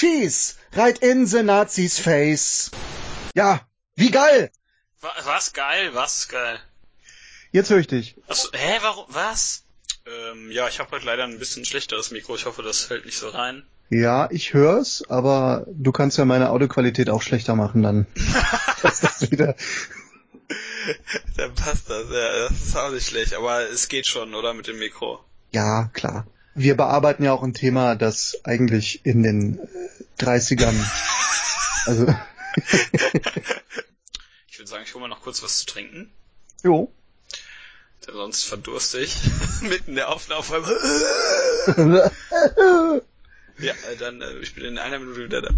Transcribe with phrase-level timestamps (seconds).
[0.00, 2.70] schieß, right in the Nazis face.
[3.34, 3.60] Ja,
[3.96, 4.50] wie geil!
[5.00, 6.58] Was geil, was geil.
[7.52, 8.16] Jetzt höre ich dich.
[8.28, 9.64] Achso, hä, warum, was?
[10.06, 12.34] Ähm, ja, ich habe heute leider ein bisschen schlechteres Mikro.
[12.34, 13.64] Ich hoffe, das fällt nicht so rein.
[13.90, 18.06] Ja, ich hör's, aber du kannst ja meine Audioqualität auch schlechter machen, dann
[18.80, 19.56] passt das wieder.
[21.36, 24.68] Dann passt das, ja, das ist auch nicht schlecht, aber es geht schon, oder, mit
[24.68, 25.22] dem Mikro?
[25.50, 26.26] Ja, klar.
[26.60, 30.76] Wir bearbeiten ja auch ein Thema, das eigentlich in den äh, 30ern,
[31.86, 32.04] also...
[34.46, 36.12] ich würde sagen, ich hole mal noch kurz was zu trinken.
[36.62, 36.92] Jo.
[38.06, 39.16] Denn sonst verdurste ich
[39.62, 40.44] mitten der Aufnahme.
[43.58, 45.54] ja, dann, äh, ich bin in einer Minute wieder da.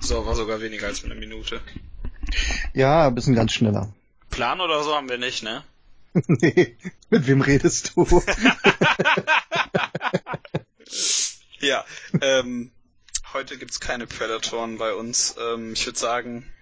[0.00, 1.60] So, war sogar weniger als eine Minute.
[2.74, 3.94] Ja, ein bisschen ganz schneller.
[4.30, 5.62] Plan oder so haben wir nicht, ne?
[6.26, 6.76] nee,
[7.10, 8.04] mit wem redest du?
[11.60, 11.84] ja,
[12.20, 12.72] ähm,
[13.32, 15.36] heute gibt's keine Predatoren bei uns.
[15.38, 16.52] Ähm, ich würde sagen,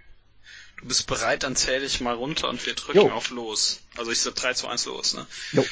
[0.80, 3.10] du bist bereit, dann zähle ich mal runter und wir drücken jo.
[3.10, 3.80] auf los.
[3.96, 5.27] Also ich sag 3 zu 1 los, ne?
[5.52, 5.64] Jo.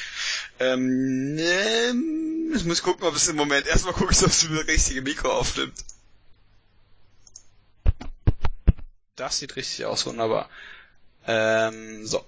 [0.59, 5.03] Ähm, ähm, ich muss gucken, ob es im Moment erstmal gucken, ob es das richtige
[5.03, 5.77] Mikro aufnimmt.
[9.15, 10.49] Das sieht richtig aus, wunderbar.
[11.27, 12.25] Ähm, so.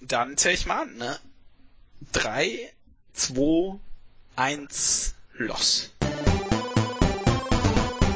[0.00, 1.18] Dann zähl ich mal an, ne?
[2.12, 2.72] Drei,
[3.12, 3.78] zwei,
[4.34, 5.90] eins, los.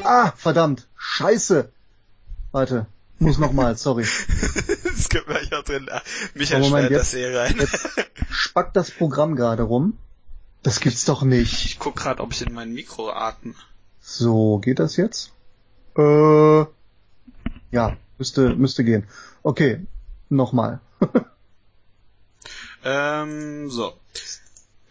[0.02, 0.86] Ah, verdammt.
[0.96, 1.70] Scheiße.
[2.52, 2.86] Warte.
[3.18, 4.04] Muss nochmal, sorry.
[4.84, 5.88] das können wir ja drin.
[6.34, 7.56] Michael Moment, das hier rein.
[7.58, 7.88] Jetzt
[8.30, 9.98] spackt das Programm gerade rum.
[10.62, 11.64] Das gibt's doch nicht.
[11.64, 13.54] Ich guck gerade, ob ich in mein Mikro atme.
[14.00, 15.32] So, geht das jetzt?
[15.96, 16.64] Äh,
[17.70, 19.06] ja, müsste, müsste gehen.
[19.42, 19.86] Okay,
[20.28, 20.80] nochmal.
[22.84, 23.98] ähm, so.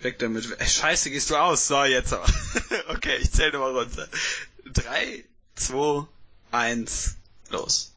[0.01, 0.45] Weg damit.
[0.59, 1.67] Scheiße, gehst du aus.
[1.67, 2.25] So, jetzt aber.
[2.89, 4.07] okay, ich zähle mal runter.
[4.65, 5.23] Drei,
[5.55, 6.05] zwei,
[6.51, 7.15] eins,
[7.49, 7.93] los.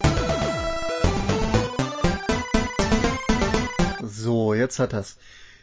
[4.03, 5.17] So, jetzt hat das.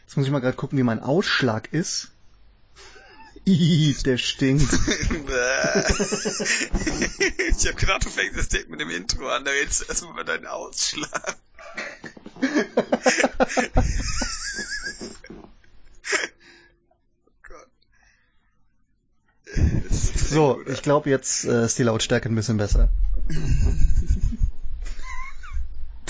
[0.06, 2.10] Jetzt muss ich mal gerade gucken, wie mein Ausschlag ist.
[3.46, 4.72] Ih, der stinkt.
[7.48, 10.12] ich hab gedacht, du fängst das Ding mit dem Intro an, da redest du erstmal
[10.12, 11.36] über deinen Ausschlag.
[20.34, 22.90] So, ich glaube, jetzt äh, ist die Lautstärke ein bisschen besser.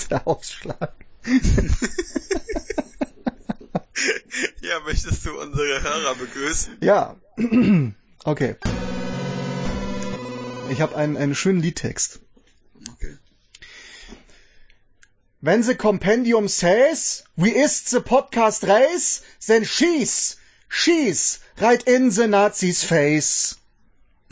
[0.09, 0.93] der Ausschlag.
[4.61, 6.77] ja, möchtest du unsere Hörer begrüßen?
[6.81, 7.15] Ja.
[8.23, 8.55] okay.
[10.69, 12.19] Ich habe einen, einen schönen Liedtext.
[12.93, 13.17] Okay.
[15.45, 20.37] Wenn the Compendium says, we ist the podcast race, then schieß,
[20.69, 23.55] schieß, right in the Nazis face.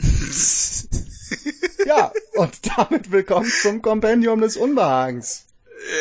[1.86, 5.44] ja, und damit willkommen zum Kompendium des Unbehagens.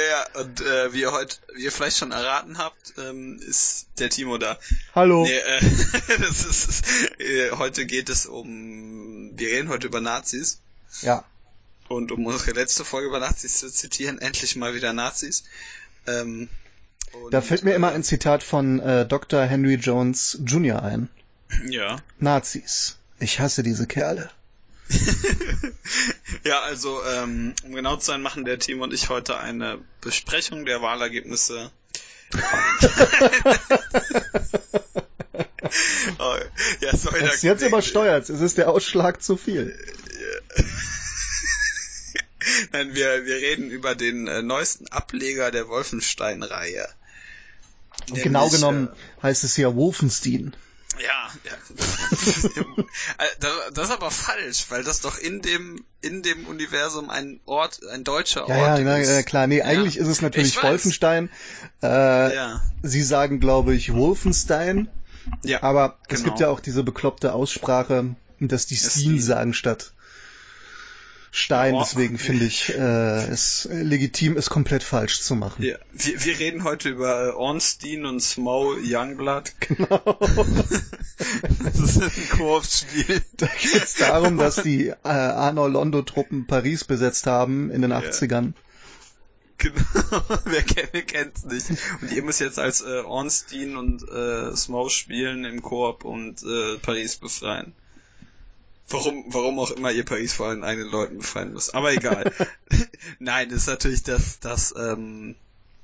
[0.09, 4.09] Ja, und äh, wie ihr heute, wie ihr vielleicht schon erraten habt, ähm, ist der
[4.09, 4.57] Timo da.
[4.95, 5.25] Hallo.
[5.25, 5.59] Nee, äh,
[6.22, 6.85] das ist,
[7.19, 10.59] äh, heute geht es um, wir reden heute über Nazis.
[11.03, 11.24] Ja.
[11.88, 15.44] Und um unsere letzte Folge über Nazis zu zitieren, endlich mal wieder Nazis.
[16.07, 16.49] Ähm,
[17.29, 19.44] da fällt mir immer ein Zitat von äh, Dr.
[19.44, 20.81] Henry Jones Jr.
[20.81, 21.09] ein.
[21.67, 21.97] Ja.
[22.19, 22.97] Nazis.
[23.19, 24.29] Ich hasse diese Kerle.
[26.44, 30.81] ja, also um genau zu sein, machen der Team und ich heute eine Besprechung der
[30.81, 31.71] Wahlergebnisse.
[36.19, 36.35] oh,
[36.81, 38.29] ja, sorry, ist jetzt übersteuert.
[38.29, 39.77] Es ist der Ausschlag zu viel.
[42.71, 46.87] Nein, wir, wir reden über den äh, neuesten Ableger der Wolfenstein-Reihe.
[48.11, 50.55] Genau genommen äh, heißt es ja Wolfenstein.
[50.99, 52.83] Ja, ja.
[53.73, 58.03] das ist aber falsch, weil das doch in dem in dem Universum ein Ort, ein
[58.03, 59.09] deutscher ja, Ort ja, ist.
[59.09, 61.29] Ja, klar, nee, eigentlich ist es natürlich Wolfenstein.
[61.81, 62.61] Äh, ja.
[62.83, 64.87] Sie sagen, glaube ich, Wolfenstein.
[65.43, 65.63] Ja.
[65.63, 66.19] Aber genau.
[66.19, 69.93] es gibt ja auch diese bekloppte Aussprache, dass die Steen sagen statt
[71.35, 75.63] Stein, deswegen finde ich äh, es legitim, es komplett falsch zu machen.
[75.63, 79.51] Ja, wir, wir reden heute über äh, Ornstein und Smough Youngblood.
[79.59, 80.19] Genau.
[81.63, 83.24] das ist ein Koop-Spiel.
[83.38, 88.53] Da geht es darum, dass die äh, Arno Londo-Truppen Paris besetzt haben in den 80ern.
[89.57, 91.65] Genau, wer kennt, kennt's nicht.
[92.01, 96.77] Und ihr müsst jetzt als äh, Ornstein und äh, Smough spielen im Koop und äh,
[96.77, 97.74] Paris befreien.
[98.94, 101.75] Warum, warum auch immer ihr Paris vor allen eigenen Leuten befreien müsst.
[101.75, 102.31] Aber egal.
[103.19, 105.36] Nein, ist natürlich das, das, ähm,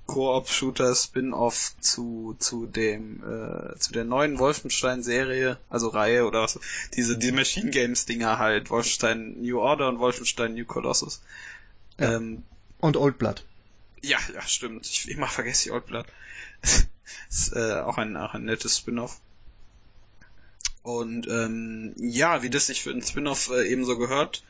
[0.10, 6.60] Koop-Shooter Spin-off zu zu dem äh, zu der neuen Wolfenstein Serie, also Reihe oder was,
[6.96, 11.22] diese die Machine Games Dinger halt, Wolfenstein New Order und Wolfenstein New Colossus.
[12.00, 12.16] Ja.
[12.16, 12.42] Ähm,
[12.80, 13.46] und Old Blood.
[14.02, 14.88] Ja, ja, stimmt.
[14.88, 16.08] Ich immer vergesse ich Old Blood.
[17.30, 19.20] ist äh, auch ein auch ein nettes Spin-off.
[20.90, 24.44] Und ähm, ja, wie das sich für ein Spin-off äh, ebenso gehört,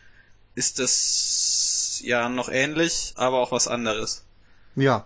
[0.56, 4.24] ist das ja noch ähnlich, aber auch was anderes.
[4.78, 5.06] Ja,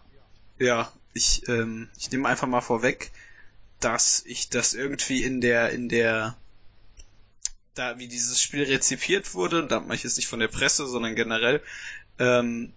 [0.60, 3.12] ja, ich, ähm, ich nehme einfach mal vorweg,
[3.80, 6.38] dass ich das irgendwie in der, in der,
[7.74, 11.16] da wie dieses Spiel rezipiert wurde, da mache ich jetzt nicht von der Presse, sondern
[11.16, 11.64] generell,
[12.20, 12.74] ähm,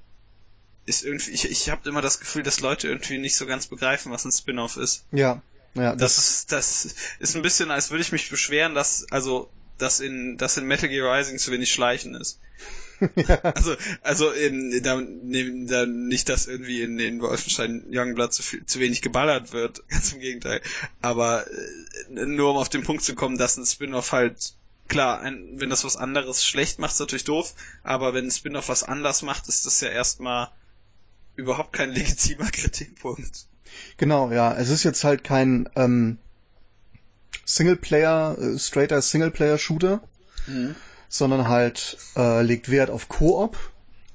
[0.86, 4.12] ist irgendwie, ich, ich habe immer das Gefühl, dass Leute irgendwie nicht so ganz begreifen,
[4.12, 5.04] was ein Spin-off ist.
[5.12, 5.42] Ja,
[5.76, 5.94] ja.
[5.94, 10.00] Das, das ist, das ist ein bisschen, als würde ich mich beschweren, dass, also, dass
[10.00, 12.40] in, dass in Metal Gear Rising zu wenig Schleichen ist.
[13.16, 13.40] ja.
[13.42, 18.64] Also, also in, da, ne, da nicht, dass irgendwie in, in Wolfenstein Youngblood zu, viel,
[18.64, 20.62] zu wenig geballert wird, ganz im Gegenteil.
[21.02, 24.54] Aber äh, nur um auf den Punkt zu kommen, dass ein Spin-off halt
[24.88, 28.68] klar, ein, wenn das was anderes schlecht macht, ist natürlich doof, aber wenn ein Spin-off
[28.68, 30.50] was anders macht, ist das ja erstmal
[31.34, 33.46] überhaupt kein legitimer Kritikpunkt.
[33.96, 34.54] Genau, ja.
[34.54, 36.18] Es ist jetzt halt kein ähm,
[37.44, 40.00] Singleplayer, äh, straighter Singleplayer-Shooter,
[40.46, 40.74] mhm
[41.08, 43.56] sondern halt äh, legt Wert auf Koop.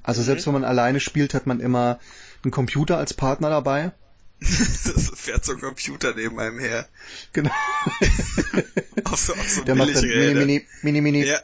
[0.03, 0.25] Also mhm.
[0.25, 1.99] selbst wenn man alleine spielt, hat man immer
[2.43, 3.91] einen Computer als Partner dabei.
[4.39, 6.87] das fährt so ein Computer neben einem her.
[7.33, 7.51] Genau.
[9.03, 11.23] auch so, auch so Der macht dann Mini, Mini, Mini, Mini.
[11.25, 11.39] Ja.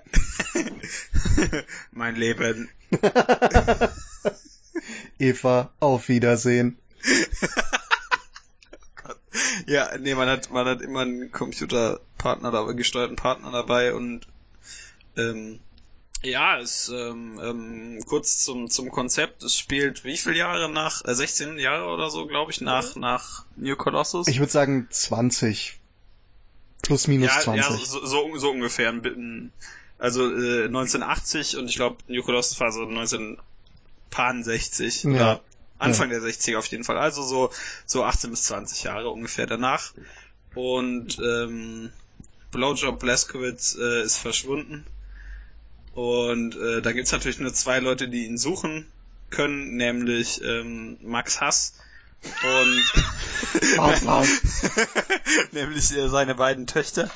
[1.92, 2.70] mein Leben.
[5.20, 6.80] Eva, auf Wiedersehen.
[9.68, 14.28] ja, nee, man hat, man hat immer einen Computerpartner dabei, gesteuerten Partner dabei und
[15.16, 15.60] ähm,
[16.24, 19.42] ja, es ähm, ähm, kurz zum zum Konzept.
[19.44, 23.46] Es spielt wie viele Jahre nach äh, 16 Jahre oder so, glaube ich, nach nach
[23.56, 24.28] New Colossus.
[24.28, 25.78] Ich würde sagen 20
[26.82, 27.64] plus minus ja, 20.
[27.64, 28.92] Ja, so, so, so ungefähr.
[30.00, 35.12] Also äh, 1980 und ich glaube New Colossus war so 1960 ja.
[35.12, 35.42] oder
[35.80, 36.20] Anfang ja.
[36.20, 36.98] der 60er auf jeden Fall.
[36.98, 37.52] Also so
[37.86, 39.94] so 18 bis 20 Jahre ungefähr danach.
[40.56, 41.92] Und ähm,
[42.52, 44.86] Blowjob Blaskowitz äh, ist verschwunden
[45.98, 48.86] und äh, da gibt's natürlich nur zwei Leute, die ihn suchen
[49.32, 51.74] können, nämlich ähm, Max Hass
[52.44, 52.94] und
[55.54, 57.10] nämlich äh, seine beiden Töchter.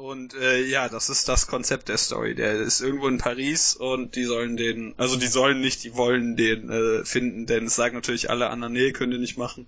[0.00, 2.34] Und äh, ja, das ist das Konzept der Story.
[2.34, 6.36] Der ist irgendwo in Paris und die sollen den, also die sollen nicht, die wollen
[6.36, 9.66] den äh, finden, denn es sagen natürlich alle anderen, nee, könnt ihr nicht machen.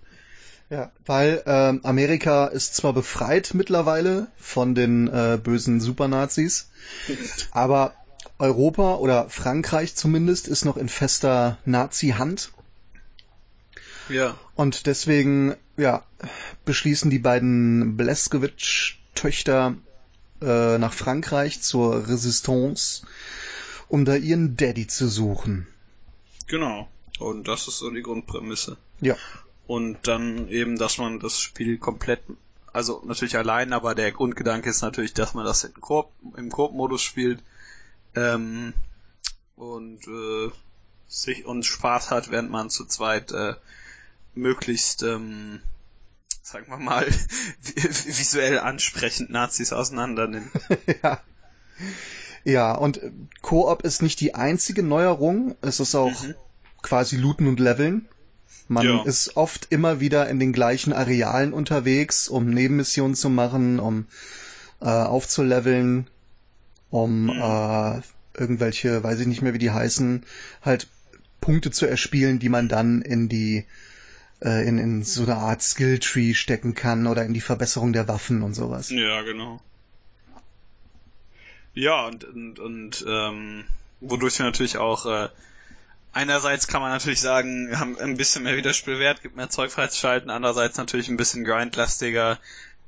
[0.70, 6.70] Ja, weil ähm, Amerika ist zwar befreit mittlerweile von den äh, bösen Supernazis,
[7.50, 7.92] aber
[8.38, 12.52] Europa oder Frankreich zumindest ist noch in fester Nazi-Hand.
[14.08, 14.38] Ja.
[14.54, 16.04] Und deswegen, ja,
[16.64, 19.76] beschließen die beiden Bleskowitsch-Töchter
[20.42, 23.06] äh, nach Frankreich zur Resistance,
[23.88, 25.66] um da ihren Daddy zu suchen.
[26.46, 26.88] Genau.
[27.18, 28.76] Und das ist so die Grundprämisse.
[29.00, 29.16] Ja.
[29.66, 32.22] Und dann eben, dass man das Spiel komplett
[32.72, 37.42] also natürlich allein, aber der Grundgedanke ist natürlich, dass man das Koop, im Koop-Modus spielt
[38.14, 38.72] ähm,
[39.56, 40.50] und äh,
[41.06, 43.54] sich und Spaß hat, während man zu zweit äh,
[44.34, 45.60] möglichst, ähm,
[46.42, 47.06] sagen wir mal,
[47.62, 50.50] visuell ansprechend Nazis auseinander nimmt.
[51.02, 51.20] ja.
[52.44, 53.00] Ja, und
[53.40, 55.54] Koop ist nicht die einzige Neuerung.
[55.62, 56.34] Es ist auch mhm.
[56.82, 58.08] quasi Looten und Leveln.
[58.66, 59.02] Man ja.
[59.04, 64.06] ist oft immer wieder in den gleichen Arealen unterwegs, um Nebenmissionen zu machen, um
[64.80, 66.08] äh, aufzuleveln,
[66.90, 67.30] um mhm.
[67.30, 68.00] äh,
[68.36, 70.24] irgendwelche, weiß ich nicht mehr, wie die heißen,
[70.62, 70.88] halt
[71.40, 73.66] Punkte zu erspielen, die man dann in die
[74.44, 78.42] äh, in, in so eine Art Skilltree stecken kann oder in die Verbesserung der Waffen
[78.42, 78.90] und sowas.
[78.90, 79.60] Ja, genau.
[81.74, 83.64] Ja, und, und, und ähm,
[84.00, 85.28] wodurch wir natürlich auch äh,
[86.12, 90.76] einerseits kann man natürlich sagen, haben ein bisschen mehr Wiederspielwert, gibt mehr Zeug freizuschalten, andererseits
[90.76, 92.38] natürlich ein bisschen grindlastiger,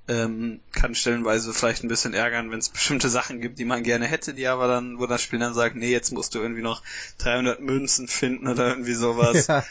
[0.06, 4.06] ähm, kann stellenweise vielleicht ein bisschen ärgern, wenn es bestimmte Sachen gibt, die man gerne
[4.06, 6.82] hätte, die aber dann, wo das Spiel dann sagt, nee, jetzt musst du irgendwie noch
[7.18, 9.48] 300 Münzen finden oder irgendwie sowas.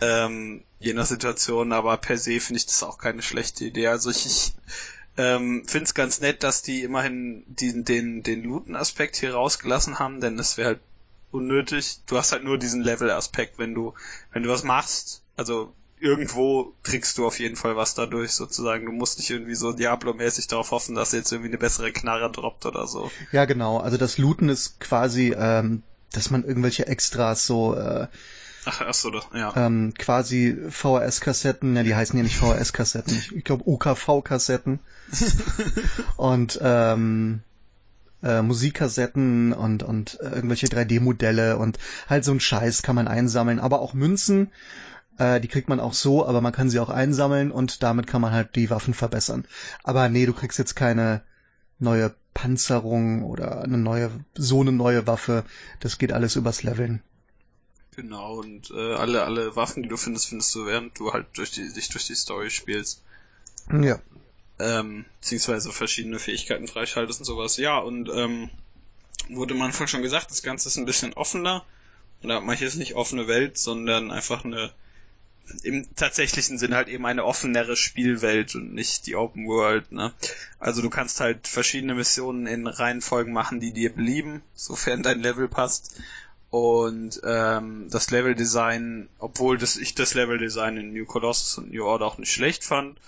[0.00, 0.26] Ja.
[0.26, 3.88] Ähm, je nach Situation, aber per se finde ich das auch keine schlechte Idee.
[3.88, 4.54] Also ich, ich
[5.16, 10.20] ähm, finde es ganz nett, dass die immerhin den, den, den Looten-Aspekt hier rausgelassen haben,
[10.20, 10.80] denn es wäre halt
[11.30, 12.00] unnötig.
[12.06, 13.94] Du hast halt nur diesen Level-Aspekt, wenn du,
[14.32, 15.22] wenn du was machst.
[15.36, 18.86] Also irgendwo kriegst du auf jeden Fall was dadurch sozusagen.
[18.86, 22.66] Du musst nicht irgendwie so Diablo-mäßig darauf hoffen, dass jetzt irgendwie eine bessere Knarre droppt
[22.66, 23.10] oder so.
[23.32, 23.78] Ja, genau.
[23.78, 25.82] Also das Looten ist quasi, ähm,
[26.12, 28.06] dass man irgendwelche Extras so äh,
[28.70, 29.56] Ach, ach so, das, ja.
[29.56, 34.78] Ähm, quasi VHS-Kassetten, ja, die heißen ja nicht VHS-Kassetten, ich glaube UKV-Kassetten.
[36.16, 37.40] und ähm,
[38.22, 41.78] äh, Musikkassetten und, und äh, irgendwelche 3D-Modelle und
[42.10, 43.58] halt so ein Scheiß kann man einsammeln.
[43.58, 44.52] Aber auch Münzen,
[45.16, 48.20] äh, die kriegt man auch so, aber man kann sie auch einsammeln und damit kann
[48.20, 49.46] man halt die Waffen verbessern.
[49.82, 51.22] Aber nee, du kriegst jetzt keine
[51.78, 55.44] neue Panzerung oder eine neue, so eine neue Waffe.
[55.80, 57.02] Das geht alles übers Leveln.
[57.98, 61.50] Genau, und äh, alle, alle Waffen, die du findest, findest du, während du halt durch
[61.50, 63.02] die, dich durch die Story spielst.
[63.72, 63.98] Ja.
[64.60, 67.56] Ähm, beziehungsweise verschiedene Fähigkeiten freischaltest und sowas.
[67.56, 68.50] Ja, und ähm,
[69.28, 71.64] wurde am Anfang schon gesagt, das Ganze ist ein bisschen offener.
[72.22, 74.72] Und da mache ich jetzt nicht offene Welt, sondern einfach eine
[75.64, 80.12] im tatsächlichen Sinn halt eben eine offenere Spielwelt und nicht die Open World, ne?
[80.60, 85.48] Also du kannst halt verschiedene Missionen in Reihenfolgen machen, die dir belieben, sofern dein Level
[85.48, 86.00] passt.
[86.50, 92.06] Und ähm, das Leveldesign, obwohl das, ich das Leveldesign in New Colossus und New Order
[92.06, 92.98] auch nicht schlecht fand,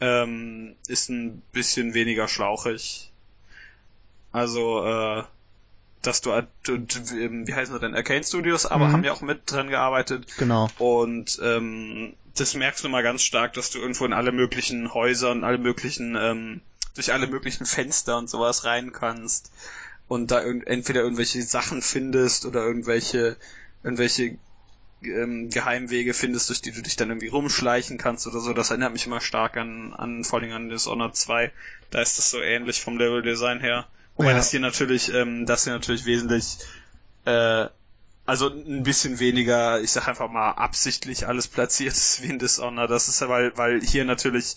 [0.00, 3.12] ähm, ist ein bisschen weniger schlauchig.
[4.32, 5.22] Also, äh,
[6.02, 8.92] dass du, und, wie heißen sie denn, Arcane Studios, aber mhm.
[8.92, 10.26] haben ja auch mit dran gearbeitet.
[10.38, 10.68] Genau.
[10.78, 15.30] Und ähm, das merkst du mal ganz stark, dass du irgendwo in alle möglichen Häuser
[15.30, 16.60] und alle möglichen, ähm,
[16.96, 19.52] durch alle möglichen Fenster und sowas rein kannst
[20.12, 23.38] und da entweder irgendwelche Sachen findest oder irgendwelche,
[23.82, 24.36] irgendwelche
[25.02, 28.52] ähm, Geheimwege findest, durch die du dich dann irgendwie rumschleichen kannst oder so.
[28.52, 31.50] Das erinnert mich immer stark an, an vor allem an Dishonored 2.
[31.90, 33.86] Da ist das so ähnlich vom Level-Design her.
[34.16, 34.36] Wobei ja.
[34.36, 36.58] das hier natürlich, ähm, das hier natürlich wesentlich,
[37.24, 37.68] äh,
[38.26, 42.90] also ein bisschen weniger, ich sag einfach mal, absichtlich alles platziert ist wie in Dishonored.
[42.90, 44.56] Das ist ja, weil, weil hier natürlich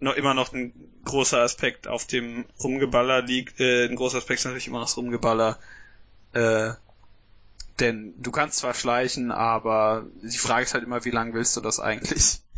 [0.00, 0.72] noch immer noch ein
[1.04, 4.96] großer Aspekt auf dem Rumgeballer liegt, äh, ein großer Aspekt ist natürlich immer noch das
[4.96, 5.58] Rumgeballer,
[6.32, 6.72] äh,
[7.78, 11.60] denn du kannst zwar schleichen, aber die Frage ist halt immer, wie lange willst du
[11.60, 12.40] das eigentlich?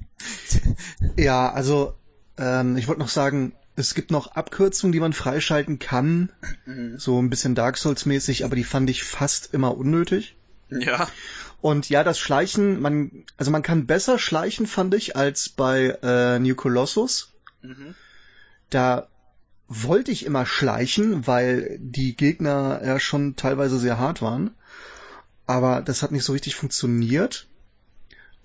[1.16, 1.94] Ja, also
[2.38, 6.30] ähm, ich wollte noch sagen, es gibt noch Abkürzungen, die man freischalten kann.
[6.64, 6.98] Mhm.
[6.98, 10.36] So ein bisschen Dark Souls mäßig, aber die fand ich fast immer unnötig.
[10.70, 11.08] Ja.
[11.60, 16.38] Und ja, das Schleichen, man, also man kann besser schleichen, fand ich, als bei äh,
[16.38, 17.31] New Colossus.
[17.62, 17.94] Mhm.
[18.70, 19.08] Da
[19.68, 24.54] wollte ich immer schleichen, weil die Gegner ja schon teilweise sehr hart waren.
[25.46, 27.46] Aber das hat nicht so richtig funktioniert.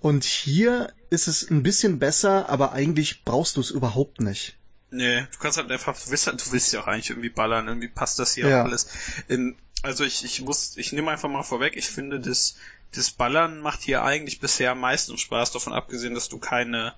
[0.00, 4.56] Und hier ist es ein bisschen besser, aber eigentlich brauchst du es überhaupt nicht.
[4.90, 7.68] Nee, du kannst halt einfach, du willst, halt, du willst ja auch eigentlich irgendwie ballern,
[7.68, 8.62] irgendwie passt das hier ja.
[8.62, 8.88] auch alles.
[9.28, 12.56] In, also ich, ich muss, ich nehme einfach mal vorweg, ich finde, das,
[12.92, 16.94] das Ballern macht hier eigentlich bisher am meisten Spaß, davon abgesehen, dass du keine,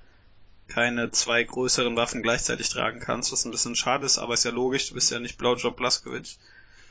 [0.71, 4.51] keine zwei größeren Waffen gleichzeitig tragen kannst, was ein bisschen schade ist, aber ist ja
[4.51, 6.39] logisch, du bist ja nicht Blowjob Blaskowitz.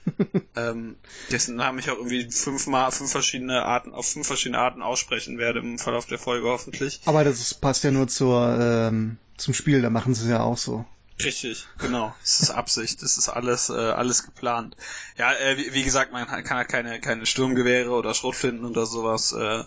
[0.55, 0.95] ähm,
[1.31, 5.59] dessen Namen ich auch irgendwie fünfmal, fünf verschiedene Arten, auf fünf verschiedene Arten aussprechen werde
[5.59, 7.01] im Verlauf der Folge hoffentlich.
[7.05, 10.57] Aber das passt ja nur zur, ähm, zum Spiel, da machen sie es ja auch
[10.57, 10.85] so.
[11.23, 12.15] Richtig, genau.
[12.21, 14.77] Das ist Absicht, das ist alles, äh, alles geplant.
[15.17, 19.33] Ja, äh, wie, wie gesagt, man kann halt keine, keine Sturmgewehre oder Schrotflinten oder sowas
[19.33, 19.63] äh,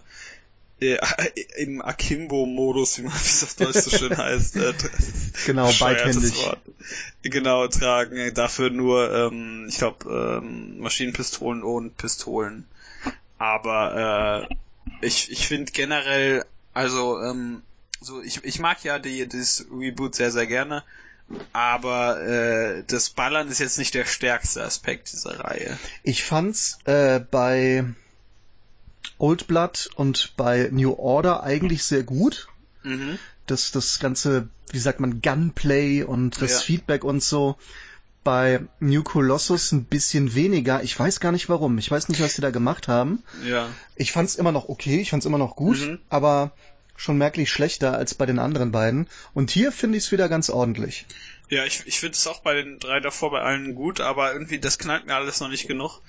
[0.82, 0.98] äh,
[1.56, 4.56] im Akimbo-Modus, wie man es auf Deutsch so schön heißt.
[4.56, 4.74] Äh,
[5.46, 6.34] genau, beidhändig.
[7.22, 8.34] Genau, tragen.
[8.34, 12.66] Dafür nur, ähm, ich glaube, ähm, Maschinenpistolen und Pistolen.
[13.38, 17.62] Aber äh, ich, ich finde generell, also ähm,
[18.00, 20.82] so ich, ich mag ja die, das Reboot sehr, sehr gerne.
[21.52, 25.78] Aber äh, das Ballern ist jetzt nicht der stärkste Aspekt dieser Reihe.
[26.02, 27.84] Ich fand's äh, bei
[29.22, 32.48] Old Blood und bei New Order eigentlich sehr gut.
[32.82, 33.20] Mhm.
[33.46, 36.58] Das, das ganze, wie sagt man, Gunplay und das ja.
[36.58, 37.56] Feedback und so.
[38.24, 40.82] Bei New Colossus ein bisschen weniger.
[40.82, 41.78] Ich weiß gar nicht warum.
[41.78, 43.22] Ich weiß nicht, was die da gemacht haben.
[43.44, 43.68] Ja.
[43.94, 46.00] Ich fand's immer noch okay, ich fand's immer noch gut, mhm.
[46.08, 46.50] aber
[46.96, 49.08] schon merklich schlechter als bei den anderen beiden.
[49.34, 51.06] Und hier finde ich es wieder ganz ordentlich.
[51.48, 54.58] Ja, ich, ich finde es auch bei den drei davor bei allen gut, aber irgendwie
[54.58, 56.00] das knallt mir alles noch nicht genug.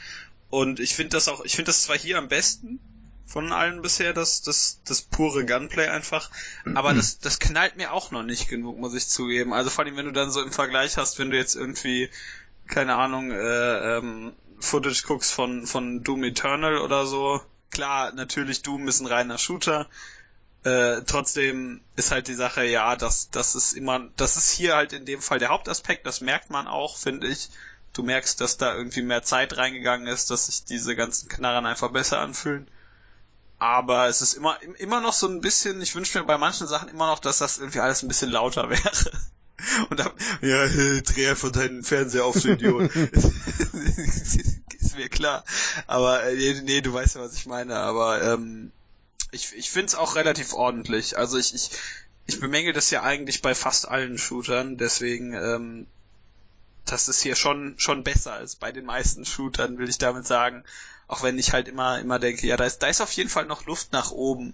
[0.49, 2.79] Und ich finde das auch, ich finde das zwar hier am besten
[3.25, 6.29] von allen bisher, das, das, das pure Gunplay einfach,
[6.75, 9.53] aber das, das knallt mir auch noch nicht genug, muss ich zugeben.
[9.53, 12.09] Also vor allem, wenn du dann so im Vergleich hast, wenn du jetzt irgendwie,
[12.67, 17.41] keine Ahnung, äh, ähm, Footage guckst von, von Doom Eternal oder so.
[17.71, 19.89] Klar, natürlich Doom ist ein reiner Shooter,
[20.63, 24.93] äh, trotzdem ist halt die Sache, ja, das, das ist immer, das ist hier halt
[24.93, 27.49] in dem Fall der Hauptaspekt, das merkt man auch, finde ich
[27.93, 31.91] du merkst, dass da irgendwie mehr Zeit reingegangen ist, dass sich diese ganzen Knarren einfach
[31.91, 32.67] besser anfühlen.
[33.59, 36.89] Aber es ist immer, immer noch so ein bisschen, ich wünsche mir bei manchen Sachen
[36.89, 38.91] immer noch, dass das irgendwie alles ein bisschen lauter wäre.
[39.89, 40.67] Und dann, ja,
[41.01, 42.93] dreh einfach deinen Fernseher auf, du Idiot.
[44.79, 45.43] ist mir klar.
[45.87, 47.75] Aber, äh, nee, nee, du weißt ja, was ich meine.
[47.77, 48.71] Aber, ähm,
[49.31, 51.17] Ich, ich finde es auch relativ ordentlich.
[51.17, 51.71] Also ich, ich,
[52.25, 55.87] ich bemängel das ja eigentlich bei fast allen Shootern, deswegen, ähm,
[56.85, 60.63] das ist hier schon, schon besser als bei den meisten Shootern, will ich damit sagen.
[61.07, 63.45] Auch wenn ich halt immer, immer denke, ja, da ist, da ist auf jeden Fall
[63.45, 64.53] noch Luft nach oben,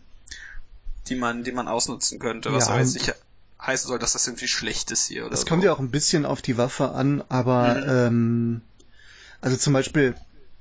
[1.08, 3.14] die man, die man ausnutzen könnte, was ja, aber jetzt nicht
[3.62, 5.46] heißen soll, dass das irgendwie schlecht ist hier oder Es so.
[5.48, 7.90] kommt ja auch ein bisschen auf die Waffe an, aber, mhm.
[7.90, 8.62] ähm,
[9.42, 10.16] also zum Beispiel,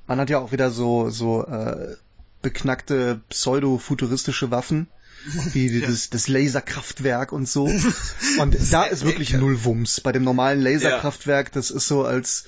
[0.06, 1.96] man hat ja auch wieder so, so, äh,
[2.42, 4.88] beknackte pseudo-futuristische Waffen
[5.52, 5.86] wie ja.
[5.86, 7.64] das, das Laserkraftwerk und so.
[8.38, 10.00] Und da ist wirklich null Wumms.
[10.00, 12.44] Bei dem normalen Laserkraftwerk, das ist so als,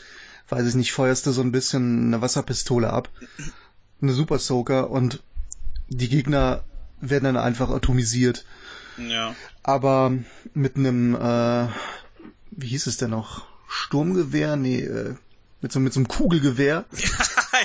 [0.49, 3.09] weiß ich nicht, feuerst du so ein bisschen eine Wasserpistole ab.
[4.03, 5.23] Eine Super Soaker und
[5.89, 6.65] die Gegner
[7.01, 8.45] werden dann einfach atomisiert.
[8.97, 9.35] Ja.
[9.63, 10.13] Aber
[10.55, 11.69] mit einem, äh,
[12.51, 13.47] wie hieß es denn noch?
[13.69, 14.57] Sturmgewehr?
[14.57, 15.15] Nee, äh,
[15.61, 16.85] mit so, mit so einem Kugelgewehr.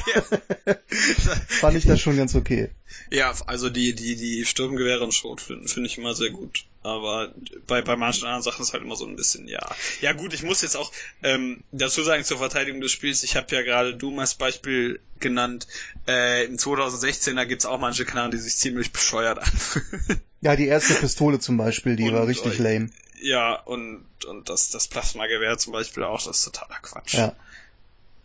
[1.47, 2.69] Fand ich das schon ganz okay.
[3.11, 6.65] Ja, also die, die, die Sturmgewehre und Schrot finde find ich immer sehr gut.
[6.83, 7.33] Aber
[7.65, 9.67] bei, bei manchen anderen Sachen ist halt immer so ein bisschen, ja.
[10.01, 10.91] Ja gut, ich muss jetzt auch
[11.23, 15.67] ähm, dazu sagen zur Verteidigung des Spiels, ich habe ja gerade Doom als Beispiel genannt.
[16.07, 20.21] Äh, Im 2016er gibt's auch manche Knarren, die sich ziemlich bescheuert anfühlen.
[20.41, 22.91] Ja, die erste Pistole zum Beispiel, die und, war richtig lame.
[23.19, 27.15] Ja, und, und das, das Plasmagewehr zum Beispiel auch, das ist totaler Quatsch.
[27.15, 27.35] Ja.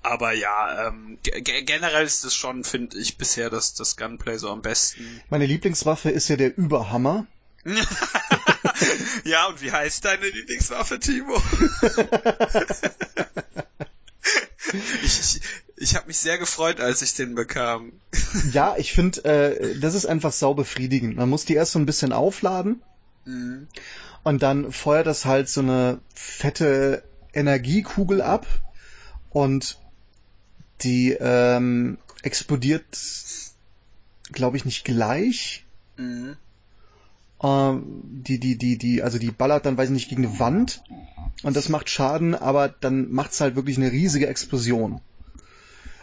[0.02, 4.62] Aber ja, ähm, generell ist es schon, finde ich, bisher das, das Gunplay so am
[4.62, 5.20] besten.
[5.28, 7.26] Meine Lieblingswaffe ist ja der Überhammer.
[9.24, 11.36] ja, und wie heißt deine Lieblingswaffe, Timo?
[15.02, 15.40] ich ich,
[15.76, 17.92] ich habe mich sehr gefreut, als ich den bekam.
[18.52, 21.16] ja, ich finde, äh, das ist einfach sau befriedigend.
[21.16, 22.80] Man muss die erst so ein bisschen aufladen
[23.26, 23.68] mhm.
[24.22, 27.02] und dann feuert das halt so eine fette
[27.34, 28.46] Energiekugel ab
[29.30, 29.78] und
[30.82, 32.98] die ähm, explodiert,
[34.32, 35.64] glaube ich, nicht gleich.
[35.96, 36.36] Mhm.
[37.42, 40.82] Ähm, die, die, die, die, also die ballert dann, weiß ich nicht, gegen eine Wand
[41.42, 45.00] und das macht Schaden, aber dann macht's halt wirklich eine riesige Explosion.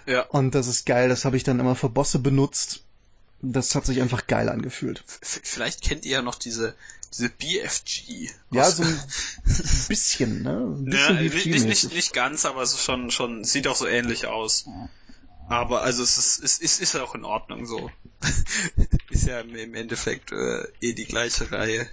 [0.08, 0.22] Ja.
[0.22, 2.84] Und das ist geil, das habe ich dann immer für Bosse benutzt.
[3.42, 5.04] Das hat sich einfach geil angefühlt.
[5.22, 6.76] Vielleicht kennt ihr ja noch diese
[7.14, 8.30] diese BFG.
[8.52, 9.00] Ja, so ein
[9.88, 10.58] bisschen, ne?
[10.58, 13.88] Ein bisschen ja, nicht, nicht, nicht ganz, aber es ist schon, schon, sieht auch so
[13.88, 14.66] ähnlich aus.
[15.50, 17.90] Aber also es ist, es ist, ist auch in Ordnung so.
[19.10, 21.90] ist ja im Endeffekt äh, eh die gleiche Reihe.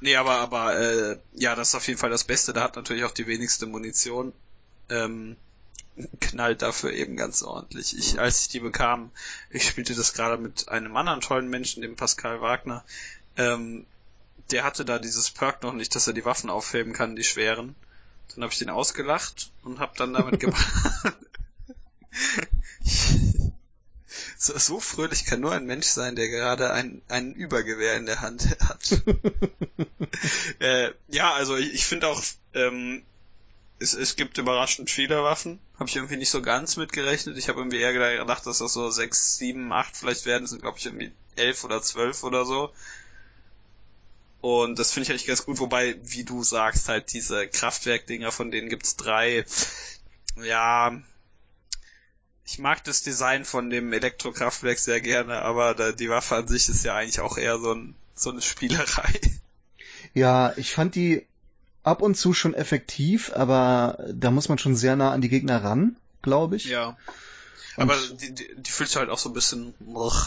[0.00, 2.52] Nee, aber, aber äh, ja, das ist auf jeden Fall das Beste.
[2.52, 4.32] Da hat natürlich auch die wenigste Munition.
[4.90, 5.36] Ähm,
[6.20, 7.96] knallt dafür eben ganz ordentlich.
[7.96, 9.10] Ich, als ich die bekam,
[9.50, 12.84] ich spielte das gerade mit einem anderen tollen Menschen, dem Pascal Wagner,
[13.36, 13.86] ähm,
[14.50, 17.74] der hatte da dieses Perk noch nicht, dass er die Waffen aufheben kann, die schweren.
[18.34, 20.66] Dann habe ich den ausgelacht und habe dann damit gemacht.
[24.36, 28.20] so, so fröhlich kann nur ein Mensch sein, der gerade ein, ein Übergewehr in der
[28.20, 29.02] Hand hat.
[30.58, 33.02] äh, ja, also ich, ich finde auch, ähm,
[33.84, 35.60] es, es gibt überraschend viele Waffen.
[35.78, 37.36] Habe ich irgendwie nicht so ganz mitgerechnet.
[37.38, 40.44] Ich habe irgendwie eher gedacht, dass das so sechs, sieben, acht vielleicht werden.
[40.44, 42.72] Das sind, glaube ich, irgendwie elf oder zwölf oder so.
[44.40, 48.50] Und das finde ich eigentlich ganz gut, wobei, wie du sagst, halt diese Kraftwerkdinger, von
[48.50, 49.44] denen gibt's drei.
[50.36, 51.00] Ja,
[52.44, 56.84] ich mag das Design von dem Elektrokraftwerk sehr gerne, aber die Waffe an sich ist
[56.84, 59.12] ja eigentlich auch eher so, ein, so eine Spielerei.
[60.12, 61.26] Ja, ich fand die
[61.84, 65.62] ab und zu schon effektiv, aber da muss man schon sehr nah an die Gegner
[65.62, 66.64] ran, glaube ich.
[66.64, 66.96] Ja.
[67.76, 69.74] Und aber die, die, die fühlt sich halt auch so ein bisschen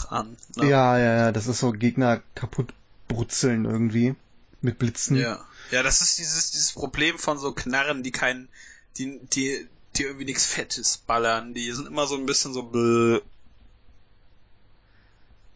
[0.08, 0.36] an.
[0.56, 0.68] Ne?
[0.68, 2.72] Ja, ja, ja, das ist so Gegner kaputt
[3.08, 4.14] brutzeln irgendwie
[4.60, 5.16] mit Blitzen.
[5.16, 5.44] Ja.
[5.70, 8.48] Ja, das ist dieses, dieses Problem von so Knarren, die kein,
[8.96, 9.66] die, die,
[9.96, 11.52] die irgendwie nichts Fettes ballern.
[11.52, 13.20] Die sind immer so ein bisschen so bläh.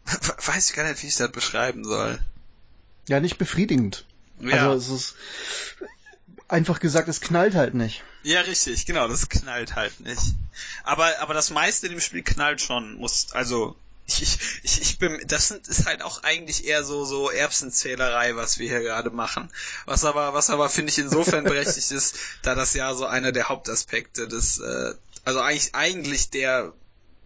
[0.45, 2.19] Weiß ich gar nicht, wie ich das beschreiben soll.
[3.07, 4.05] Ja, nicht befriedigend.
[4.39, 4.71] Ja.
[4.71, 5.15] Also es ist
[6.47, 8.03] einfach gesagt, es knallt halt nicht.
[8.23, 10.21] Ja, richtig, genau, das knallt halt nicht.
[10.83, 15.21] Aber, aber das meiste in dem Spiel knallt schon, muss, also, ich, ich, ich bin,
[15.27, 19.49] das sind, ist halt auch eigentlich eher so, so Erbsenzählerei, was wir hier gerade machen.
[19.85, 23.49] Was aber, was aber finde ich insofern berechtigt ist, da das ja so einer der
[23.49, 24.93] Hauptaspekte des, äh,
[25.25, 26.73] also eigentlich, eigentlich der,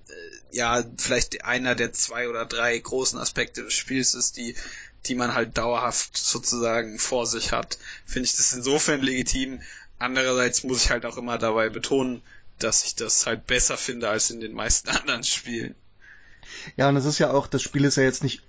[0.07, 4.55] äh, ja, vielleicht einer der zwei oder drei großen Aspekte des Spiels ist, die
[5.05, 9.61] die man halt dauerhaft sozusagen vor sich hat, finde ich das insofern legitim.
[9.99, 12.21] Andererseits muss ich halt auch immer dabei betonen,
[12.59, 15.75] dass ich das halt besser finde als in den meisten anderen Spielen.
[16.75, 18.41] Ja, und es ist ja auch, das Spiel ist ja jetzt nicht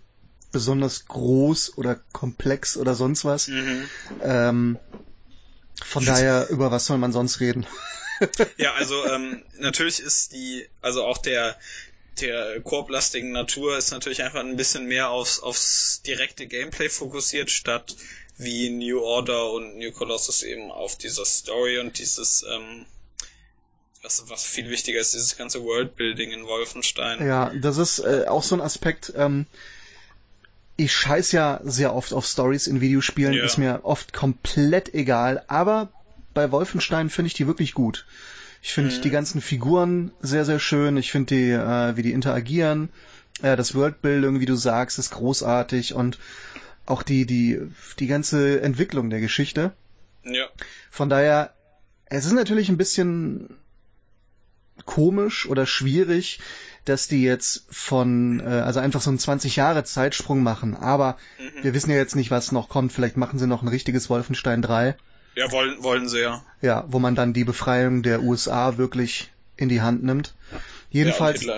[0.50, 3.48] besonders groß oder komplex oder sonst was.
[3.48, 3.88] Mhm.
[4.22, 4.78] Ähm,
[5.84, 7.66] von daher, über was soll man sonst reden?
[8.56, 11.56] ja, also ähm, natürlich ist die, also auch der
[12.20, 17.96] der korblastigen Natur ist natürlich einfach ein bisschen mehr aufs, aufs direkte Gameplay fokussiert, statt
[18.36, 22.86] wie New Order und New Colossus eben auf dieser Story und dieses, ähm,
[24.02, 27.26] was, was viel wichtiger ist, dieses ganze Worldbuilding in Wolfenstein.
[27.26, 29.46] Ja, das ist äh, auch so ein Aspekt, ähm,
[30.76, 33.44] ich scheiß ja sehr oft auf Stories in Videospielen, ja.
[33.44, 35.88] ist mir oft komplett egal, aber
[36.34, 38.06] bei Wolfenstein finde ich die wirklich gut.
[38.62, 39.02] Ich finde mhm.
[39.02, 40.96] die ganzen Figuren sehr, sehr schön.
[40.96, 42.90] Ich finde die, äh, wie die interagieren.
[43.42, 46.18] Äh, das Worldbuilding, wie du sagst, ist großartig und
[46.86, 47.60] auch die, die,
[47.98, 49.72] die ganze Entwicklung der Geschichte.
[50.24, 50.46] Ja.
[50.90, 51.54] Von daher,
[52.06, 53.58] es ist natürlich ein bisschen
[54.84, 56.40] komisch oder schwierig,
[56.84, 60.74] dass die jetzt von, äh, also einfach so einen 20 Jahre Zeitsprung machen.
[60.74, 61.64] Aber mhm.
[61.64, 62.92] wir wissen ja jetzt nicht, was noch kommt.
[62.92, 64.96] Vielleicht machen sie noch ein richtiges Wolfenstein 3.
[65.38, 66.42] Ja, wollen, wollen sie ja.
[66.62, 70.34] Ja, wo man dann die Befreiung der USA wirklich in die Hand nimmt.
[70.90, 71.54] Jedenfalls, ja,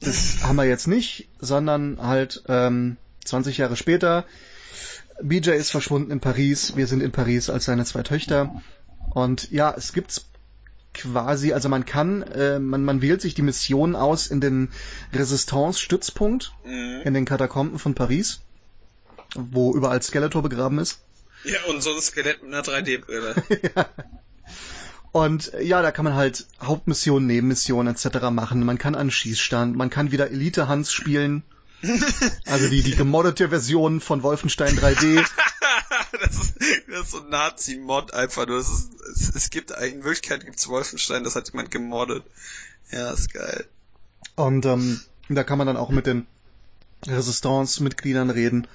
[0.00, 4.24] das haben wir jetzt nicht, sondern halt ähm, 20 Jahre später.
[5.20, 8.62] BJ ist verschwunden in Paris, wir sind in Paris als seine zwei Töchter.
[9.10, 10.22] Und ja, es gibt
[10.94, 14.70] quasi, also man kann, äh, man, man wählt sich die Mission aus in den
[15.12, 17.02] Resistance-Stützpunkt, mhm.
[17.04, 18.40] in den Katakomben von Paris,
[19.34, 21.00] wo überall Skeletor begraben ist.
[21.44, 23.42] Ja, und so ein Skelett mit einer 3D-Brille.
[23.76, 23.86] ja.
[25.12, 28.30] Und ja, da kann man halt Hauptmissionen, Nebenmissionen etc.
[28.30, 28.64] machen.
[28.64, 31.42] Man kann an Schießstand, man kann wieder Elite Hans spielen.
[32.46, 35.24] also die, die gemoddete Version von Wolfenstein 3D.
[36.20, 36.54] das, ist,
[36.88, 38.58] das ist so ein Nazi-Mod einfach nur.
[38.58, 42.24] Ist, es, es, gibt in Wirklichkeit gibt's Wolfenstein, das hat jemand gemoddet.
[42.90, 43.66] Ja, ist geil.
[44.34, 46.26] Und ähm, da kann man dann auch mit den
[47.06, 48.66] Resistance-Mitgliedern reden.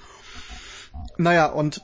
[1.18, 1.84] Naja, und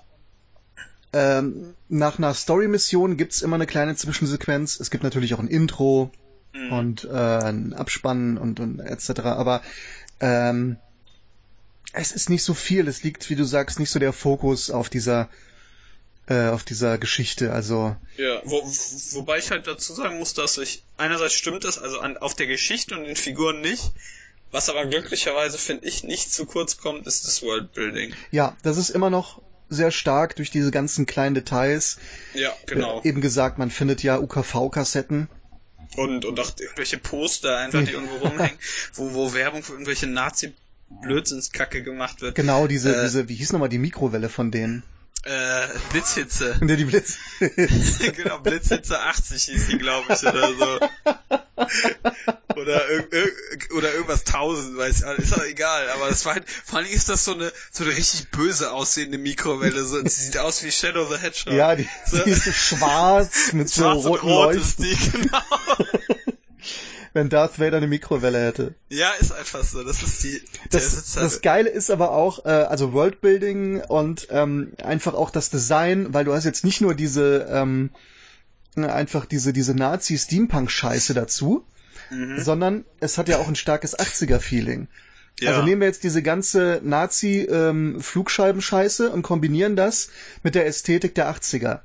[1.14, 4.80] ähm, nach einer Story-Mission gibt's immer eine kleine Zwischensequenz.
[4.80, 6.12] Es gibt natürlich auch ein Intro
[6.54, 6.74] mhm.
[6.74, 9.22] und äh, ein Abspann und, und etc.
[9.22, 9.62] Aber
[10.20, 10.78] ähm,
[11.94, 12.88] es ist nicht so viel.
[12.88, 15.30] Es liegt, wie du sagst, nicht so der Fokus auf dieser
[16.28, 17.52] äh, auf dieser Geschichte.
[17.52, 22.00] Also ja, wo, wobei ich halt dazu sagen muss, dass ich einerseits stimmt es, also
[22.00, 23.92] an, auf der Geschichte und den Figuren nicht.
[24.52, 28.14] Was aber glücklicherweise finde ich nicht zu kurz kommt, ist das Worldbuilding.
[28.32, 31.98] Ja, das ist immer noch sehr stark durch diese ganzen kleinen Details.
[32.34, 33.02] Ja, genau.
[33.02, 35.28] Äh, eben gesagt, man findet ja UKV-Kassetten.
[35.96, 38.58] Und, und auch irgendwelche Poster einfach, die irgendwo rumhängen,
[38.94, 40.54] wo, wo Werbung für irgendwelche Nazi
[40.90, 42.36] Blödsinnskacke gemacht wird.
[42.36, 44.84] Genau, diese, äh, diese, wie hieß nochmal die Mikrowelle von denen?
[45.24, 46.60] Äh, Blitzhitze.
[46.66, 47.18] Ja, die Blitz.
[48.16, 50.80] genau, Blitzhitze 80 hieß die, glaube ich, oder so.
[52.56, 52.82] oder,
[53.76, 57.10] oder irgendwas 1000, weiß ich, ist auch egal, aber das war halt, vor allem ist
[57.10, 61.06] das so eine, so eine richtig böse aussehende Mikrowelle, so, sie sieht aus wie Shadow
[61.06, 61.54] the Hedgehog.
[61.54, 62.24] Ja, die, so.
[62.24, 64.86] die ist schwarz mit so roten rot Leuchten.
[64.86, 65.42] Die, genau.
[67.14, 68.76] wenn Darth Vader eine Mikrowelle hätte.
[68.90, 69.84] Ja, ist einfach so.
[69.84, 70.42] Das ist die.
[70.70, 76.14] Das, das Geile ist aber auch, äh, also Worldbuilding und ähm, einfach auch das Design,
[76.14, 77.90] weil du hast jetzt nicht nur diese ähm,
[78.76, 81.66] einfach diese diese Nazi-Steampunk-Scheiße dazu,
[82.10, 82.40] mhm.
[82.40, 84.90] sondern es hat ja auch ein starkes 80er-Feeling.
[85.40, 85.52] Ja.
[85.52, 90.10] Also nehmen wir jetzt diese ganze Nazi-Flugscheiben-Scheiße ähm, und kombinieren das
[90.44, 91.80] mit der Ästhetik der 80er.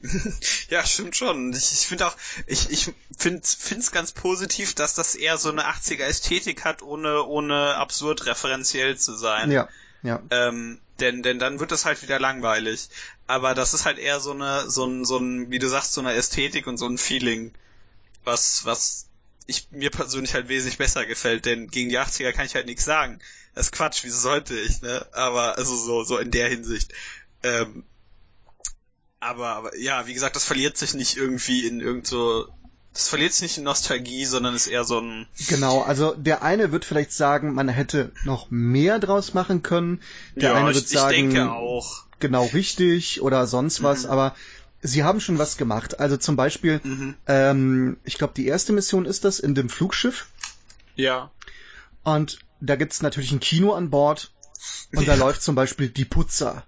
[0.70, 1.52] ja, stimmt schon.
[1.52, 5.66] Ich, ich finde auch, ich, ich finde es ganz positiv, dass das eher so eine
[5.68, 9.50] 80er Ästhetik hat, ohne, ohne absurd referenziell zu sein.
[9.50, 9.68] Ja,
[10.02, 10.22] ja.
[10.30, 12.88] Ähm, denn, denn dann wird das halt wieder langweilig.
[13.26, 16.00] Aber das ist halt eher so eine, so ein, so ein, wie du sagst, so
[16.00, 17.52] eine Ästhetik und so ein Feeling,
[18.24, 19.06] was, was
[19.46, 22.84] ich mir persönlich halt wesentlich besser gefällt, denn gegen die 80er kann ich halt nichts
[22.84, 23.20] sagen.
[23.54, 25.06] Das ist Quatsch, wieso sollte ich, ne?
[25.12, 26.92] Aber, also so, so in der Hinsicht.
[27.42, 27.84] Ähm,
[29.26, 32.46] aber, aber ja, wie gesagt, das verliert sich nicht irgendwie in irgend so
[32.96, 35.26] das verliert sich nicht in Nostalgie, sondern ist eher so ein.
[35.48, 40.00] Genau, also der eine wird vielleicht sagen, man hätte noch mehr draus machen können.
[40.34, 42.04] Der ja, eine wird ich, sagen, ich denke auch.
[42.20, 44.10] Genau richtig oder sonst was, mhm.
[44.10, 44.34] aber
[44.80, 46.00] sie haben schon was gemacht.
[46.00, 47.14] Also zum Beispiel, mhm.
[47.26, 50.28] ähm, ich glaube, die erste Mission ist das in dem Flugschiff.
[50.94, 51.30] Ja.
[52.02, 54.32] Und da gibt's natürlich ein Kino an Bord
[54.94, 55.14] und ja.
[55.14, 56.64] da läuft zum Beispiel die Putzer.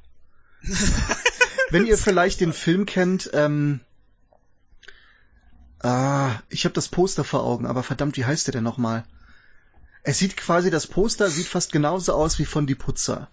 [1.70, 3.80] Wenn ihr vielleicht den Film kennt, ähm,
[5.80, 9.04] ah, ich habe das Poster vor Augen, aber verdammt, wie heißt der denn nochmal?
[10.02, 13.28] Es sieht quasi, das Poster sieht fast genauso aus wie von Die Putzer.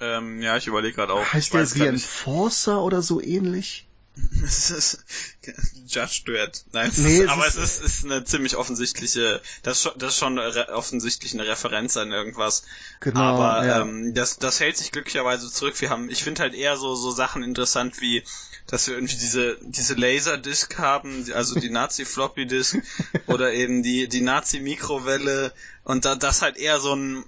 [0.00, 1.32] Ähm, ja, ich überlege gerade auch.
[1.32, 3.88] Heißt der The Enforcer oder so ähnlich?
[5.86, 6.64] Judge Dredd.
[6.72, 10.12] Nein, es nee, ist, aber es ist, ist eine ziemlich offensichtliche, das ist schon, das
[10.12, 12.64] ist schon offensichtlich eine Referenz an irgendwas.
[13.00, 13.20] Genau.
[13.20, 13.80] Aber ja.
[13.80, 15.80] ähm, das, das hält sich glücklicherweise zurück.
[15.80, 18.22] Wir haben, ich finde halt eher so so Sachen interessant wie,
[18.68, 22.76] dass wir irgendwie diese diese Laserdisc haben, also die Nazi Floppy Disk
[23.26, 27.24] oder eben die die Nazi Mikrowelle und da das halt eher so ein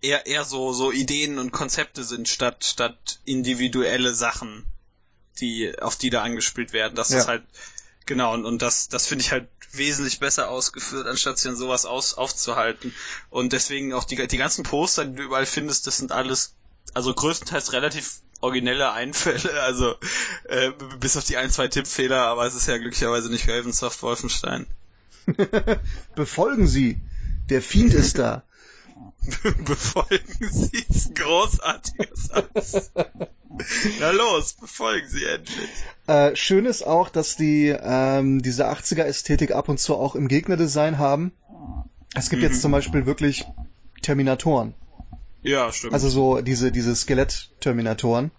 [0.00, 4.64] eher eher so so Ideen und Konzepte sind statt statt individuelle Sachen
[5.40, 6.94] die, auf die da angespielt werden.
[6.94, 7.18] Das ja.
[7.18, 7.42] ist halt,
[8.04, 11.84] genau, und, und das, das finde ich halt wesentlich besser ausgeführt, anstatt sich an sowas
[11.86, 12.94] aus, aufzuhalten.
[13.30, 16.54] Und deswegen auch die, die ganzen Poster, die du überall findest, das sind alles,
[16.94, 19.96] also größtenteils relativ originelle Einfälle, also
[20.44, 24.66] äh, bis auf die ein, zwei Tippfehler, aber es ist ja glücklicherweise nicht Ravensoft Wolfenstein.
[26.14, 27.00] Befolgen Sie!
[27.48, 28.42] Der Fiend ist da.
[29.64, 32.90] befolgen Sie großartiger Satz.
[34.00, 35.70] Na los, befolgen Sie endlich.
[36.06, 40.98] Äh, schön ist auch, dass die ähm, diese 80er-Ästhetik ab und zu auch im Gegnerdesign
[40.98, 41.32] haben.
[42.14, 42.48] Es gibt mhm.
[42.48, 43.44] jetzt zum Beispiel wirklich
[44.02, 44.74] Terminatoren.
[45.42, 45.94] Ja, stimmt.
[45.94, 48.30] Also so diese, diese Skelett-Terminatoren.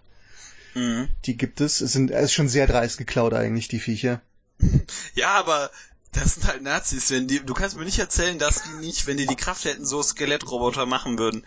[0.74, 1.08] Mhm.
[1.24, 1.80] Die gibt es.
[1.80, 4.20] Es sind, es ist schon sehr dreist geklaut eigentlich, die Viecher.
[5.14, 5.70] Ja, aber
[6.12, 9.16] das sind halt Nazis, wenn die, du kannst mir nicht erzählen, dass die nicht, wenn
[9.16, 11.44] die die Kraft hätten, so Skelettroboter machen würden.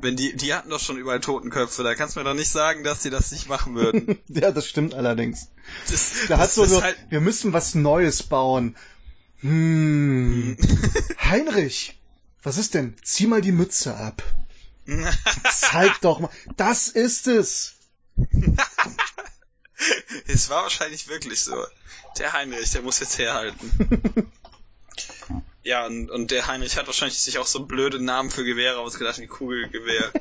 [0.00, 2.84] Wenn die, die hatten doch schon überall Totenköpfe, da kannst du mir doch nicht sagen,
[2.84, 4.18] dass die das nicht machen würden.
[4.28, 5.48] ja, das stimmt allerdings.
[5.90, 6.96] Das, da hat so, so halt...
[7.08, 8.76] wir müssen was Neues bauen.
[9.40, 10.56] Hm.
[11.18, 11.98] Heinrich,
[12.42, 12.96] was ist denn?
[13.02, 14.22] Zieh mal die Mütze ab.
[15.50, 16.30] Zeig doch mal.
[16.56, 17.74] Das ist es.
[20.26, 21.64] es war wahrscheinlich wirklich so.
[22.18, 24.30] Der Heinrich, der muss jetzt herhalten.
[25.62, 29.18] ja, und, und der Heinrich hat wahrscheinlich sich auch so blöde Namen für Gewehre ausgedacht
[29.18, 30.12] wie Kugelgewehr.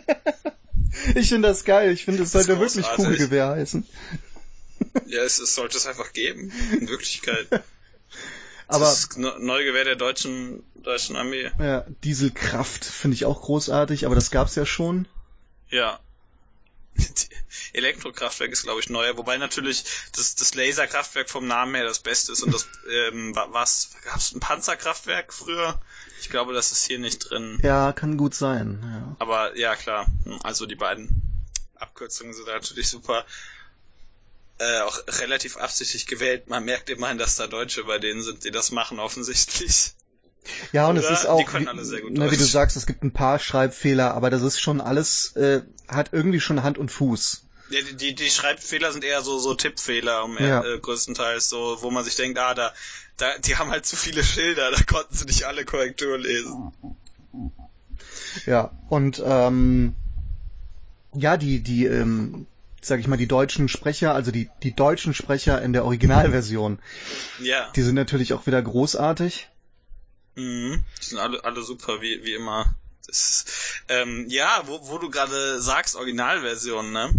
[1.16, 1.92] ich finde das geil.
[1.92, 3.86] Ich finde, es sollte wirklich Kugelgewehr heißen.
[5.06, 6.52] ja, es, es sollte es einfach geben.
[6.80, 7.48] In Wirklichkeit.
[8.68, 11.52] Aber das ist neue Gewehr der deutschen deutschen Armee.
[11.60, 15.08] Ja, Dieselkraft finde ich auch großartig, aber das gab's ja schon.
[15.70, 16.00] Ja.
[17.74, 19.84] Elektrokraftwerk ist, glaube ich, neuer, wobei natürlich
[20.16, 24.34] das, das Laserkraftwerk vom Namen her das Beste ist und das, ähm, was, gab es
[24.34, 25.80] ein Panzerkraftwerk früher?
[26.22, 27.60] Ich glaube, das ist hier nicht drin.
[27.64, 29.16] Ja, kann gut sein, ja.
[29.20, 30.08] Aber ja, klar,
[30.44, 31.22] also die beiden
[31.76, 33.26] Abkürzungen sind natürlich super.
[34.60, 36.48] Äh, auch relativ absichtlich gewählt.
[36.48, 39.94] Man merkt immerhin, dass da Deutsche bei denen sind, die das machen, offensichtlich.
[40.72, 41.10] Ja, und Oder?
[41.10, 44.42] es ist auch, wie, ne, wie, du sagst, es gibt ein paar Schreibfehler, aber das
[44.42, 47.44] ist schon alles, äh, hat irgendwie schon Hand und Fuß.
[47.72, 50.64] Die, die, die Schreibfehler sind eher so, so Tippfehler, um ja.
[50.64, 52.74] äh, größtenteils, so, wo man sich denkt, ah, da,
[53.18, 56.72] da, die haben halt zu viele Schilder, da konnten sie nicht alle Korrektur lesen.
[58.46, 59.96] Ja, und ähm,
[61.14, 62.48] ja, die, die, ähm,
[62.82, 66.80] sag ich mal, die deutschen Sprecher, also die, die deutschen Sprecher in der Originalversion,
[67.42, 67.72] ja.
[67.76, 69.50] die sind natürlich auch wieder großartig.
[70.36, 70.84] Mhm.
[71.02, 72.76] Die sind alle, alle super, wie, wie immer.
[73.08, 73.46] Das,
[73.90, 77.10] ähm, ja, wo, wo du gerade sagst, Originalversion, ne?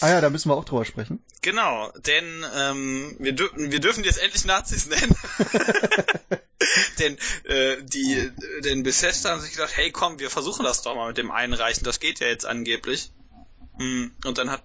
[0.00, 1.22] Ah ja, da müssen wir auch drüber sprechen.
[1.42, 5.14] Genau, denn ähm, wir, dürfen wir dürfen jetzt endlich Nazis nennen.
[6.98, 8.32] denn äh, die,
[8.64, 11.84] denn Bethesda haben sich gedacht, hey komm, wir versuchen das doch mal mit dem Einreichen,
[11.84, 13.12] das geht ja jetzt angeblich.
[13.78, 14.64] Mm, und dann hat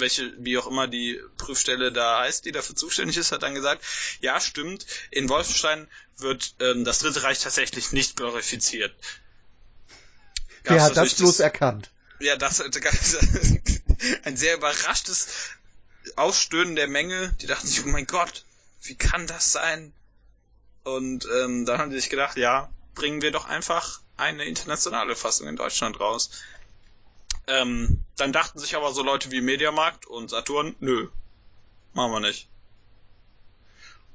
[0.00, 3.84] welche, wie auch immer die Prüfstelle da heißt, die dafür zuständig ist, hat dann gesagt,
[4.20, 8.94] ja, stimmt, in Wolfenstein wird ähm, das Dritte Reich tatsächlich nicht glorifiziert.
[10.64, 11.90] Gab's Wer hat das bloß das, erkannt?
[12.20, 12.60] Ja, das
[14.24, 15.28] ein sehr überraschtes
[16.16, 17.34] Ausstöhnen der Menge.
[17.40, 18.44] Die dachten sich, oh mein Gott,
[18.82, 19.92] wie kann das sein?
[20.82, 25.48] Und ähm, dann haben die sich gedacht, ja, bringen wir doch einfach eine internationale Fassung
[25.48, 26.30] in Deutschland raus.
[27.46, 31.08] Ähm, dann dachten sich aber so Leute wie Mediamarkt und Saturn, nö,
[31.92, 32.48] machen wir nicht.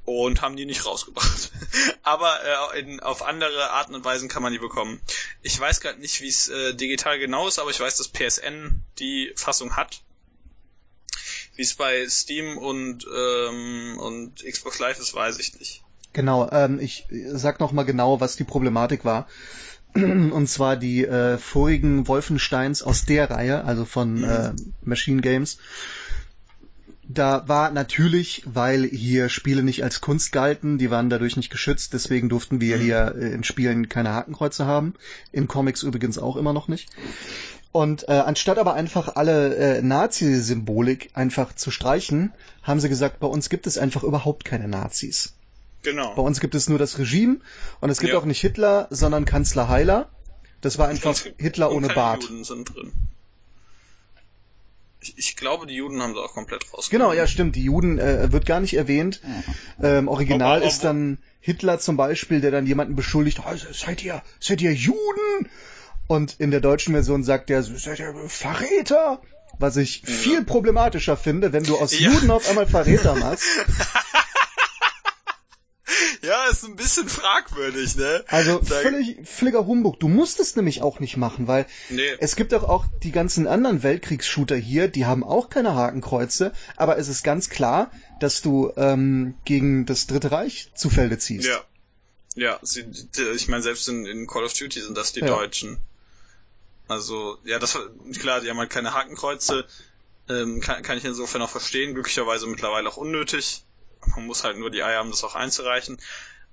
[0.05, 1.51] Und haben die nicht rausgebracht.
[2.03, 5.01] aber äh, in, auf andere Arten und Weisen kann man die bekommen.
[5.41, 8.83] Ich weiß gerade nicht, wie es äh, digital genau ist, aber ich weiß, dass PSN
[8.99, 10.01] die Fassung hat.
[11.55, 15.81] Wie es bei Steam und, ähm, und Xbox Live ist, weiß ich nicht.
[16.13, 19.27] Genau, ähm, ich sag noch mal genau, was die Problematik war.
[20.31, 24.51] Und zwar die äh, vorigen Wolfensteins aus der Reihe, also von äh,
[24.84, 25.58] Machine Games.
[27.08, 31.93] Da war natürlich, weil hier Spiele nicht als Kunst galten, die waren dadurch nicht geschützt,
[31.93, 34.95] deswegen durften wir hier äh, in Spielen keine Hakenkreuze haben.
[35.31, 36.89] In Comics übrigens auch immer noch nicht.
[37.71, 43.27] Und äh, anstatt aber einfach alle äh, Nazi-Symbolik einfach zu streichen, haben sie gesagt, bei
[43.27, 45.36] uns gibt es einfach überhaupt keine Nazis.
[45.86, 46.15] Genau.
[46.15, 47.38] Bei uns gibt es nur das Regime
[47.80, 48.19] und es gibt ja.
[48.19, 50.10] auch nicht Hitler, sondern Kanzler Heiler.
[50.62, 52.24] Das war einfach Hitler ohne Bart.
[52.24, 52.91] Juden sind drin.
[55.00, 57.12] Ich, ich, glaube, die Juden haben sie auch komplett rausgenommen.
[57.12, 57.56] Genau, ja, stimmt.
[57.56, 59.21] Die Juden äh, wird gar nicht erwähnt.
[59.80, 64.04] Ähm, original aber, aber, ist dann Hitler zum Beispiel, der dann jemanden beschuldigt, oh, seid
[64.04, 65.50] ihr, seid ihr Juden?
[66.08, 69.21] Und in der deutschen Version sagt er, seid ihr Verräter?
[69.60, 70.08] Was ich ja.
[70.08, 72.10] viel problematischer finde, wenn du aus ja.
[72.10, 73.45] Juden auf einmal Verräter machst.
[76.21, 78.24] Ja, ist ein bisschen fragwürdig, ne?
[78.28, 80.00] Also da völlig völliger Humbug.
[80.00, 82.15] Du musst es nämlich auch nicht machen, weil nee.
[82.19, 86.98] es gibt doch auch die ganzen anderen Weltkriegsshooter hier, die haben auch keine Hakenkreuze, aber
[86.98, 91.48] es ist ganz klar, dass du ähm, gegen das Dritte Reich zu Felde ziehst.
[91.48, 91.63] Ja.
[92.38, 92.86] Ja, sie,
[93.34, 95.28] ich meine, selbst in, in, Call of Duty sind das die ja.
[95.28, 95.78] Deutschen.
[96.89, 97.80] Also, ja, das
[98.19, 99.65] klar, die haben halt keine Hakenkreuze.
[100.28, 103.63] Ähm, kann, kann ich insofern auch verstehen, glücklicherweise mittlerweile auch unnötig.
[104.15, 105.98] Man muss halt nur die Eier haben, das auch einzureichen.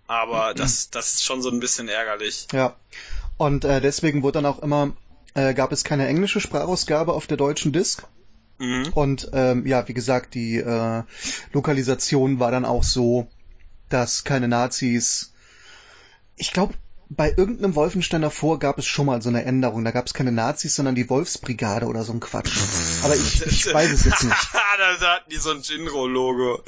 [0.06, 2.48] Aber das, das ist schon so ein bisschen ärgerlich.
[2.52, 2.76] Ja.
[3.36, 4.92] Und äh, deswegen wurde dann auch immer,
[5.34, 8.04] äh, gab es keine englische Sprachausgabe auf der deutschen Disc.
[8.58, 8.88] Mhm.
[8.94, 11.02] Und ähm, ja, wie gesagt, die äh,
[11.52, 13.26] Lokalisation war dann auch so,
[13.88, 15.32] dass keine Nazis.
[16.36, 16.74] Ich glaube,
[17.16, 19.84] bei irgendeinem Wolfenstein davor gab es schon mal so eine Änderung.
[19.84, 22.56] Da gab es keine Nazis, sondern die Wolfsbrigade oder so ein Quatsch.
[23.02, 24.48] Aber ich, ich weiß es jetzt nicht.
[25.00, 26.62] da hatten die so ein Jinro-Logo.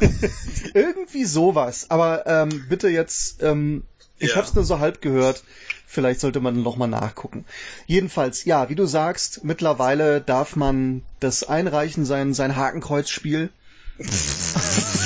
[0.74, 1.86] Irgendwie sowas.
[1.90, 3.84] Aber ähm, bitte jetzt, ähm,
[4.18, 4.36] ich ja.
[4.36, 5.44] hab's nur so halb gehört.
[5.86, 7.44] Vielleicht sollte man noch mal nachgucken.
[7.86, 13.50] Jedenfalls, ja, wie du sagst, mittlerweile darf man das einreichen, sein, sein Hakenkreuzspiel.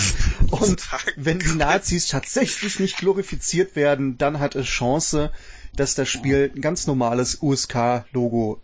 [0.50, 0.82] Und
[1.16, 5.32] wenn die Nazis tatsächlich nicht glorifiziert werden, dann hat es Chance,
[5.74, 8.60] dass das Spiel ein ganz normales USK-Logo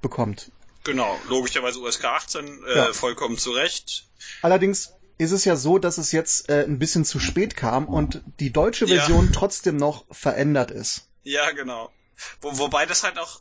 [0.00, 0.50] bekommt.
[0.84, 2.92] Genau, logischerweise USK 18, äh, ja.
[2.92, 4.06] vollkommen zu Recht.
[4.42, 8.22] Allerdings ist es ja so, dass es jetzt äh, ein bisschen zu spät kam und
[8.38, 9.32] die deutsche Version ja.
[9.34, 11.08] trotzdem noch verändert ist.
[11.24, 11.90] Ja, genau.
[12.40, 13.40] Wo, wobei das halt auch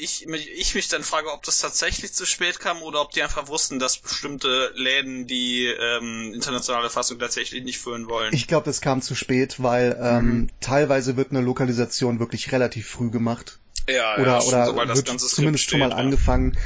[0.00, 3.48] ich, ich mich dann frage, ob das tatsächlich zu spät kam oder ob die einfach
[3.48, 8.32] wussten, dass bestimmte Läden die ähm, internationale Fassung tatsächlich nicht führen wollen.
[8.32, 10.50] Ich glaube, das kam zu spät, weil ähm, mhm.
[10.60, 13.58] teilweise wird eine Lokalisation wirklich relativ früh gemacht.
[13.88, 15.96] Ja, oder, ja, oder so, wird zumindest steht, schon mal ja.
[15.96, 16.56] angefangen.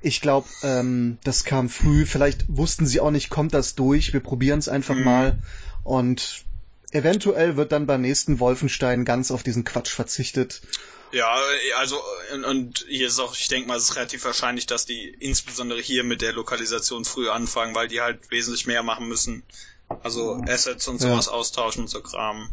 [0.00, 2.06] Ich glaube, ähm, das kam früh.
[2.06, 4.12] Vielleicht wussten sie auch nicht, kommt das durch.
[4.12, 5.04] Wir probieren es einfach mhm.
[5.04, 5.38] mal.
[5.82, 6.44] Und
[6.90, 10.62] eventuell wird dann beim nächsten Wolfenstein ganz auf diesen Quatsch verzichtet.
[11.10, 11.40] Ja,
[11.78, 12.00] also
[12.34, 15.80] und, und hier ist auch, ich denke mal, es ist relativ wahrscheinlich, dass die insbesondere
[15.80, 19.42] hier mit der Lokalisation früh anfangen, weil die halt wesentlich mehr machen müssen.
[20.02, 21.32] Also Assets und sowas ja.
[21.32, 22.50] austauschen und so Kram.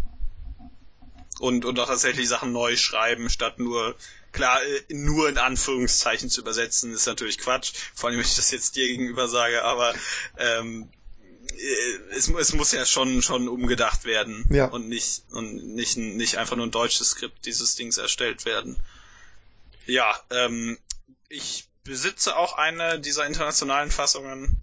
[1.39, 3.95] Und, und auch tatsächlich Sachen neu schreiben, statt nur,
[4.31, 4.57] klar,
[4.89, 7.73] nur in Anführungszeichen zu übersetzen, ist natürlich Quatsch.
[7.93, 9.93] Vor allem, wenn ich das jetzt dir gegenüber sage, aber
[10.37, 10.94] ähm, äh,
[12.15, 14.65] es, es muss ja schon schon umgedacht werden ja.
[14.65, 18.77] und nicht und nicht nicht einfach nur ein deutsches Skript dieses Dings erstellt werden.
[19.85, 20.77] Ja, ähm,
[21.29, 24.59] ich besitze auch eine dieser internationalen Fassungen.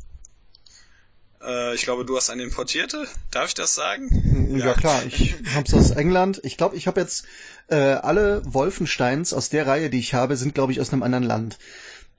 [1.42, 3.06] Äh, ich glaube, du hast eine importierte.
[3.30, 4.56] Darf ich das sagen?
[4.56, 6.40] Ja, ja klar, ich hab's aus England.
[6.44, 7.24] Ich glaube, ich habe jetzt
[7.68, 11.24] äh, alle Wolfensteins aus der Reihe, die ich habe, sind glaube ich aus einem anderen
[11.24, 11.58] Land.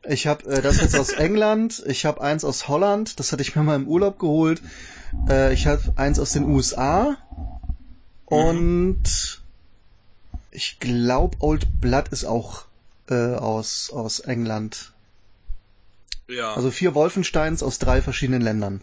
[0.06, 3.56] Ich habe äh, das jetzt aus England, ich habe eins aus Holland, das hatte ich
[3.56, 4.62] mir mal im Urlaub geholt.
[5.30, 7.18] Äh, ich habe eins aus den USA
[8.26, 9.38] und mhm.
[10.52, 12.66] ich glaube Old Blood ist auch
[13.10, 14.92] äh, aus aus England.
[16.28, 16.54] Ja.
[16.54, 18.82] Also vier Wolfensteins aus drei verschiedenen Ländern.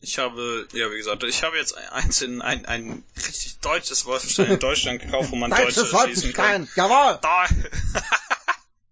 [0.00, 4.50] Ich habe, ja wie gesagt, ich habe jetzt eins in ein, ein richtig deutsches Wolfenstein
[4.50, 6.68] in Deutschland gekauft, wo man Deutsches Deutsche schießen kann.
[6.76, 7.18] Jawohl!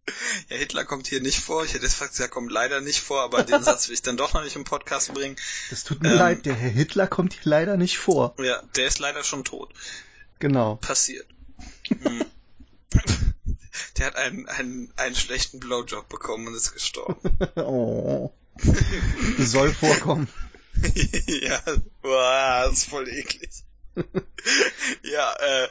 [0.49, 1.65] Ja, Hitler kommt hier nicht vor.
[1.65, 4.17] Ich hätte jetzt gesagt, er kommt leider nicht vor, aber den Satz will ich dann
[4.17, 5.37] doch noch nicht im Podcast bringen.
[5.71, 8.35] Das tut mir ähm, leid, der Herr Hitler kommt hier leider nicht vor.
[8.39, 9.73] Ja, der ist leider schon tot.
[10.39, 10.77] Genau.
[10.77, 11.27] Passiert.
[11.89, 12.25] Hm.
[13.97, 17.39] Der hat einen, einen, einen schlechten Blowjob bekommen und ist gestorben.
[17.57, 18.31] oh.
[19.39, 20.29] Soll vorkommen.
[21.27, 21.63] ja,
[22.03, 23.51] boah, das ist voll eklig.
[25.03, 25.69] ja, äh,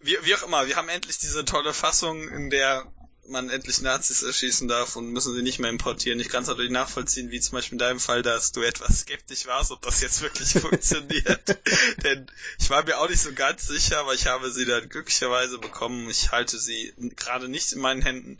[0.00, 2.86] wie, wie auch immer, wir haben endlich diese tolle Fassung, in der
[3.28, 6.20] man endlich Nazis erschießen darf und müssen sie nicht mehr importieren.
[6.20, 9.46] Ich kann es natürlich nachvollziehen, wie zum Beispiel in deinem Fall, dass du etwas skeptisch
[9.46, 11.58] warst, ob das jetzt wirklich funktioniert.
[12.02, 12.26] Denn
[12.58, 16.08] ich war mir auch nicht so ganz sicher, aber ich habe sie dann glücklicherweise bekommen.
[16.10, 18.38] Ich halte sie gerade nicht in meinen Händen,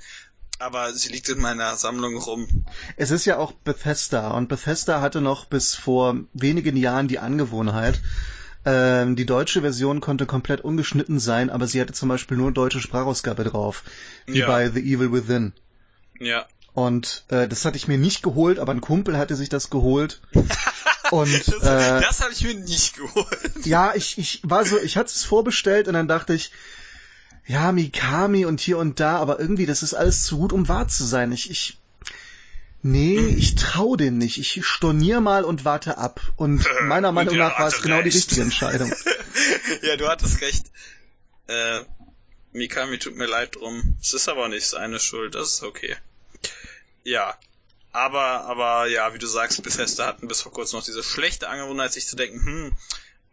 [0.59, 2.65] aber sie liegt in meiner Sammlung rum.
[2.97, 8.01] Es ist ja auch Bethesda und Bethesda hatte noch bis vor wenigen Jahren die Angewohnheit,
[8.65, 12.81] ähm, die deutsche Version konnte komplett ungeschnitten sein, aber sie hatte zum Beispiel nur deutsche
[12.81, 13.83] Sprachausgabe drauf,
[14.27, 14.47] wie ja.
[14.47, 15.53] bei The Evil Within.
[16.19, 16.47] Ja.
[16.73, 20.21] Und äh, das hatte ich mir nicht geholt, aber ein Kumpel hatte sich das geholt.
[21.11, 23.67] Und das, äh, das habe ich mir nicht geholt.
[23.67, 26.51] Ja, ich, ich war so, ich hatte es vorbestellt und dann dachte ich,
[27.47, 30.89] ja, Mikami und hier und da, aber irgendwie, das ist alles zu gut, um wahr
[30.89, 31.31] zu sein.
[31.31, 31.79] Ich, ich,
[32.87, 34.37] Nee, ich trau den nicht.
[34.37, 36.21] Ich stornier mal und warte ab.
[36.37, 38.93] Und meiner Meinung nach war es genau die richtige Entscheidung.
[39.83, 40.67] ja, du hattest recht.
[41.47, 41.81] Äh,
[42.53, 43.97] Mikami tut mir leid drum.
[44.03, 45.97] Es ist aber nicht seine Schuld, das ist okay.
[47.05, 47.39] Ja.
[47.91, 51.95] Aber, aber ja, wie du sagst, Bethesda hatten bis vor kurzem noch diese schlechte Angewohnheit,
[51.95, 52.73] sich zu denken, hm,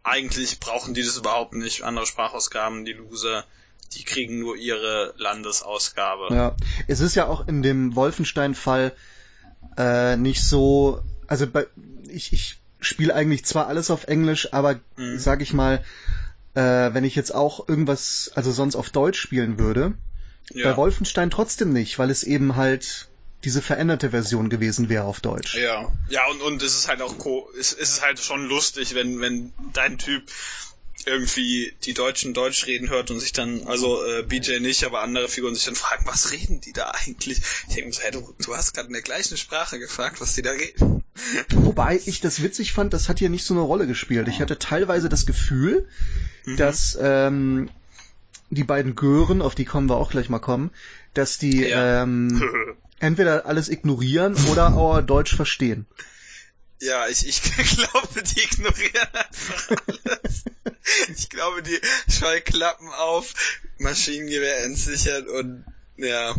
[0.02, 1.82] eigentlich brauchen die das überhaupt nicht.
[1.82, 3.44] Andere Sprachausgaben, die Loser,
[3.92, 6.34] die kriegen nur ihre Landesausgabe.
[6.34, 6.56] Ja,
[6.88, 8.96] es ist ja auch in dem Wolfenstein-Fall
[9.76, 11.66] äh, nicht so, also bei,
[12.08, 15.18] ich, ich spiele eigentlich zwar alles auf Englisch, aber mhm.
[15.18, 15.84] sag ich mal,
[16.54, 19.94] äh, wenn ich jetzt auch irgendwas, also sonst auf Deutsch spielen würde,
[20.50, 20.70] ja.
[20.70, 23.08] bei Wolfenstein trotzdem nicht, weil es eben halt
[23.44, 25.56] diese veränderte Version gewesen wäre auf Deutsch.
[25.56, 27.16] Ja, ja und und es ist halt auch
[27.58, 30.30] es ist halt schon lustig, wenn wenn dein Typ
[31.06, 35.28] irgendwie die Deutschen Deutsch reden hört und sich dann, also äh, BJ nicht, aber andere
[35.28, 37.40] Figuren sich dann fragen, was reden die da eigentlich?
[37.68, 40.34] Ich denke mir so, hey, du, du hast gerade in der gleichen Sprache gefragt, was
[40.34, 41.02] die da reden.
[41.50, 44.28] Wobei ich das witzig fand, das hat hier nicht so eine Rolle gespielt.
[44.28, 45.88] Ich hatte teilweise das Gefühl,
[46.44, 46.56] mhm.
[46.56, 47.70] dass ähm,
[48.50, 50.70] die beiden Gören, auf die kommen wir auch gleich mal kommen,
[51.14, 52.02] dass die ja.
[52.02, 52.42] ähm,
[53.00, 55.86] entweder alles ignorieren oder auch Deutsch verstehen.
[56.80, 57.42] Ja, ich, ich
[57.76, 60.44] glaube, die ignorieren einfach alles.
[61.16, 63.34] Ich glaube, die Scheuklappen auf,
[63.78, 65.64] Maschinengewehr entsichert und
[65.96, 66.34] ja.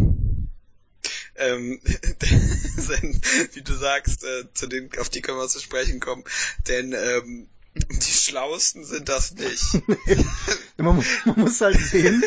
[1.35, 1.81] Ähm,
[3.53, 6.23] wie du sagst, äh, zu denen, auf die können wir zu sprechen kommen.
[6.67, 9.81] Denn ähm, die Schlausten sind das nicht.
[10.77, 12.23] man, man muss halt sehen,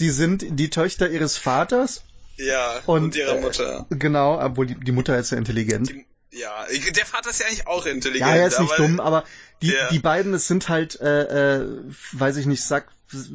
[0.00, 2.02] die sind die Töchter ihres Vaters.
[2.36, 3.86] Ja, und, und ihrer Mutter.
[3.90, 5.88] Äh, genau, obwohl die, die Mutter ist ja intelligent.
[5.88, 6.66] Die, ja,
[6.96, 8.30] der Vater ist ja eigentlich auch intelligent.
[8.30, 9.24] Ja, er ist nicht dumm, aber
[9.60, 12.88] die, die beiden, es sind halt, äh, äh, weiß ich nicht, sag,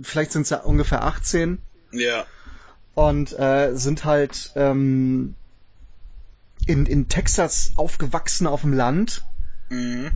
[0.03, 1.59] vielleicht sind es ja ungefähr 18.
[1.91, 2.25] Ja.
[2.95, 5.35] Und äh, sind halt ähm,
[6.65, 9.23] in, in Texas aufgewachsen auf dem Land.
[9.69, 10.11] Mhm.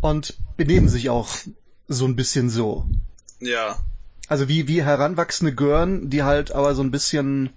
[0.00, 1.28] Und benehmen sich auch
[1.86, 2.88] so ein bisschen so.
[3.40, 3.78] Ja.
[4.26, 7.50] Also wie, wie heranwachsende Gören, die halt aber so ein bisschen,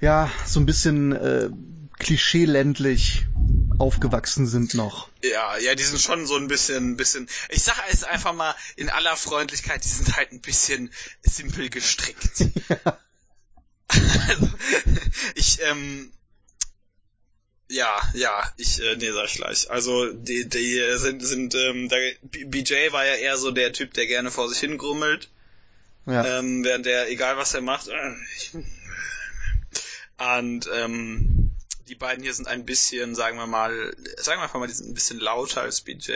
[0.00, 1.50] ja, so ein bisschen äh,
[1.98, 3.26] klischeeländlich
[3.78, 5.08] aufgewachsen sind noch.
[5.22, 8.88] Ja, ja, die sind schon so ein bisschen, bisschen, ich sage es einfach mal in
[8.90, 10.90] aller Freundlichkeit, die sind halt ein bisschen
[11.22, 12.46] simpel gestrickt.
[12.68, 12.98] Ja.
[14.28, 14.50] Also,
[15.36, 16.10] ich, ähm,
[17.68, 19.70] ja, ja, ich, äh, nee, sag ich gleich.
[19.70, 24.08] Also, die, die sind, sind, ähm, der, BJ war ja eher so der Typ, der
[24.08, 25.30] gerne vor sich hingrummelt.
[26.06, 26.38] Ja.
[26.38, 28.52] Ähm, während der, egal was er macht, äh, ich,
[30.18, 31.35] und, ähm,
[31.88, 34.90] die beiden hier sind ein bisschen, sagen wir mal, sagen wir einfach mal, die sind
[34.90, 36.12] ein bisschen lauter als BJ.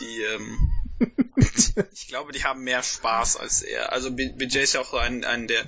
[0.00, 0.70] Die, ähm,
[1.92, 3.92] ich glaube, die haben mehr Spaß als er.
[3.92, 5.66] Also BJ ist ja auch so ein, ein der,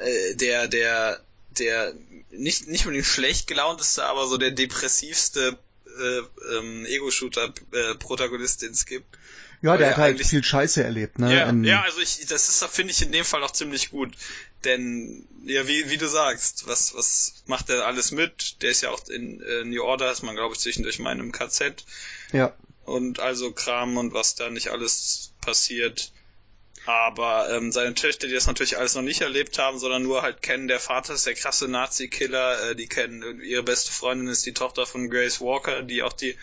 [0.00, 1.94] äh, der, der, der
[2.30, 8.86] nicht, nicht unbedingt schlecht gelaunteste, aber so der depressivste äh, ähm, Ego-Shooter-Protagonist, äh, den es
[8.86, 9.18] gibt.
[9.60, 11.32] Ja, der hat halt viel Scheiße erlebt, ne?
[11.32, 14.12] Ja, ja also ich, das ist, finde ich in dem Fall auch ziemlich gut.
[14.64, 18.62] Denn, ja, wie, wie du sagst, was, was macht er alles mit?
[18.62, 21.20] Der ist ja auch in äh, New Order, ist man, glaube ich, zwischendurch mal in
[21.20, 21.84] einem KZ.
[22.32, 22.54] Ja.
[22.84, 26.12] Und also Kram und was da nicht alles passiert.
[26.84, 30.42] Aber ähm, seine Töchter, die das natürlich alles noch nicht erlebt haben, sondern nur halt
[30.42, 34.54] kennen, der Vater ist der krasse Nazi-Killer, äh, die kennen, ihre beste Freundin ist die
[34.54, 36.36] Tochter von Grace Walker, die auch die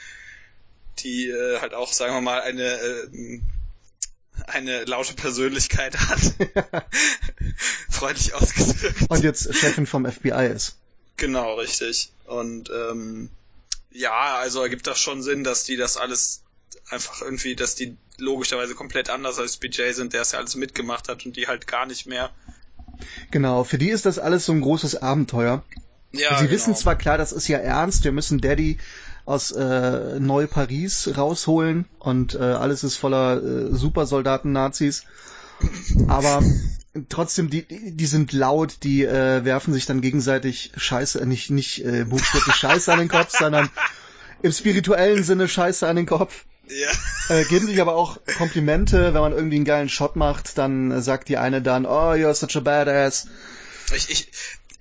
[1.04, 3.40] die äh, halt auch, sagen wir mal, eine äh,
[4.48, 6.20] eine laute Persönlichkeit hat.
[7.90, 9.06] Freundlich ausgedrückt.
[9.10, 10.78] Und jetzt Chefin vom FBI ist.
[11.18, 12.12] Genau, richtig.
[12.26, 13.30] Und ähm,
[13.92, 16.42] ja, also ergibt das schon Sinn, dass die das alles
[16.90, 21.10] einfach irgendwie, dass die logischerweise komplett anders als BJ sind, der es ja alles mitgemacht
[21.10, 22.32] hat und die halt gar nicht mehr.
[23.32, 25.64] Genau, für die ist das alles so ein großes Abenteuer.
[26.12, 26.52] Ja, Sie genau.
[26.52, 28.80] wissen zwar klar, das ist ja ernst, wir müssen Daddy
[29.30, 35.04] aus äh, Neu-Paris rausholen und äh, alles ist voller äh, Supersoldaten-Nazis.
[36.08, 36.42] Aber
[37.10, 42.06] trotzdem, die, die sind laut, die äh, werfen sich dann gegenseitig Scheiße, nicht, nicht äh,
[42.06, 43.70] buchstäblich Scheiße an den Kopf, sondern
[44.42, 46.46] im spirituellen Sinne Scheiße an den Kopf.
[46.68, 47.36] Ja.
[47.36, 51.30] Äh, geben sich aber auch Komplimente, wenn man irgendwie einen geilen Shot macht, dann sagt
[51.30, 53.28] die eine dann, oh, you're such a badass.
[53.96, 54.32] Ich, ich,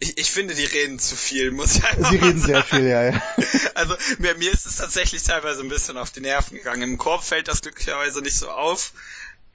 [0.01, 2.53] ich, ich finde, die reden zu viel, muss ich einfach Sie reden sagen.
[2.53, 3.23] sehr viel, ja, ja.
[3.75, 6.83] Also mir, mir ist es tatsächlich teilweise ein bisschen auf die Nerven gegangen.
[6.83, 8.93] Im Korb fällt das glücklicherweise nicht so auf.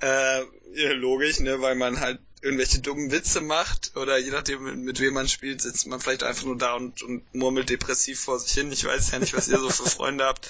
[0.01, 0.41] Äh,
[0.75, 4.99] ja, logisch, ne, weil man halt irgendwelche dummen Witze macht oder je nachdem mit, mit
[4.99, 8.51] wem man spielt, sitzt man vielleicht einfach nur da und, und murmelt depressiv vor sich
[8.51, 8.71] hin.
[8.71, 10.49] Ich weiß ja nicht, was ihr so für Freunde habt,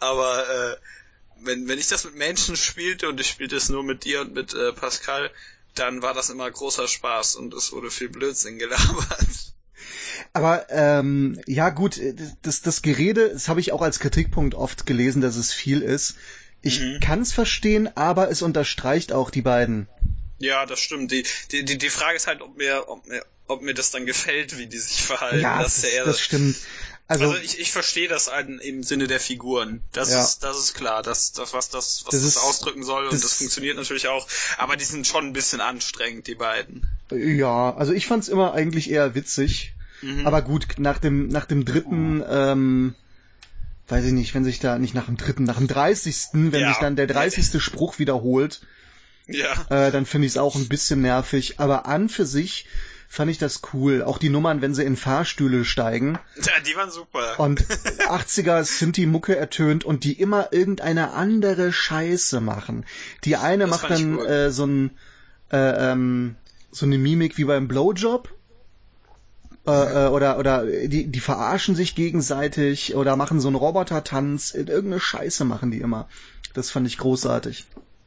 [0.00, 0.76] aber äh,
[1.40, 4.32] wenn, wenn ich das mit Menschen spielte und ich spielte es nur mit dir und
[4.32, 5.30] mit äh, Pascal,
[5.74, 9.54] dann war das immer großer Spaß und es wurde viel Blödsinn gelabert.
[10.32, 12.00] Aber ähm, ja gut,
[12.42, 16.16] das, das Gerede, das habe ich auch als Kritikpunkt oft gelesen, dass es viel ist.
[16.62, 17.00] Ich mhm.
[17.00, 19.88] kann es verstehen, aber es unterstreicht auch die beiden.
[20.38, 21.12] Ja, das stimmt.
[21.12, 24.06] Die, die, die, die Frage ist halt, ob mir, ob mir, ob mir das dann
[24.06, 25.40] gefällt, wie die sich verhalten.
[25.40, 26.56] Ja, das, das, das stimmt.
[27.06, 29.82] Also, also ich, ich verstehe das halt im Sinne der Figuren.
[29.92, 30.22] Das ja.
[30.22, 33.24] ist das ist klar, das das was das was das, das ausdrücken soll das und
[33.24, 34.26] das funktioniert natürlich auch,
[34.56, 36.88] aber die sind schon ein bisschen anstrengend die beiden.
[37.10, 39.74] Ja, also ich fand's immer eigentlich eher witzig.
[40.00, 40.26] Mhm.
[40.26, 42.94] Aber gut, nach dem nach dem dritten ähm,
[43.88, 46.68] weiß ich nicht, wenn sich da nicht nach dem dritten, nach dem dreißigsten, wenn ja.
[46.68, 48.62] sich dann der dreißigste Spruch wiederholt,
[49.26, 49.52] ja.
[49.68, 51.60] äh, dann finde ich es auch ein bisschen nervig.
[51.60, 52.66] Aber an für sich
[53.14, 54.02] fand ich das cool.
[54.02, 56.18] Auch die Nummern, wenn sie in Fahrstühle steigen.
[56.36, 57.38] Ja, die waren super.
[57.38, 57.62] Und
[58.08, 62.84] 80er sind die Mucke ertönt und die immer irgendeine andere Scheiße machen.
[63.22, 64.26] Die eine das macht dann cool.
[64.26, 64.90] äh, so ein
[65.50, 66.34] äh, ähm,
[66.72, 68.28] so eine Mimik wie beim Blowjob.
[69.66, 74.54] Äh, äh, oder oder die die verarschen sich gegenseitig oder machen so einen Roboter-Tanz.
[74.54, 76.08] Irgendeine Scheiße machen die immer.
[76.52, 77.66] Das fand ich großartig.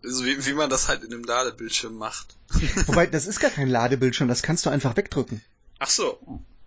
[0.09, 2.35] So wie, wie man das halt in einem Ladebildschirm macht.
[2.87, 5.41] Wobei, das ist gar kein Ladebildschirm, das kannst du einfach wegdrücken.
[5.79, 6.19] Ach so.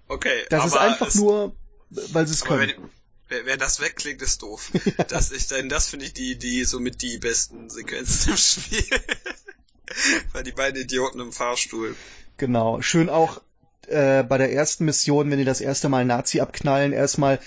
[0.08, 0.44] Okay.
[0.50, 1.54] Das ist einfach nur,
[1.90, 2.60] weil sie es können.
[2.60, 2.90] Wenn,
[3.28, 4.70] wer, wer das wegklickt, ist doof.
[5.08, 8.84] das ich, denn das finde ich die, die, somit die besten Sequenzen im Spiel.
[10.32, 11.96] weil die beiden Idioten im Fahrstuhl.
[12.36, 12.80] Genau.
[12.82, 13.40] Schön auch,
[13.86, 17.40] äh, bei der ersten Mission, wenn die das erste Mal Nazi abknallen, erstmal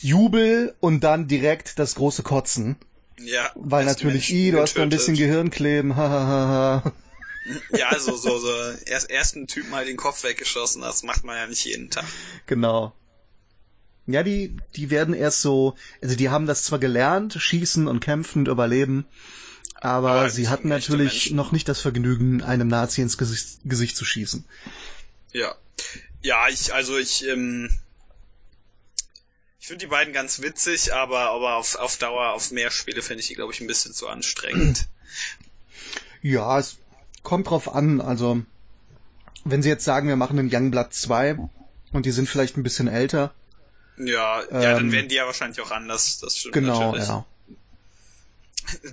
[0.00, 2.76] Jubel und dann direkt das große Kotzen.
[3.20, 3.50] Ja.
[3.54, 6.92] Weil natürlich, i, du hast noch ein bisschen Gehirnkleben, hahaha.
[7.76, 8.52] ja, so, so, so,
[8.86, 12.04] erst, ersten Typ mal den Kopf weggeschossen, das macht man ja nicht jeden Tag.
[12.46, 12.94] Genau.
[14.06, 18.40] Ja, die, die werden erst so, also die haben das zwar gelernt, schießen und kämpfen
[18.40, 19.06] und überleben,
[19.74, 24.04] aber, aber sie hatten natürlich noch nicht das Vergnügen, einem Nazi ins Gesicht, Gesicht zu
[24.04, 24.44] schießen.
[25.32, 25.54] Ja.
[26.22, 27.70] Ja, ich, also ich, ähm,
[29.60, 33.20] ich finde die beiden ganz witzig, aber, aber auf, auf Dauer, auf mehr Spiele finde
[33.20, 34.86] ich die, glaube ich, ein bisschen zu anstrengend.
[36.22, 36.76] Ja, es
[37.22, 38.02] kommt drauf an.
[38.02, 38.42] Also,
[39.44, 41.38] wenn sie jetzt sagen, wir machen einen Youngblood 2
[41.92, 43.32] und die sind vielleicht ein bisschen älter.
[43.96, 47.08] Ja, ähm, ja, dann ähm, werden die ja wahrscheinlich auch anders, das stimmt genau, natürlich.
[47.08, 47.24] Ja.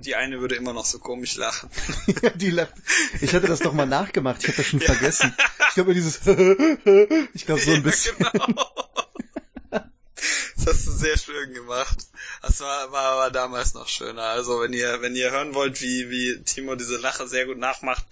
[0.00, 1.68] Die eine würde immer noch so komisch lachen.
[2.22, 2.72] ja, die lacht.
[3.20, 4.86] Ich hatte das doch mal nachgemacht, ich habe das schon ja.
[4.86, 5.36] vergessen.
[5.68, 6.16] Ich glaube dieses
[7.34, 8.16] ich glaube so ein bisschen.
[8.18, 8.87] Ja, genau.
[10.98, 11.96] Sehr schön gemacht.
[12.42, 14.22] Das war, war aber damals noch schöner.
[14.22, 18.04] Also wenn ihr, wenn ihr hören wollt, wie, wie Timo diese Lache sehr gut nachmacht,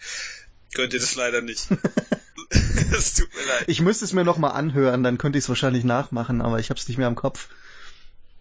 [0.74, 1.68] könnt ihr das leider nicht.
[2.93, 3.64] Es tut mir leid.
[3.66, 6.70] Ich müsste es mir noch mal anhören, dann könnte ich es wahrscheinlich nachmachen, aber ich
[6.70, 7.49] habe es nicht mehr im Kopf.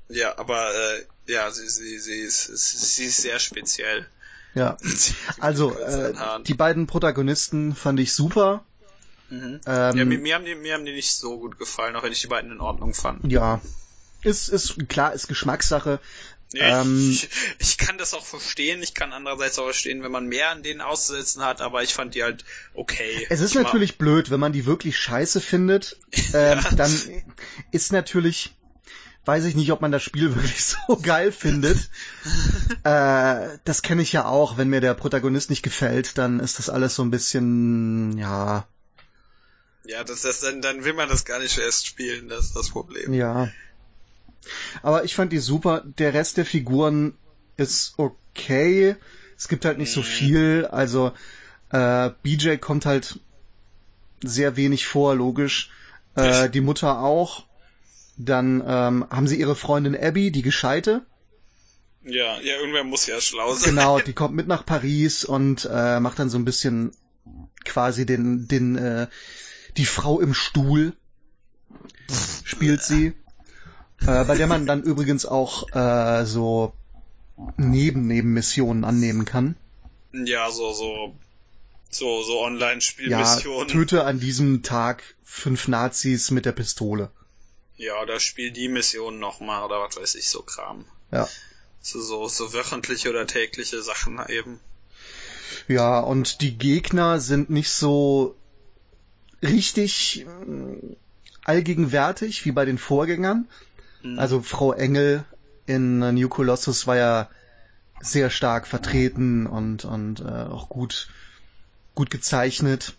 [0.10, 4.06] Ja, aber äh, ja, sie, sie, sie, ist, sie ist sehr speziell.
[4.54, 4.78] Ja.
[5.39, 6.14] Also äh,
[6.46, 8.64] die beiden Protagonisten fand ich super.
[9.30, 9.60] Mhm.
[9.66, 12.12] Ähm, ja, mir, mir, haben die, mir haben die nicht so gut gefallen, auch wenn
[12.12, 13.32] ich die beiden in Ordnung fand.
[13.32, 13.60] Ja.
[14.26, 15.99] Ist, ist klar, ist Geschmackssache.
[16.53, 18.82] Ja, ähm, ich, ich, kann das auch verstehen.
[18.82, 22.15] Ich kann andererseits auch verstehen, wenn man mehr an denen auszusetzen hat, aber ich fand
[22.15, 23.28] die halt okay.
[23.30, 23.97] Es ist natürlich mal...
[24.05, 25.99] blöd, wenn man die wirklich scheiße findet,
[26.34, 26.71] ähm, ja.
[26.71, 27.23] dann
[27.71, 28.55] ist natürlich,
[29.26, 31.78] weiß ich nicht, ob man das Spiel wirklich so geil findet.
[32.84, 34.57] äh, das kenne ich ja auch.
[34.57, 38.67] Wenn mir der Protagonist nicht gefällt, dann ist das alles so ein bisschen, ja,
[39.88, 42.69] ja, das, das, dann, dann will man das gar nicht erst spielen, das ist das
[42.69, 43.13] Problem.
[43.13, 43.49] Ja.
[44.82, 45.84] Aber ich fand die super.
[45.98, 47.16] Der Rest der Figuren
[47.58, 48.96] ist okay.
[49.38, 49.96] Es gibt halt nicht mhm.
[49.96, 50.68] so viel.
[50.72, 51.12] Also
[51.72, 53.20] äh, BJ kommt halt
[54.24, 55.72] sehr wenig vor, logisch.
[56.16, 57.46] Äh, die Mutter auch.
[58.18, 61.06] Dann ähm, haben sie ihre Freundin Abby, die Gescheite.
[62.04, 63.72] Ja, ja, irgendwer muss ja schlau sein.
[63.72, 66.91] Genau, die kommt mit nach Paris und äh, macht dann so ein bisschen
[67.66, 69.08] quasi den, den äh,
[69.76, 70.93] die Frau im Stuhl
[72.46, 73.14] spielt sie,
[74.02, 76.74] äh, bei der man dann übrigens auch äh, so
[77.58, 79.56] neben Nebenmissionen annehmen kann.
[80.14, 81.16] Ja, so so
[81.89, 83.68] so so Online-Spielmissionen.
[83.68, 87.12] Ja, töte an diesem Tag fünf Nazis mit der Pistole.
[87.78, 90.86] Ja, oder spiel die Mission nochmal oder was weiß ich, so Kram.
[91.12, 91.28] Ja.
[91.82, 94.60] So, so, so wöchentliche oder tägliche Sachen eben.
[95.68, 98.36] Ja, und die Gegner sind nicht so
[99.41, 100.96] richtig äh,
[101.43, 103.48] allgegenwärtig wie bei den Vorgängern.
[104.06, 104.20] Mhm.
[104.20, 105.26] Also Frau Engel
[105.66, 107.30] in New Colossus war ja
[108.01, 111.08] sehr stark vertreten und und äh, auch gut
[111.95, 112.93] gut gezeichnet.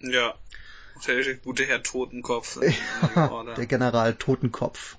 [0.00, 0.34] Ja.
[1.06, 2.58] Der gute Herr Totenkopf.
[3.16, 4.96] Ja, der General Totenkopf.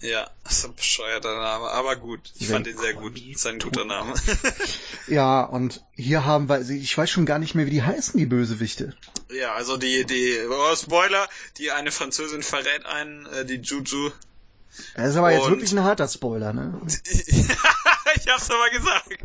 [0.00, 2.20] Ja, das ist ein bescheuerter Name, aber gut.
[2.34, 3.16] Ich fand ihn sehr gut.
[3.16, 4.14] Das ist ein guter Name.
[5.06, 8.26] ja, und hier haben wir, ich weiß schon gar nicht mehr, wie die heißen, die
[8.26, 8.96] Bösewichte.
[9.30, 14.10] Ja, also die, die, oh, Spoiler, die eine Französin verrät einen, äh, die Juju.
[14.94, 16.80] Das ist aber und jetzt wirklich ein harter Spoiler, ne?
[16.86, 19.18] ich hab's aber gesagt.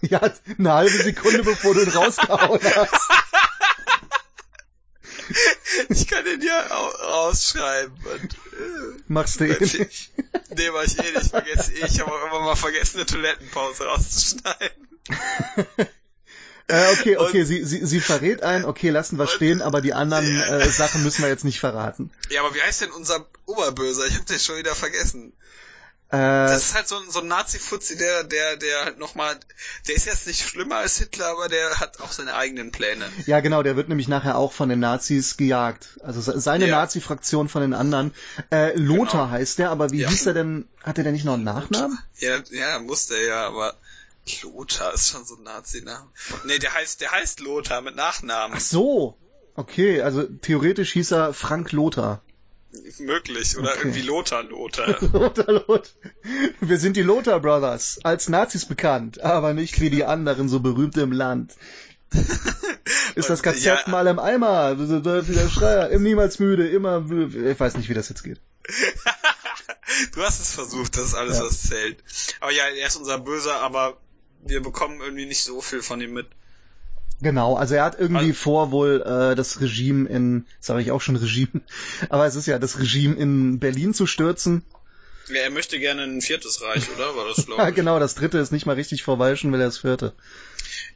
[0.02, 0.20] ja,
[0.58, 3.10] eine halbe Sekunde bevor du ihn rausgehauen hast.
[5.88, 7.94] ich kann den ja rausschreiben.
[7.94, 10.10] Und, äh, Machst du eh nicht.
[10.50, 11.30] Nee, mach ich eh nicht.
[11.30, 11.86] Vergesse eh.
[11.86, 14.88] Ich habe auch immer mal vergessen, eine Toilettenpause rauszuschneiden.
[16.68, 20.40] Äh, okay, okay, sie, sie, sie verrät ein, okay, lassen wir stehen, aber die anderen
[20.40, 22.10] äh, Sachen müssen wir jetzt nicht verraten.
[22.30, 24.06] Ja, aber wie heißt denn unser Oberböser?
[24.06, 25.32] Ich hab den schon wieder vergessen.
[26.12, 29.34] Äh, das ist halt so, so ein Nazi-Fuzzi, der, der, der halt nochmal,
[29.88, 33.08] der ist jetzt nicht schlimmer als Hitler, aber der hat auch seine eigenen Pläne.
[33.24, 35.98] Ja, genau, der wird nämlich nachher auch von den Nazis gejagt.
[36.02, 36.76] Also seine ja.
[36.76, 38.12] Nazi-Fraktion von den anderen.
[38.50, 39.30] Äh, Lothar genau.
[39.30, 40.10] heißt der, aber wie ja.
[40.10, 41.98] hieß er denn, hat er denn nicht noch einen Nachnamen?
[42.18, 43.74] Ja, ja, musste er ja, aber
[44.42, 46.08] Lothar ist schon so ein Nazi-Name.
[46.44, 48.56] Nee, der heißt, der heißt Lothar mit Nachnamen.
[48.56, 49.18] Ach so.
[49.54, 52.22] Okay, also theoretisch hieß er Frank Lothar.
[52.98, 53.58] Möglich.
[53.58, 53.80] Oder okay.
[53.80, 54.98] irgendwie Lothar Lothar.
[55.12, 55.82] Lothar Lothar.
[56.60, 57.98] Wir sind die Lothar Brothers.
[58.02, 61.54] Als Nazis bekannt, aber nicht wie die anderen so berühmt im Land.
[63.14, 63.78] Ist das KZ ja.
[63.86, 64.74] mal im Eimer?
[64.74, 68.40] Der Schreier, niemals müde, immer, ich weiß nicht, wie das jetzt geht.
[70.14, 71.44] du hast es versucht, das ist alles, ja.
[71.44, 72.02] was zählt.
[72.40, 73.98] Aber ja, er ist unser Böser, aber
[74.42, 76.26] wir bekommen irgendwie nicht so viel von ihm mit.
[77.20, 81.00] Genau, also er hat irgendwie also, vor, wohl äh, das Regime in, sage ich auch
[81.00, 81.60] schon Regime,
[82.08, 84.64] aber es ist ja das Regime in Berlin zu stürzen.
[85.28, 87.14] Ja, er möchte gerne ein viertes Reich, oder?
[87.14, 89.78] War das, ja, genau, das dritte ist nicht mal richtig vorbei, schon will er das
[89.78, 90.14] vierte.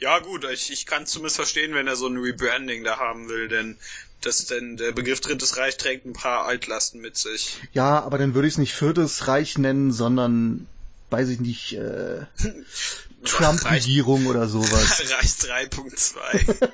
[0.01, 3.47] Ja, gut, ich, ich kann zumindest verstehen, wenn er so ein Rebranding da haben will,
[3.49, 3.79] denn
[4.21, 7.57] das denn der Begriff Drittes Reich trägt ein paar Altlasten mit sich.
[7.73, 10.67] Ja, aber dann würde ich es nicht Viertes Reich nennen, sondern
[11.11, 12.27] weiß ich nicht, äh,
[13.27, 15.01] Trump-Regierung oder sowas.
[15.11, 15.31] Reich
[15.71, 16.71] 3.2.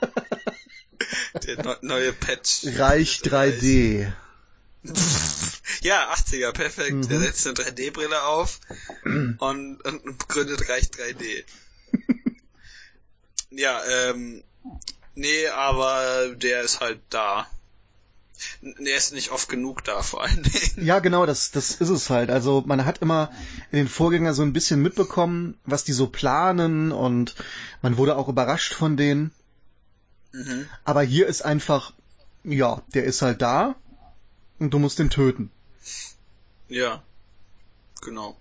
[1.46, 2.64] Der neue Patch.
[2.76, 4.12] Reich 3D.
[5.80, 6.92] ja, 80er, perfekt.
[6.92, 7.08] Mhm.
[7.08, 8.60] Der setzt eine 3D-Brille auf
[9.04, 11.44] und, und gründet Reich 3D.
[13.50, 14.44] ja, ähm,
[15.14, 17.48] nee, aber der ist halt da.
[18.62, 20.86] Er ist nicht oft genug da, vor allen Dingen.
[20.86, 22.30] Ja, genau, das, das ist es halt.
[22.30, 23.30] Also man hat immer
[23.70, 27.34] in den Vorgängern so ein bisschen mitbekommen, was die so planen und
[27.82, 29.32] man wurde auch überrascht von denen.
[30.32, 30.68] Mhm.
[30.84, 31.92] Aber hier ist einfach,
[32.44, 33.76] ja, der ist halt da
[34.58, 35.50] und du musst ihn töten.
[36.68, 37.02] Ja,
[38.00, 38.36] genau.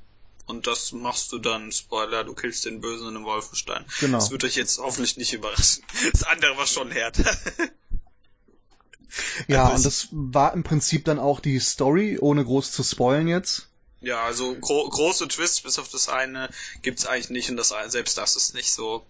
[0.45, 3.86] Und das machst du dann, Spoiler, du killst den Bösen in einem Wolfenstein.
[3.99, 4.18] Genau.
[4.18, 5.84] Das wird euch jetzt hoffentlich nicht überraschen.
[6.12, 7.24] Das andere war schon härter.
[9.47, 13.28] Ja, also und das war im Prinzip dann auch die Story, ohne groß zu spoilen
[13.28, 13.68] jetzt.
[14.01, 16.49] Ja, also gro große Twists bis auf das eine
[16.82, 19.05] gibt's eigentlich nicht und das selbst das ist nicht so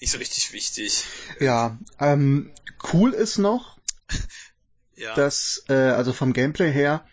[0.00, 1.04] nicht so richtig wichtig.
[1.40, 2.50] Ja, ähm,
[2.92, 3.78] cool ist noch,
[4.96, 5.14] ja.
[5.14, 7.06] dass äh, also vom Gameplay her,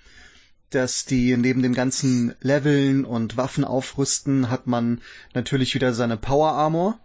[0.69, 5.01] dass die neben den ganzen Leveln und Waffen aufrüsten, hat man
[5.33, 6.97] natürlich wieder seine Power Armor.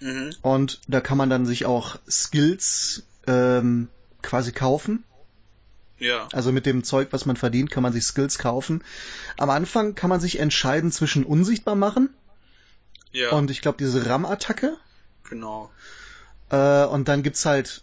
[0.00, 0.34] Mhm.
[0.40, 3.88] Und da kann man dann sich auch Skills ähm,
[4.22, 5.04] quasi kaufen.
[5.98, 6.28] Ja.
[6.32, 8.82] Also mit dem Zeug, was man verdient, kann man sich Skills kaufen.
[9.36, 12.10] Am Anfang kann man sich entscheiden zwischen unsichtbar machen.
[13.12, 13.30] Ja.
[13.32, 14.76] Und ich glaube diese RAM-Attacke.
[15.28, 15.70] Genau.
[16.50, 17.82] Äh, und dann gibt's halt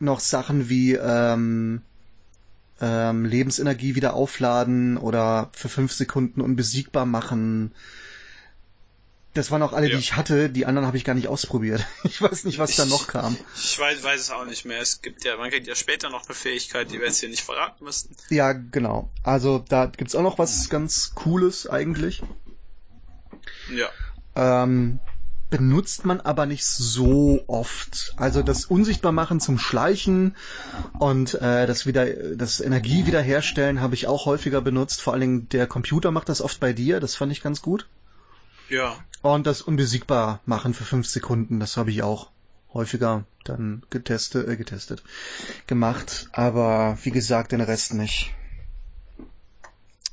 [0.00, 1.82] noch Sachen wie ähm,
[2.80, 7.72] ähm, Lebensenergie wieder aufladen oder für fünf Sekunden unbesiegbar machen.
[9.34, 9.96] Das waren auch alle, ja.
[9.96, 10.48] die ich hatte.
[10.48, 11.84] Die anderen habe ich gar nicht ausprobiert.
[12.04, 13.36] Ich weiß nicht, was ich, da noch kam.
[13.56, 14.80] Ich weiß, weiß es auch nicht mehr.
[14.80, 17.42] Es gibt ja, man kriegt ja später noch eine Fähigkeit, die wir jetzt hier nicht
[17.42, 18.14] verraten müssen.
[18.30, 19.10] Ja, genau.
[19.24, 22.22] Also da gibt's auch noch was ganz Cooles eigentlich.
[23.68, 23.88] Ja.
[24.36, 25.00] Ähm,
[25.50, 28.14] benutzt man aber nicht so oft.
[28.16, 30.36] Also das Unsichtbarmachen zum Schleichen
[30.98, 32.06] und äh, das wieder,
[32.36, 35.00] das Energie wiederherstellen habe ich auch häufiger benutzt.
[35.00, 37.00] Vor allen Dingen der Computer macht das oft bei dir.
[37.00, 37.86] Das fand ich ganz gut.
[38.68, 39.02] Ja.
[39.22, 42.30] Und das unbesiegbar machen für fünf Sekunden, das habe ich auch
[42.72, 45.02] häufiger dann getestet, äh, getestet,
[45.66, 46.28] gemacht.
[46.32, 48.34] Aber wie gesagt, den Rest nicht.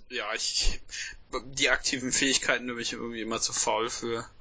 [0.09, 0.81] Ja, ich,
[1.45, 4.25] die aktiven Fähigkeiten bin ich irgendwie immer zu faul für.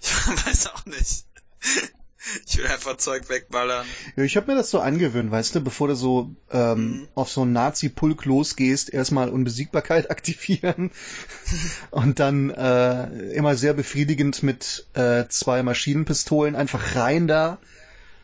[0.00, 1.24] Ich weiß auch nicht.
[2.46, 3.86] Ich will einfach Zeug wegballern.
[4.16, 7.08] Ja, ich habe mir das so angewöhnt, weißt du, bevor du so ähm, mhm.
[7.14, 10.90] auf so einen Nazi-Pulk losgehst, erstmal Unbesiegbarkeit aktivieren
[11.90, 17.58] und dann äh, immer sehr befriedigend mit äh, zwei Maschinenpistolen einfach rein da.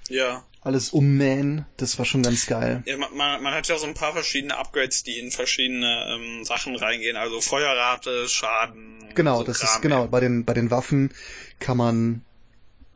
[0.08, 0.42] Ja.
[0.62, 1.66] alles ummähen.
[1.76, 2.82] Das war schon ganz geil.
[2.86, 6.76] Ja, man, man hat ja so ein paar verschiedene Upgrades, die in verschiedene ähm, Sachen
[6.76, 7.16] reingehen.
[7.16, 9.04] Also Feuerrate, Schaden.
[9.14, 10.06] Genau, so das Kram ist genau.
[10.06, 11.12] Bei den bei den Waffen
[11.60, 12.22] kann man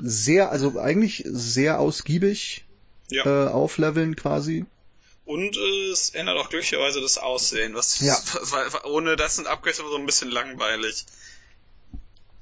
[0.02, 2.64] sehr, also eigentlich sehr ausgiebig
[3.08, 3.24] ja.
[3.24, 4.66] äh, aufleveln quasi.
[5.24, 8.18] Und äh, es ändert auch glücklicherweise das Aussehen, was, ja.
[8.42, 11.06] was ohne das sind Upgrades aber so ein bisschen langweilig.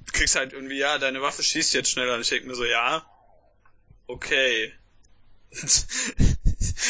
[0.07, 2.65] Du kriegst halt irgendwie, ja, deine Waffe schießt jetzt schneller und ich denke mir so,
[2.65, 3.05] ja,
[4.07, 4.73] okay.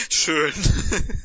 [0.09, 0.53] Schön.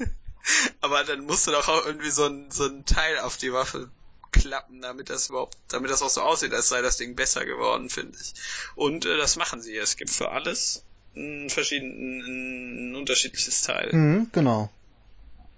[0.82, 3.92] aber dann musst du doch auch irgendwie so ein, so ein Teil auf die Waffe
[4.40, 7.90] klappen, damit das überhaupt, damit das auch so aussieht, als sei das Ding besser geworden,
[7.90, 8.34] finde ich.
[8.76, 9.76] Und äh, das machen sie.
[9.76, 10.84] Es gibt für alles
[11.16, 13.90] ein, verschieden, ein unterschiedliches Teil.
[13.94, 14.70] Mhm, genau.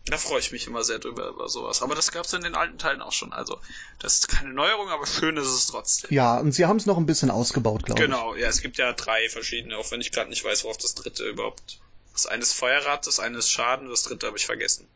[0.06, 1.82] Da freue ich mich immer sehr drüber über sowas.
[1.82, 3.34] Aber das gab es in den alten Teilen auch schon.
[3.34, 3.60] Also
[4.00, 6.14] das ist keine Neuerung, aber schön ist es trotzdem.
[6.14, 8.06] Ja, und sie haben es noch ein bisschen ausgebaut, glaube ich.
[8.06, 10.96] Genau, ja, es gibt ja drei verschiedene, auch wenn ich gerade nicht weiß, worauf das
[10.96, 11.80] dritte überhaupt.
[12.14, 14.88] Das eine ist Feuerrad, das eine ist Schaden, das dritte habe ich vergessen.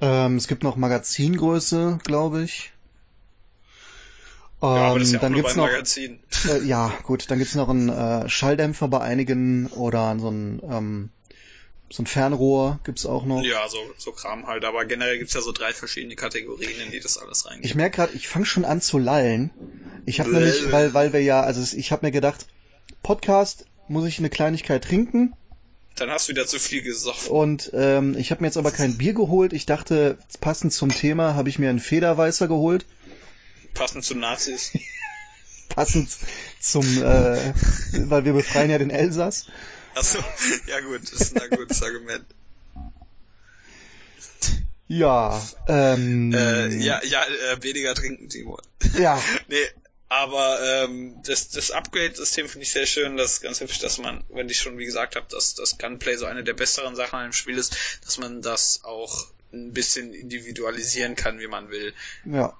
[0.00, 2.72] Ähm, es gibt noch Magazingröße, glaube ich.
[4.64, 5.68] Ja, ist ja ähm, dann gibt's noch.
[5.68, 11.10] Äh, ja, gut, dann gibt's noch einen äh, Schalldämpfer bei einigen oder so ein ähm,
[11.90, 13.44] so ein Fernrohr gibt's auch noch.
[13.44, 16.98] Ja, so, so Kram halt, aber generell gibt's ja so drei verschiedene Kategorien, in die
[16.98, 17.64] das alles reingeht.
[17.64, 19.50] Ich merke gerade, ich fange schon an zu lallen.
[20.06, 22.46] Ich habe nämlich, weil, weil wir ja, also ich habe mir gedacht,
[23.02, 25.34] Podcast muss ich eine Kleinigkeit trinken.
[25.94, 27.30] Dann hast du wieder zu viel gesoffen.
[27.30, 29.52] Und ähm, ich habe mir jetzt aber kein Bier geholt.
[29.52, 32.86] Ich dachte, passend zum Thema habe ich mir einen Federweißer geholt.
[33.74, 34.72] Passend zu Nazis.
[35.68, 36.10] Passend
[36.60, 37.52] zum, äh,
[38.08, 39.46] weil wir befreien ja den Elsass.
[39.94, 40.18] Achso,
[40.66, 42.24] ja gut, das ist ein gutes Argument.
[44.86, 46.32] Ja, ähm.
[46.34, 48.58] Äh, ja, ja, äh, weniger trinken, Timo.
[48.98, 49.20] Ja.
[49.48, 49.66] nee,
[50.08, 53.16] aber ähm, das, das Upgrade-System finde ich sehr schön.
[53.16, 56.16] Das ist ganz hübsch, dass man, wenn ich schon wie gesagt habe, dass das Gunplay
[56.16, 60.12] so eine der besseren Sachen an dem Spiel ist, dass man das auch ein bisschen
[60.12, 61.94] individualisieren kann, wie man will.
[62.24, 62.56] Ja.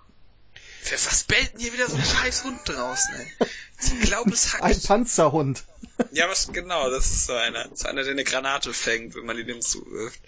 [0.91, 3.49] Was bellt denn hier wieder so ein scheiß Hund draußen, ey?
[3.81, 4.63] Ich glaube, es hackt.
[4.63, 5.65] Ein Panzerhund.
[6.13, 7.65] Ja, was genau, das ist so einer.
[7.69, 10.21] Das ist einer, der eine Granate fängt, wenn man ihn ihm zuwirft.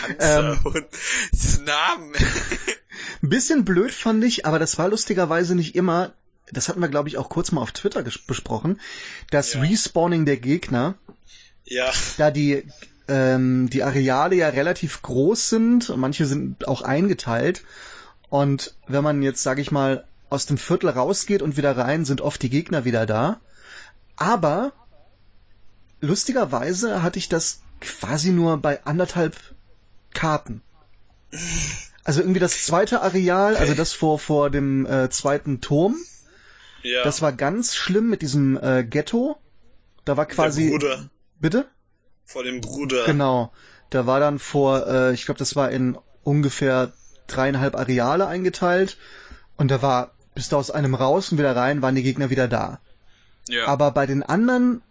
[0.00, 0.76] Panzerhund.
[0.76, 0.84] Ähm,
[1.32, 2.14] Diesen Namen.
[3.22, 6.12] Ein bisschen blöd fand ich, aber das war lustigerweise nicht immer,
[6.50, 8.80] das hatten wir glaube ich auch kurz mal auf Twitter besprochen,
[9.30, 9.60] das ja.
[9.60, 10.94] Respawning der Gegner.
[11.64, 11.92] Ja.
[12.18, 12.66] Da die
[13.08, 17.62] ähm, die Areale ja relativ groß sind und manche sind auch eingeteilt
[18.28, 22.20] und wenn man jetzt, sage ich mal, aus dem Viertel rausgeht und wieder rein, sind
[22.20, 23.40] oft die Gegner wieder da.
[24.16, 24.72] Aber
[26.00, 29.36] lustigerweise hatte ich das quasi nur bei anderthalb
[30.12, 30.62] Karten.
[32.04, 35.96] Also irgendwie das zweite Areal, also das vor, vor dem äh, zweiten Turm.
[36.82, 37.02] Ja.
[37.02, 39.38] Das war ganz schlimm mit diesem äh, Ghetto.
[40.04, 40.64] Da war quasi.
[40.64, 41.10] Der Bruder.
[41.40, 41.66] Bitte?
[42.24, 43.06] Vor dem Bruder.
[43.06, 43.52] Genau.
[43.90, 46.92] Da war dann vor, äh, ich glaube, das war in ungefähr
[47.26, 48.98] dreieinhalb Areale eingeteilt
[49.56, 52.48] und da war, bist du aus einem raus und wieder rein, waren die Gegner wieder
[52.48, 52.80] da.
[53.48, 53.66] Ja.
[53.66, 54.82] Aber bei den anderen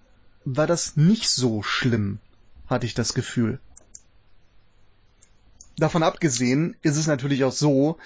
[0.45, 2.19] war das nicht so schlimm,
[2.67, 3.59] hatte ich das Gefühl.
[5.77, 7.97] Davon abgesehen ist es natürlich auch so,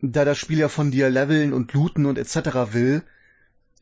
[0.00, 2.72] da das Spiel ja von dir leveln und looten und etc.
[2.72, 3.02] will,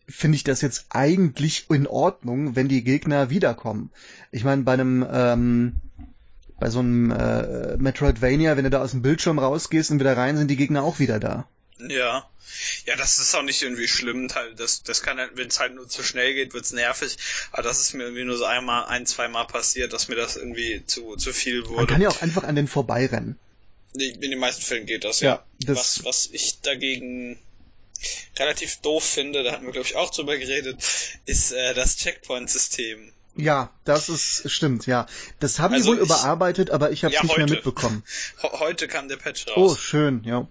[0.08, 3.90] finde ich das jetzt eigentlich in Ordnung, wenn die Gegner wiederkommen.
[4.30, 5.76] Ich meine, bei einem ähm,
[6.62, 10.36] bei so einem äh, Metroidvania, wenn du da aus dem Bildschirm rausgehst und wieder rein,
[10.36, 11.48] sind die Gegner auch wieder da.
[11.80, 12.30] Ja.
[12.86, 14.28] Ja, das ist auch nicht irgendwie schlimm.
[14.56, 17.16] Das, das kann halt, wenn es halt nur zu schnell geht, wird's nervig.
[17.50, 20.84] Aber das ist mir irgendwie nur so einmal, ein, zweimal passiert, dass mir das irgendwie
[20.86, 21.78] zu, zu viel wurde.
[21.78, 23.36] Man kann ja auch einfach an den vorbeirennen.
[23.94, 25.28] In den meisten Fällen geht das, ja.
[25.28, 27.40] ja das was, was ich dagegen
[28.38, 30.78] relativ doof finde, da hatten wir glaube ich auch drüber geredet,
[31.26, 33.12] ist äh, das Checkpoint-System.
[33.34, 35.06] Ja, das ist stimmt, ja.
[35.40, 37.44] Das haben also die wohl ich, überarbeitet, aber ich habe es ja, nicht heute.
[37.46, 38.02] mehr mitbekommen.
[38.42, 39.72] Heute kam der Patch raus.
[39.72, 40.46] Oh, schön, ja.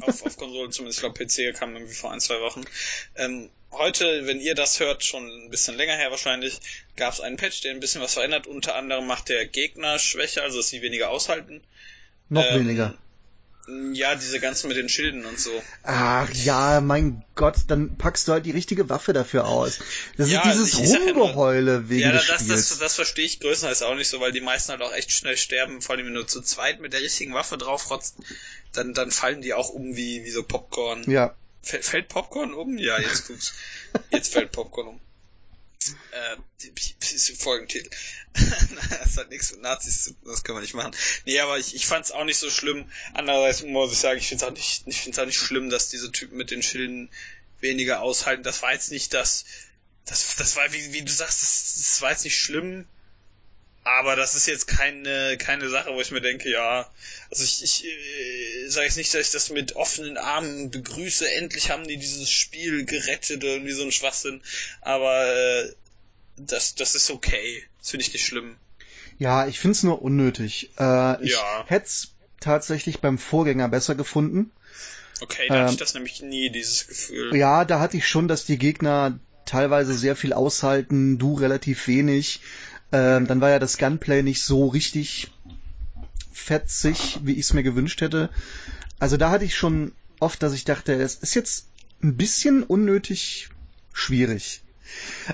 [0.00, 2.64] auf, auf Konsolen zumindest, ich glaube PC kam irgendwie vor ein, zwei Wochen.
[3.14, 6.60] Ähm, heute, wenn ihr das hört, schon ein bisschen länger her wahrscheinlich,
[6.96, 8.46] gab es einen Patch, der ein bisschen was verändert.
[8.46, 11.62] Unter anderem macht der Gegner schwächer, also dass sie weniger aushalten.
[12.28, 12.94] Noch ähm, weniger.
[13.92, 15.50] Ja, diese ganzen mit den Schilden und so.
[15.82, 19.80] Ach ja, mein Gott, dann packst du halt die richtige Waffe dafür aus.
[20.16, 22.68] Das ja, ist dieses Rumgeheule wegen ja, des das, Spiels.
[22.68, 25.36] Das, das verstehe ich größtenteils auch nicht so, weil die meisten halt auch echt schnell
[25.36, 28.14] sterben, vor allem wenn du zu zweit mit der richtigen Waffe draufrotzt,
[28.72, 31.02] dann, dann fallen die auch um wie, wie so Popcorn.
[31.10, 31.34] Ja.
[31.62, 32.78] Fällt Popcorn um?
[32.78, 33.54] Ja, jetzt tut's.
[34.10, 35.00] Jetzt fällt Popcorn um.
[36.12, 36.36] Äh,
[37.38, 37.90] Folgentitel.
[38.34, 40.94] das hat nichts mit Nazis zu tun, das können wir nicht machen.
[41.24, 42.90] Nee, aber ich, ich fand es auch nicht so schlimm.
[43.14, 45.88] Andererseits muss ich sagen, ich finde es auch nicht, ich finde auch nicht schlimm, dass
[45.88, 47.08] diese Typen mit den Schilden
[47.60, 48.42] weniger aushalten.
[48.42, 49.44] Das war jetzt nicht das
[50.06, 52.86] das, das war, wie, wie du sagst, das, das war jetzt nicht schlimm,
[53.84, 56.90] aber das ist jetzt keine, keine Sache, wo ich mir denke, ja,
[57.30, 61.70] also ich, ich äh, sage jetzt nicht, dass ich das mit offenen Armen begrüße, endlich
[61.70, 64.42] haben die dieses Spiel gerettet irgendwie so ein Schwachsinn,
[64.80, 65.72] aber äh,
[66.36, 68.56] das, das ist okay, das finde ich nicht schlimm.
[69.18, 70.70] Ja, ich finde es nur unnötig.
[70.78, 71.64] Äh, ich ja.
[71.66, 72.08] hätte es
[72.40, 74.50] tatsächlich beim Vorgänger besser gefunden.
[75.20, 77.34] Okay, da ähm, hatte ich das nämlich nie, dieses Gefühl.
[77.34, 82.40] Ja, da hatte ich schon, dass die Gegner teilweise sehr viel aushalten, du relativ wenig.
[82.92, 85.28] Ähm, dann war ja das Gunplay nicht so richtig
[86.36, 88.30] fetzig, wie ich es mir gewünscht hätte.
[88.98, 91.68] Also da hatte ich schon oft, dass ich dachte, es ist jetzt
[92.02, 93.48] ein bisschen unnötig
[93.92, 94.62] schwierig.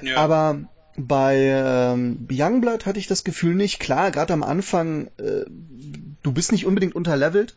[0.01, 0.17] Ja.
[0.17, 0.61] Aber
[0.97, 3.81] bei ähm, Youngblood hatte ich das Gefühl nicht.
[3.81, 5.45] Klar, gerade am Anfang, äh,
[6.23, 7.57] du bist nicht unbedingt unterlevelt,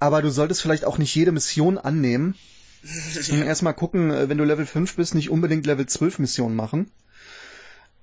[0.00, 2.34] aber du solltest vielleicht auch nicht jede Mission annehmen.
[3.28, 3.42] Ja.
[3.44, 6.90] Erstmal gucken, äh, wenn du Level 5 bist, nicht unbedingt Level 12 Missionen machen.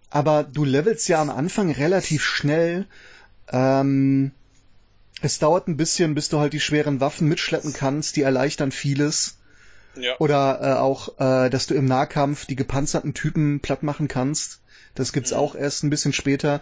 [0.10, 2.88] Aber du levelst ja am Anfang relativ schnell.
[3.52, 4.32] Ähm,
[5.22, 9.38] es dauert ein bisschen, bis du halt die schweren Waffen mitschleppen kannst, die erleichtern vieles.
[9.96, 10.18] Ja.
[10.20, 14.62] Oder äh, auch, äh, dass du im Nahkampf die gepanzerten Typen platt machen kannst.
[14.96, 15.38] Das gibt's mhm.
[15.38, 16.62] auch erst ein bisschen später.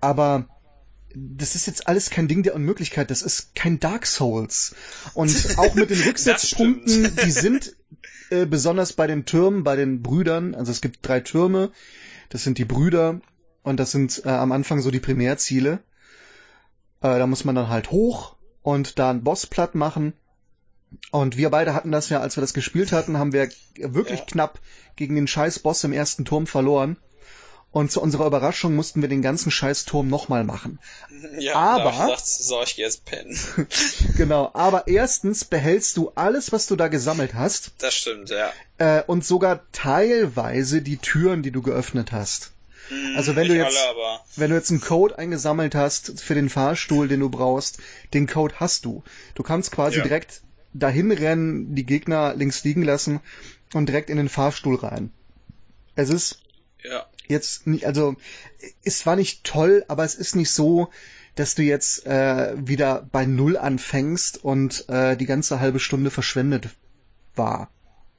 [0.00, 0.46] Aber
[1.14, 3.10] das ist jetzt alles kein Ding der Unmöglichkeit.
[3.10, 4.74] Das ist kein Dark Souls.
[5.14, 7.74] Und auch mit den Rücksetzpunkten, die sind
[8.30, 10.54] äh, besonders bei den Türmen, bei den Brüdern.
[10.54, 11.72] Also es gibt drei Türme.
[12.30, 13.20] Das sind die Brüder.
[13.62, 15.80] Und das sind äh, am Anfang so die Primärziele.
[17.02, 20.14] Äh, da muss man dann halt hoch und da einen Boss platt machen.
[21.10, 24.26] Und wir beide hatten das ja, als wir das gespielt hatten, haben wir wirklich ja.
[24.26, 24.60] knapp
[24.96, 26.96] gegen den scheiß Boss im ersten Turm verloren.
[27.70, 30.78] Und zu unserer Überraschung mussten wir den ganzen scheiß Turm nochmal machen.
[31.38, 33.38] Ja, aber ich dachte, so, ich jetzt pennen.
[34.16, 37.70] genau, aber erstens behältst du alles, was du da gesammelt hast.
[37.78, 38.52] Das stimmt, ja.
[38.78, 42.52] Äh, und sogar teilweise die Türen, die du geöffnet hast.
[42.92, 46.48] Hm, also wenn du jetzt, alle, wenn du jetzt einen Code eingesammelt hast für den
[46.48, 47.78] Fahrstuhl, den du brauchst,
[48.12, 49.02] den Code hast du.
[49.34, 50.02] Du kannst quasi ja.
[50.02, 50.42] direkt
[50.74, 53.20] dahin rennen, die Gegner links liegen lassen
[53.72, 55.10] und direkt in den Fahrstuhl rein.
[55.94, 56.40] Es ist
[56.82, 57.06] ja.
[57.28, 58.16] jetzt nicht, also
[58.84, 60.88] es war nicht toll, aber es ist nicht so,
[61.34, 66.68] dass du jetzt äh, wieder bei Null anfängst und äh, die ganze halbe Stunde verschwendet
[67.34, 67.70] war.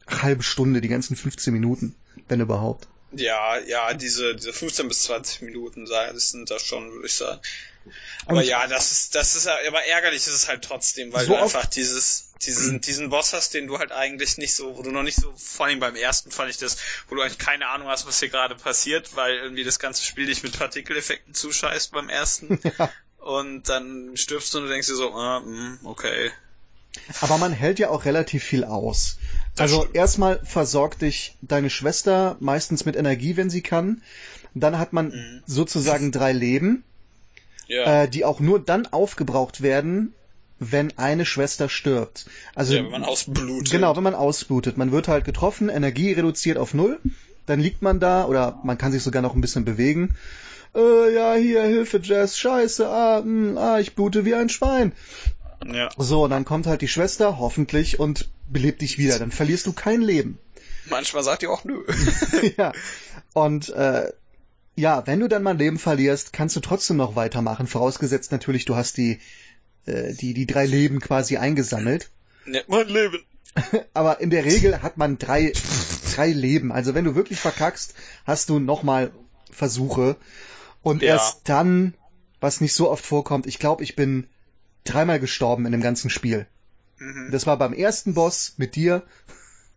[0.07, 1.95] Halbe Stunde, die ganzen 15 Minuten,
[2.27, 2.87] wenn überhaupt.
[3.15, 7.39] Ja, ja, diese, diese 15 bis 20 Minuten das sind da schon, würde ich sagen.
[8.25, 11.33] Aber und ja, das ist, das ist aber ärgerlich ist es halt trotzdem, weil so
[11.33, 14.91] du einfach dieses, diesen, diesen Boss hast, den du halt eigentlich nicht so, wo du
[14.91, 16.77] noch nicht so, vor allem beim ersten fand ich das,
[17.09, 20.27] wo du eigentlich keine Ahnung hast, was hier gerade passiert, weil irgendwie das ganze Spiel
[20.27, 22.59] dich mit Partikeleffekten zuscheißt beim ersten.
[22.77, 22.91] Ja.
[23.17, 26.31] Und dann stirbst du und du denkst dir so, ah, mh, okay.
[27.21, 29.17] Aber man hält ja auch relativ viel aus.
[29.57, 34.01] Also erstmal versorgt dich deine Schwester meistens mit Energie, wenn sie kann.
[34.55, 35.43] Dann hat man mhm.
[35.45, 36.83] sozusagen drei Leben
[37.67, 38.03] ja.
[38.03, 40.13] äh, die auch nur dann aufgebraucht werden,
[40.59, 42.25] wenn eine Schwester stirbt.
[42.55, 43.71] Also ja, wenn man ausblutet.
[43.71, 44.77] Genau, wenn man ausblutet.
[44.77, 46.99] Man wird halt getroffen, Energie reduziert auf null,
[47.45, 50.15] dann liegt man da oder man kann sich sogar noch ein bisschen bewegen.
[50.75, 54.93] Äh, ja, hier, Hilfe, Jazz, scheiße, ah, mh, hm, ah, ich blute wie ein Schwein.
[55.71, 55.89] Ja.
[55.97, 59.19] So, dann kommt halt die Schwester, hoffentlich, und belebt dich wieder.
[59.19, 60.39] Dann verlierst du kein Leben.
[60.89, 61.83] Manchmal sagt ihr auch nö.
[62.57, 62.73] ja.
[63.33, 64.11] Und äh,
[64.75, 68.75] ja, wenn du dann mal Leben verlierst, kannst du trotzdem noch weitermachen, vorausgesetzt natürlich, du
[68.75, 69.19] hast die,
[69.85, 72.09] äh, die, die drei Leben quasi eingesammelt.
[72.45, 73.19] Ja, mein Leben.
[73.93, 75.53] Aber in der Regel hat man drei,
[76.15, 76.71] drei Leben.
[76.71, 77.93] Also wenn du wirklich verkackst,
[78.25, 79.11] hast du nochmal
[79.51, 80.17] Versuche.
[80.81, 81.09] Und ja.
[81.09, 81.93] erst dann,
[82.41, 84.27] was nicht so oft vorkommt, ich glaube, ich bin
[84.83, 86.47] dreimal gestorben in dem ganzen Spiel.
[86.97, 87.29] Mhm.
[87.31, 89.03] Das war beim ersten Boss mit dir.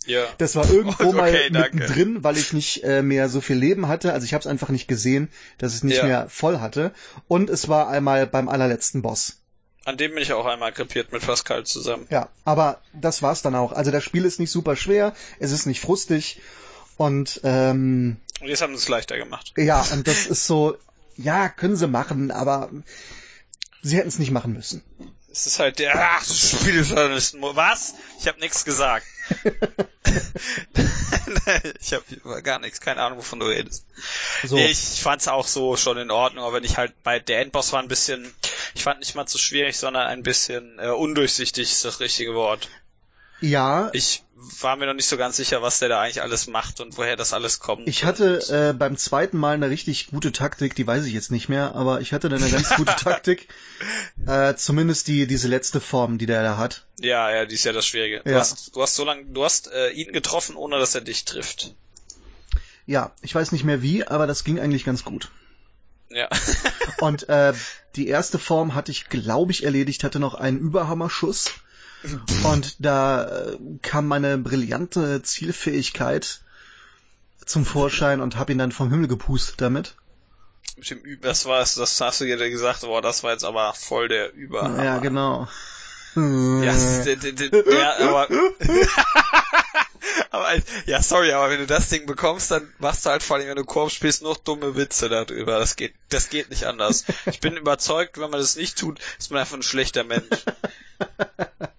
[0.07, 0.25] Ja.
[0.39, 4.13] Das war irgendwo okay, mal mittendrin, weil ich nicht äh, mehr so viel Leben hatte.
[4.13, 5.29] Also ich habe es einfach nicht gesehen,
[5.59, 6.05] dass es nicht ja.
[6.05, 6.93] mehr voll hatte.
[7.29, 9.41] Und es war einmal beim allerletzten Boss.
[9.85, 12.07] An dem bin ich auch einmal krepiert mit Pascal zusammen.
[12.11, 13.73] Ja, aber das war's dann auch.
[13.73, 16.41] Also das Spiel ist nicht super schwer, es ist nicht frustig
[16.97, 19.55] und ähm, und jetzt haben sie es leichter gemacht.
[19.57, 20.77] Ja, und das ist so,
[21.17, 22.71] ja, können sie machen, aber
[23.83, 24.83] sie hätten es nicht machen müssen.
[25.31, 27.43] Es ist halt der ach, Spieljournalisten.
[27.43, 27.95] Was?
[28.21, 29.07] Ich habe nichts gesagt.
[31.81, 33.85] ich habe gar nichts, keine Ahnung, wovon du redest.
[34.45, 34.57] So.
[34.57, 37.83] Ich fand's auch so schon in Ordnung, aber wenn ich halt bei der Endboss war
[37.83, 38.33] ein bisschen,
[38.75, 42.71] ich fand nicht mal zu schwierig, sondern ein bisschen äh, undurchsichtig ist das richtige Wort.
[43.41, 43.91] Ja.
[43.93, 44.23] Ich
[44.61, 47.17] war mir noch nicht so ganz sicher, was der da eigentlich alles macht und woher
[47.17, 47.89] das alles kommt.
[47.89, 51.49] Ich hatte äh, beim zweiten Mal eine richtig gute Taktik, die weiß ich jetzt nicht
[51.49, 53.49] mehr, aber ich hatte dann eine ganz gute Taktik.
[54.27, 56.87] Äh, zumindest die diese letzte Form, die der da hat.
[57.01, 58.21] Ja, ja, die ist ja das Schwierige.
[58.25, 58.39] Du, ja.
[58.39, 61.75] hast, du hast so lange, du hast äh, ihn getroffen, ohne dass er dich trifft.
[62.85, 65.31] Ja, ich weiß nicht mehr wie, aber das ging eigentlich ganz gut.
[66.11, 66.29] Ja.
[67.01, 67.53] Und äh,
[67.97, 71.53] die erste Form hatte ich, glaube ich, erledigt, hatte noch einen Überhammerschuss.
[72.45, 76.41] Und da äh, kam meine brillante Zielfähigkeit
[77.45, 79.95] zum Vorschein und habe ihn dann vom Himmel gepustet damit.
[80.77, 83.73] Mit dem Über, das war das hast du dir gesagt, boah, das war jetzt aber
[83.73, 84.85] voll der Überhammer.
[84.85, 85.49] Ja, genau.
[86.17, 88.29] Ja, ja aber,
[90.31, 90.55] aber
[90.87, 93.57] ja, sorry, aber wenn du das Ding bekommst, dann machst du halt vor allem, wenn
[93.57, 95.59] du Korb spielst, noch dumme Witze darüber.
[95.59, 97.05] Das geht, das geht nicht anders.
[97.27, 100.45] Ich bin überzeugt, wenn man das nicht tut, ist man einfach ein schlechter Mensch.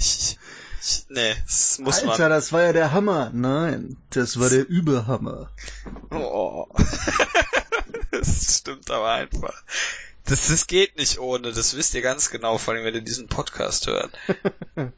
[0.00, 0.38] Ich,
[0.80, 2.12] ich, nee, das muss Alter, man.
[2.12, 3.30] Alter, das war ja der Hammer.
[3.32, 5.50] Nein, das war der Überhammer.
[6.10, 6.66] Oh.
[8.10, 9.62] das stimmt aber einfach.
[10.24, 13.28] Das, das geht nicht ohne, das wisst ihr ganz genau, vor allem wenn ihr diesen
[13.28, 14.12] Podcast hört.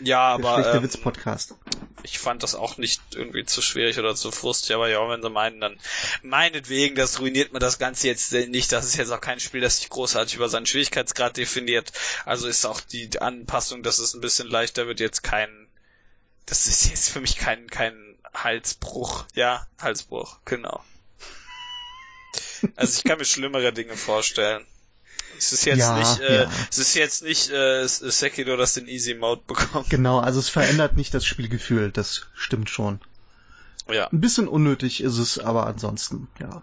[0.00, 1.54] Ja, aber Der ähm, Witz-Podcast.
[2.02, 5.30] ich fand das auch nicht irgendwie zu schwierig oder zu frustig, aber ja, wenn sie
[5.30, 5.78] meinen, dann
[6.22, 8.70] meinetwegen, das ruiniert mir das Ganze jetzt nicht.
[8.72, 11.92] Das ist jetzt auch kein Spiel, das sich großartig über seinen Schwierigkeitsgrad definiert.
[12.24, 15.68] Also ist auch die Anpassung, dass es ein bisschen leichter wird, jetzt kein,
[16.46, 19.24] das ist jetzt für mich kein, kein Halsbruch.
[19.34, 20.82] Ja, Halsbruch, genau.
[22.74, 24.66] Also ich kann mir schlimmere Dinge vorstellen.
[25.38, 26.50] Es ist jetzt Ja, nicht, äh, ja.
[26.70, 29.88] es ist jetzt nicht äh, Sekiro, das den Easy Mode bekommt.
[29.90, 33.00] Genau, also es verändert nicht das Spielgefühl, das stimmt schon.
[33.90, 34.08] Ja.
[34.08, 36.62] Ein bisschen unnötig ist es, aber ansonsten, ja.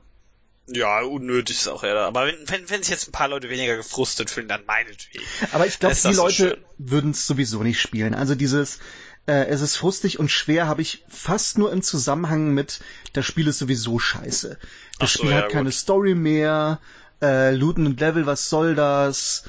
[0.68, 1.98] Ja, unnötig ist auch eher.
[1.98, 5.24] Aber wenn, wenn, wenn sich jetzt ein paar Leute weniger gefrustet fühlen, dann meinetwegen.
[5.52, 8.16] Aber ich glaube, die so Leute würden es sowieso nicht spielen.
[8.16, 8.80] Also dieses,
[9.28, 12.80] äh, es ist frustig und schwer, habe ich fast nur im Zusammenhang mit,
[13.14, 14.58] das Spiel ist sowieso scheiße.
[15.00, 15.74] Das so, Spiel ja, hat keine gut.
[15.76, 16.80] Story mehr,
[17.26, 19.44] äh, Looten und Level, was soll das?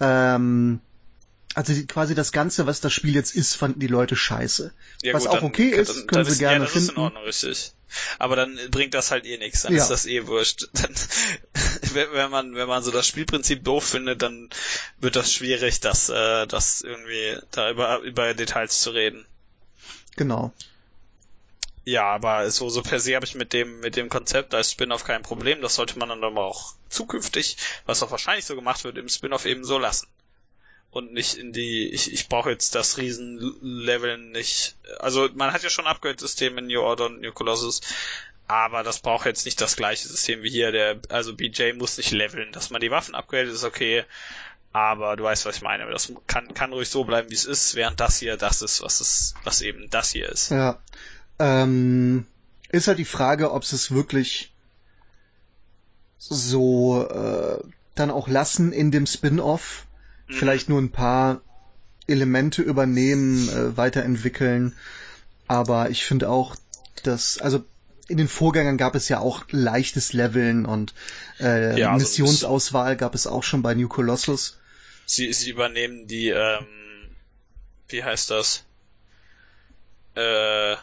[0.00, 0.80] Ähm,
[1.54, 4.72] also die, quasi das Ganze, was das Spiel jetzt ist, fanden die Leute scheiße.
[5.02, 6.70] Ja, was gut, auch dann- okay dann- ist, dann können sie ist, gerne Ja, das
[6.72, 6.88] finden.
[6.88, 7.72] ist in Ordnung, richtig.
[8.18, 9.82] Aber dann bringt das halt eh nichts, dann Ja.
[9.82, 10.68] ist das eh wurscht.
[10.72, 10.92] Dann,
[11.92, 14.50] wenn wenn man, wenn man so das Spielprinzip doof findet, dann
[14.98, 19.24] wird das schwierig, das, äh, das irgendwie da über, über Details zu reden.
[20.16, 20.52] Genau.
[21.84, 25.04] Ja, aber so, so per se habe ich mit dem, mit dem Konzept als Spin-off
[25.04, 25.60] kein Problem.
[25.60, 29.44] Das sollte man dann aber auch zukünftig, was auch wahrscheinlich so gemacht wird, im Spin-off
[29.44, 30.08] eben so lassen.
[30.90, 34.76] Und nicht in die, ich, ich brauche jetzt das Riesenlevel nicht.
[35.00, 37.80] Also man hat ja schon Upgrade-System in New Order und New Colossus,
[38.46, 40.70] aber das braucht jetzt nicht das gleiche System wie hier.
[40.70, 42.52] Der, also BJ muss nicht leveln.
[42.52, 44.04] Dass man die Waffen upgradet, ist okay.
[44.72, 45.90] Aber du weißt, was ich meine.
[45.90, 49.00] Das kann, kann ruhig so bleiben, wie es ist, während das hier das ist, was
[49.00, 50.50] es, was eben das hier ist.
[50.50, 50.78] Ja.
[51.38, 52.26] Ähm,
[52.70, 54.52] ist halt die Frage, ob sie es wirklich
[56.18, 57.62] so äh,
[57.94, 59.86] dann auch lassen in dem Spin-off.
[60.28, 60.34] Mhm.
[60.34, 61.40] Vielleicht nur ein paar
[62.06, 64.74] Elemente übernehmen, äh, weiterentwickeln.
[65.46, 66.56] Aber ich finde auch,
[67.02, 67.64] dass, also
[68.08, 70.94] in den Vorgängern gab es ja auch leichtes Leveln und
[71.40, 74.58] äh, Ja, so ein Missionsauswahl gab es auch schon bei New Colossus.
[75.06, 76.66] Sie, sie übernehmen die, ähm,
[77.88, 78.64] wie heißt das?
[80.14, 80.76] Äh,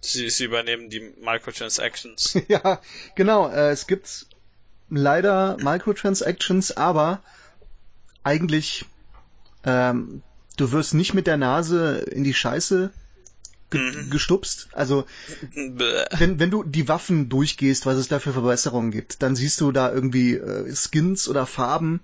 [0.00, 2.38] sie, sie übernehmen die Microtransactions.
[2.48, 2.80] ja,
[3.14, 3.48] genau.
[3.48, 4.26] Äh, es gibt
[4.88, 7.22] leider Microtransactions, aber
[8.22, 8.84] eigentlich
[9.64, 10.22] ähm,
[10.56, 12.90] du wirst nicht mit der Nase in die Scheiße
[13.70, 14.10] ge Mhm.
[14.10, 14.68] gestupst.
[14.72, 15.04] Also
[15.54, 19.70] wenn, wenn du die Waffen durchgehst, was es da für Verbesserungen gibt, dann siehst du
[19.70, 22.00] da irgendwie äh, Skins oder Farben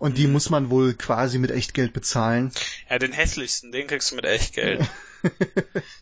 [0.00, 0.16] und Mhm.
[0.16, 2.50] die muss man wohl quasi mit Echtgeld bezahlen.
[2.88, 4.80] ja, den hässlichsten, den kriegst du mit Echtgeld.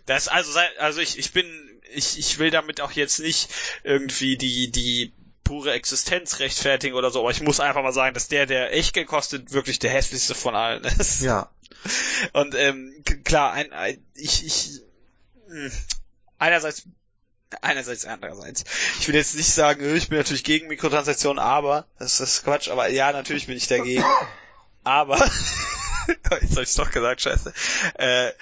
[0.07, 1.45] Das, also, also ich, ich bin,
[1.93, 3.51] ich, ich will damit auch jetzt nicht
[3.83, 8.29] irgendwie die, die pure Existenz rechtfertigen oder so, aber ich muss einfach mal sagen, dass
[8.29, 11.23] der, der Echtgeld kostet, wirklich der hässlichste von allen ist.
[11.23, 11.51] Ja.
[12.33, 14.83] Und ähm, klar, ein, ein ich, ich
[15.49, 15.73] mh,
[16.39, 16.85] einerseits
[17.63, 18.65] einerseits andererseits.
[19.01, 22.69] Ich will jetzt nicht sagen, äh, ich bin natürlich gegen Mikrotransaktionen, aber das ist Quatsch,
[22.69, 24.05] aber ja, natürlich bin ich dagegen.
[24.85, 25.19] Aber
[26.41, 27.53] jetzt habe ich doch gesagt, scheiße.
[27.95, 28.33] Äh,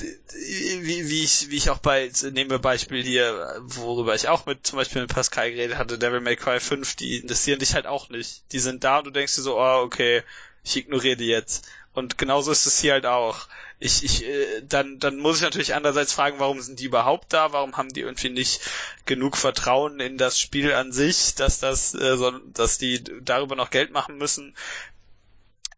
[0.00, 4.66] wie, wie ich wie ich auch bei nehmen wir Beispiel hier, worüber ich auch mit
[4.66, 8.08] zum Beispiel mit Pascal geredet hatte, Devil May Cry 5, die interessieren dich halt auch
[8.08, 8.52] nicht.
[8.52, 10.22] Die sind da und du denkst dir so, oh, okay,
[10.64, 11.68] ich ignoriere die jetzt.
[11.92, 13.46] Und genauso ist es hier halt auch.
[13.78, 17.52] Ich, ich, äh, dann, dann muss ich natürlich andererseits fragen, warum sind die überhaupt da?
[17.52, 18.60] Warum haben die irgendwie nicht
[19.04, 23.70] genug Vertrauen in das Spiel an sich, dass das, äh, so, dass die darüber noch
[23.70, 24.56] Geld machen müssen?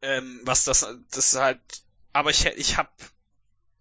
[0.02, 1.60] Ähm, was das, das ist halt.
[2.12, 2.92] Aber ich, ich hab,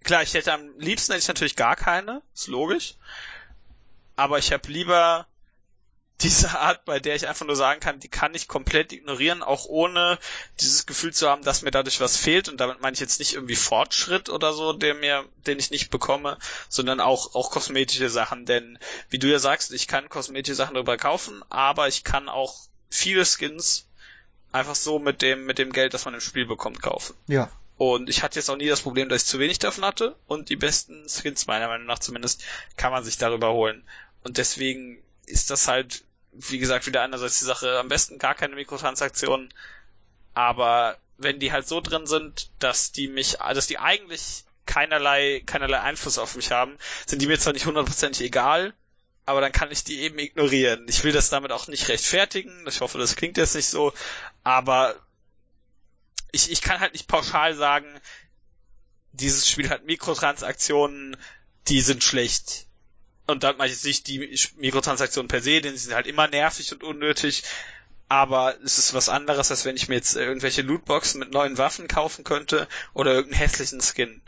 [0.03, 2.95] klar, ich hätte am liebsten hätte ich natürlich gar keine, ist logisch.
[4.15, 5.27] Aber ich habe lieber
[6.21, 9.65] diese Art, bei der ich einfach nur sagen kann, die kann ich komplett ignorieren, auch
[9.65, 10.17] ohne
[10.61, 12.47] dieses Gefühl zu haben, dass mir dadurch was fehlt.
[12.47, 15.89] Und damit meine ich jetzt nicht irgendwie Fortschritt oder so, der mir, den ich nicht
[15.89, 16.37] bekomme,
[16.69, 18.45] sondern auch, auch kosmetische Sachen.
[18.45, 22.55] Denn, wie du ja sagst, ich kann kosmetische Sachen darüber kaufen, aber ich kann auch
[22.89, 23.87] viele Skins
[24.53, 27.13] einfach so mit dem, mit dem Geld, das man im Spiel bekommt, kaufen.
[27.27, 27.51] Ja.
[27.77, 30.15] Und ich hatte jetzt auch nie das Problem, dass ich zu wenig davon hatte.
[30.27, 32.41] Und die besten Skins, meiner Meinung nach zumindest,
[32.77, 33.83] kann man sich darüber holen.
[34.23, 38.55] Und deswegen ist das halt, wie gesagt, wieder einerseits die Sache, am besten gar keine
[38.55, 39.53] Mikrotransaktionen,
[40.33, 45.79] aber wenn die halt so drin sind, dass die mich, dass die eigentlich keinerlei, keinerlei
[45.79, 48.73] Einfluss auf mich haben, sind die mir zwar nicht hundertprozentig egal,
[49.25, 50.85] aber dann kann ich die eben ignorieren.
[50.89, 53.93] Ich will das damit auch nicht rechtfertigen, ich hoffe, das klingt jetzt nicht so,
[54.43, 54.95] aber
[56.31, 57.87] ich, ich kann halt nicht pauschal sagen,
[59.13, 61.15] dieses Spiel hat Mikrotransaktionen,
[61.67, 62.64] die sind schlecht
[63.27, 66.27] und dann meine ich jetzt nicht die Mikrotransaktionen per se, denn sie sind halt immer
[66.27, 67.43] nervig und unnötig,
[68.07, 71.87] aber es ist was anderes, als wenn ich mir jetzt irgendwelche Lootboxen mit neuen Waffen
[71.87, 74.21] kaufen könnte oder irgendeinen hässlichen Skin.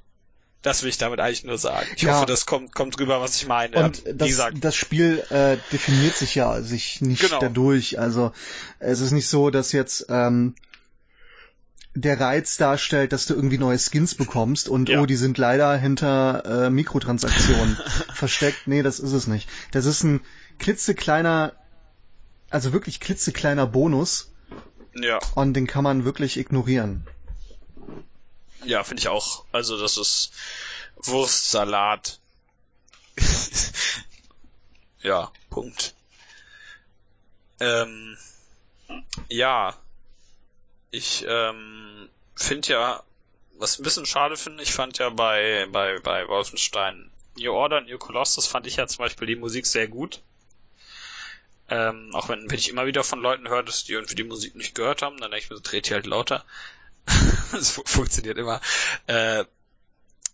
[0.64, 1.88] Das will ich damit eigentlich nur sagen.
[1.96, 2.16] Ich ja.
[2.16, 3.78] hoffe, das kommt, kommt drüber, was ich meine.
[3.78, 4.58] Und das, gesagt.
[4.62, 7.40] das Spiel äh, definiert sich ja sich nicht genau.
[7.40, 8.00] dadurch.
[8.00, 8.32] Also
[8.80, 10.56] es ist nicht so, dass jetzt ähm,
[12.02, 15.00] der Reiz darstellt, dass du irgendwie neue Skins bekommst und ja.
[15.00, 17.78] oh, die sind leider hinter äh, Mikrotransaktionen
[18.14, 18.68] versteckt.
[18.68, 19.50] Nee, das ist es nicht.
[19.72, 20.22] Das ist ein
[20.60, 21.54] klitzekleiner,
[22.50, 24.32] also wirklich klitzekleiner Bonus.
[24.94, 25.20] Ja.
[25.36, 27.06] Und den kann man wirklich ignorieren.
[28.64, 29.46] Ja, finde ich auch.
[29.52, 30.32] Also das ist
[30.98, 32.20] Wurstsalat.
[35.02, 35.96] ja, Punkt.
[37.60, 38.18] Ähm,
[39.30, 39.76] ja,
[40.98, 43.04] ich ähm, finde ja,
[43.58, 47.98] was ein bisschen schade finde, ich fand ja bei, bei, bei Wolfenstein New Order New
[47.98, 50.22] Colossus fand ich ja zum Beispiel die Musik sehr gut.
[51.70, 54.56] Ähm, auch wenn, wenn ich immer wieder von Leuten höre, dass die irgendwie die Musik
[54.56, 56.46] nicht gehört haben, dann denke ich mir so, dreht die halt lauter.
[57.52, 58.62] das funktioniert immer.
[59.08, 59.46] Äh,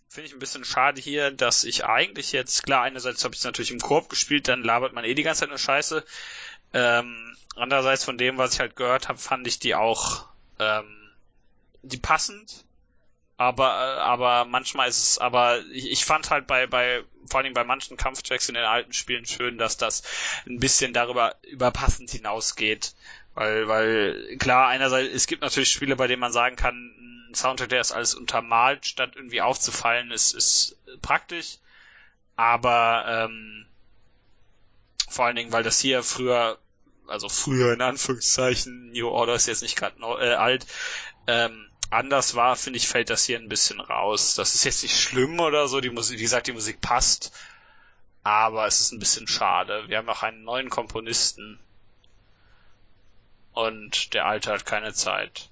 [0.08, 3.44] Finde ich ein bisschen schade hier, dass ich eigentlich jetzt, klar, einerseits habe ich es
[3.44, 6.04] natürlich im Korb gespielt, dann labert man eh die ganze Zeit nur Scheiße.
[6.72, 10.26] Ähm, andererseits von dem, was ich halt gehört habe, fand ich die auch
[10.58, 11.10] ähm,
[11.82, 12.64] die passend,
[13.36, 17.54] aber äh, aber manchmal ist es, aber ich, ich fand halt bei bei vor allem
[17.54, 20.02] bei manchen Kampftracks in den alten Spielen schön, dass das
[20.46, 22.94] ein bisschen darüber überpassend hinausgeht,
[23.34, 27.70] weil weil klar einerseits es gibt natürlich Spiele, bei denen man sagen kann, ein Soundtrack,
[27.70, 31.58] der ist alles untermalt, statt irgendwie aufzufallen, ist ist praktisch,
[32.36, 33.66] aber ähm,
[35.08, 36.58] vor allen Dingen, weil das hier früher
[37.06, 40.66] also früher in Anführungszeichen, New Order ist jetzt nicht gerade äh, alt,
[41.26, 44.34] ähm, anders war, finde ich, fällt das hier ein bisschen raus.
[44.34, 47.32] Das ist jetzt nicht schlimm oder so, die Musik, wie gesagt, die Musik passt,
[48.22, 49.84] aber es ist ein bisschen schade.
[49.88, 51.58] Wir haben auch einen neuen Komponisten
[53.52, 55.48] und der Alte hat keine Zeit.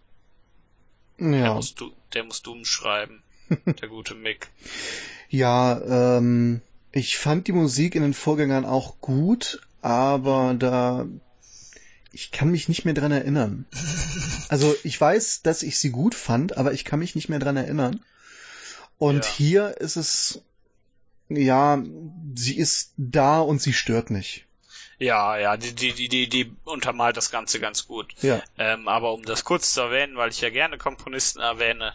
[1.19, 1.31] Ja.
[1.31, 3.23] Der muss, du, der muss Doom schreiben,
[3.67, 4.49] der gute Mick.
[5.29, 11.07] Ja, ähm, ich fand die Musik in den Vorgängern auch gut, aber da
[12.13, 13.67] ich kann mich nicht mehr dran erinnern.
[14.49, 17.57] Also ich weiß, dass ich sie gut fand, aber ich kann mich nicht mehr dran
[17.57, 18.05] erinnern.
[18.99, 19.31] Und ja.
[19.31, 20.43] hier ist es,
[21.29, 21.83] ja,
[22.35, 24.47] sie ist da und sie stört nicht.
[24.99, 28.15] Ja, ja, die, die, die, die, die untermalt das Ganze ganz gut.
[28.21, 28.43] Ja.
[28.59, 31.95] Ähm, aber um das kurz zu erwähnen, weil ich ja gerne Komponisten erwähne,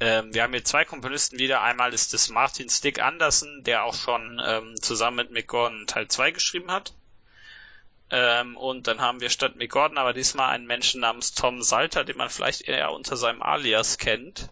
[0.00, 1.62] ähm, wir haben hier zwei Komponisten wieder.
[1.62, 6.08] Einmal ist es Martin Stick Anderson, der auch schon ähm, zusammen mit Mick Gordon Teil
[6.08, 6.94] 2 geschrieben hat.
[8.14, 12.04] Ähm, und dann haben wir statt Mick Gordon aber diesmal einen Menschen namens Tom Salter,
[12.04, 14.50] den man vielleicht eher unter seinem Alias kennt,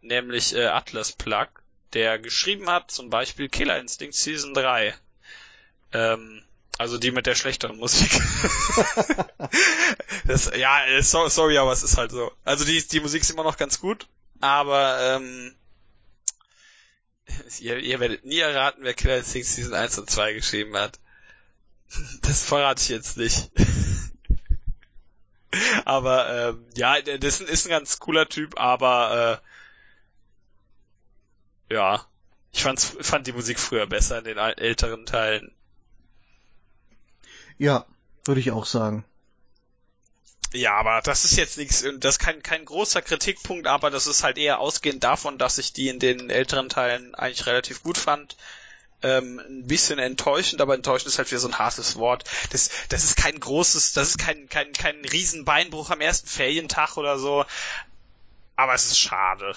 [0.00, 1.48] nämlich äh, Atlas Plug,
[1.92, 4.94] der geschrieben hat zum Beispiel Killer Instinct Season 3.
[5.92, 6.42] Ähm,
[6.78, 8.10] also die mit der schlechteren Musik.
[10.24, 12.32] das, ja, äh, so, sorry, aber es ist halt so.
[12.46, 14.06] Also die, die Musik ist immer noch ganz gut,
[14.40, 15.54] aber ähm,
[17.58, 20.98] ihr, ihr werdet nie erraten, wer Killer Instinct Season 1 und 2 geschrieben hat.
[22.22, 23.50] Das verrate ich jetzt nicht.
[25.84, 29.40] aber ähm, ja, das ist ein ganz cooler Typ, aber
[31.70, 32.04] äh, ja,
[32.52, 35.52] ich fand's, fand die Musik früher besser in den älteren Teilen.
[37.58, 37.86] Ja,
[38.24, 39.04] würde ich auch sagen.
[40.52, 44.24] Ja, aber das ist jetzt nichts, das ist kein, kein großer Kritikpunkt, aber das ist
[44.24, 48.36] halt eher ausgehend davon, dass ich die in den älteren Teilen eigentlich relativ gut fand
[49.02, 52.24] ähm, ein bisschen enttäuschend, aber enttäuschend ist halt wieder so ein hartes Wort.
[52.50, 57.18] Das, das ist kein großes, das ist kein, kein, kein Riesenbeinbruch am ersten Ferientag oder
[57.18, 57.44] so,
[58.56, 59.54] aber es ist schade.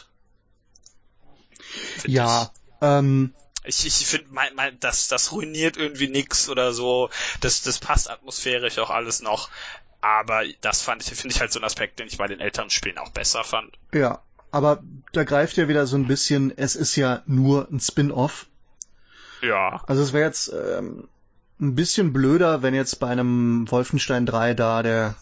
[2.05, 2.51] Ja,
[2.81, 7.09] ähm, Ich, ich finde, mein, mein, das, das ruiniert irgendwie nix oder so.
[7.41, 9.49] Das, das passt atmosphärisch auch alles noch.
[10.01, 12.71] Aber das fand ich, finde ich halt so ein Aspekt, den ich bei den älteren
[12.71, 13.77] Spielen auch besser fand.
[13.93, 18.47] Ja, aber da greift ja wieder so ein bisschen, es ist ja nur ein Spin-off.
[19.41, 19.83] Ja.
[19.87, 21.07] Also es wäre jetzt ähm,
[21.59, 25.15] ein bisschen blöder, wenn jetzt bei einem Wolfenstein 3 da der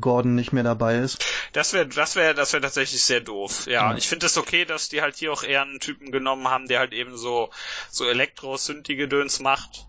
[0.00, 1.24] Gordon nicht mehr dabei ist.
[1.52, 3.66] Das wäre, das wäre, das wäre tatsächlich sehr doof.
[3.66, 3.98] Ja, mhm.
[3.98, 6.68] ich finde es das okay, dass die halt hier auch eher einen Typen genommen haben,
[6.68, 7.50] der halt eben so
[7.90, 9.86] so Elektro-Synthi-Gedöns macht.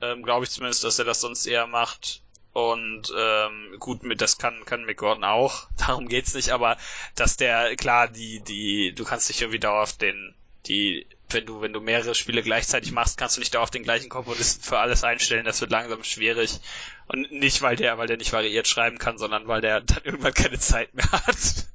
[0.00, 2.22] Ähm, Glaube ich zumindest, dass er das sonst eher macht.
[2.52, 5.68] Und ähm, gut, mit das kann kann McGordon auch.
[5.78, 6.76] Darum geht's nicht, aber
[7.14, 10.34] dass der klar die die du kannst dich irgendwie dauerhaft den
[10.66, 14.08] die wenn du wenn du mehrere Spiele gleichzeitig machst, kannst du nicht dauerhaft den gleichen
[14.08, 15.44] Komponisten für alles einstellen.
[15.44, 16.60] Das wird langsam schwierig
[17.06, 20.34] und nicht weil der weil der nicht variiert schreiben kann, sondern weil der dann irgendwann
[20.34, 21.66] keine Zeit mehr hat.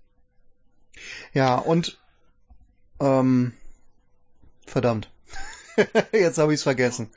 [1.34, 1.98] Ja und
[3.00, 3.54] ähm,
[4.66, 5.10] verdammt.
[6.12, 7.12] Jetzt habe ich es vergessen.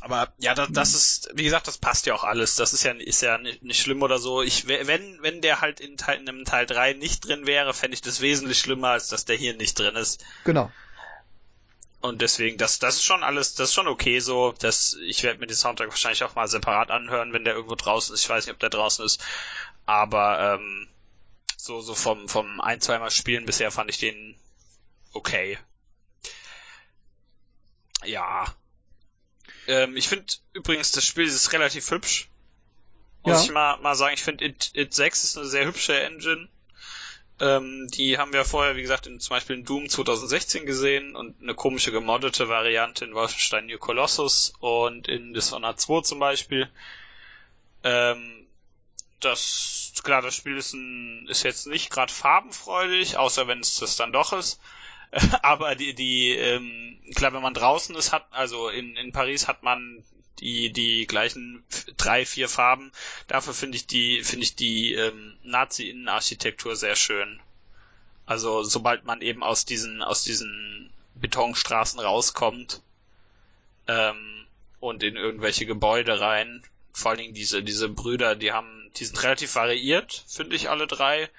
[0.00, 2.54] Aber ja, das, das ist, wie gesagt, das passt ja auch alles.
[2.54, 4.42] Das ist ja, ist ja nicht, nicht schlimm oder so.
[4.42, 7.94] Ich, wenn, wenn der halt in, Teil, in einem Teil 3 nicht drin wäre, fände
[7.94, 10.24] ich das wesentlich schlimmer, als dass der hier nicht drin ist.
[10.44, 10.70] Genau.
[12.00, 14.54] Und deswegen, das, das ist schon alles, das ist schon okay so.
[14.60, 18.14] Das, ich werde mir den Soundtrack wahrscheinlich auch mal separat anhören, wenn der irgendwo draußen
[18.14, 18.22] ist.
[18.22, 19.20] Ich weiß nicht, ob der draußen ist.
[19.84, 20.88] Aber ähm,
[21.56, 24.38] so, so vom, vom ein, zweimal Spielen bisher fand ich den
[25.12, 25.58] okay.
[28.04, 28.46] Ja,
[29.68, 32.28] ähm, ich finde übrigens, das Spiel ist relativ hübsch.
[33.22, 33.44] Muss ja.
[33.44, 36.48] ich mal, mal sagen, ich finde It, It 6 ist eine sehr hübsche Engine.
[37.40, 41.40] Ähm, die haben wir vorher, wie gesagt, in, zum Beispiel in Doom 2016 gesehen und
[41.40, 46.68] eine komische gemoddete Variante in Wolfenstein New Colossus und in Dishonored 2 zum Beispiel.
[47.84, 48.46] Ähm,
[49.20, 53.96] das, klar, das Spiel ist, ein, ist jetzt nicht gerade farbenfreudig, außer wenn es das
[53.96, 54.60] dann doch ist.
[55.42, 59.62] aber die, die, ähm, klar, wenn man draußen ist, hat, also in, in Paris hat
[59.62, 60.04] man
[60.40, 61.64] die, die gleichen
[61.96, 62.92] drei, vier Farben.
[63.26, 67.40] Dafür finde ich die, finde ich die ähm, Nazi-Innenarchitektur sehr schön.
[68.26, 72.82] Also sobald man eben aus diesen, aus diesen Betonstraßen rauskommt
[73.86, 74.46] ähm,
[74.80, 76.62] und in irgendwelche Gebäude rein,
[76.92, 80.86] vor allen Dingen diese, diese Brüder, die haben, die sind relativ variiert, finde ich alle
[80.86, 81.30] drei.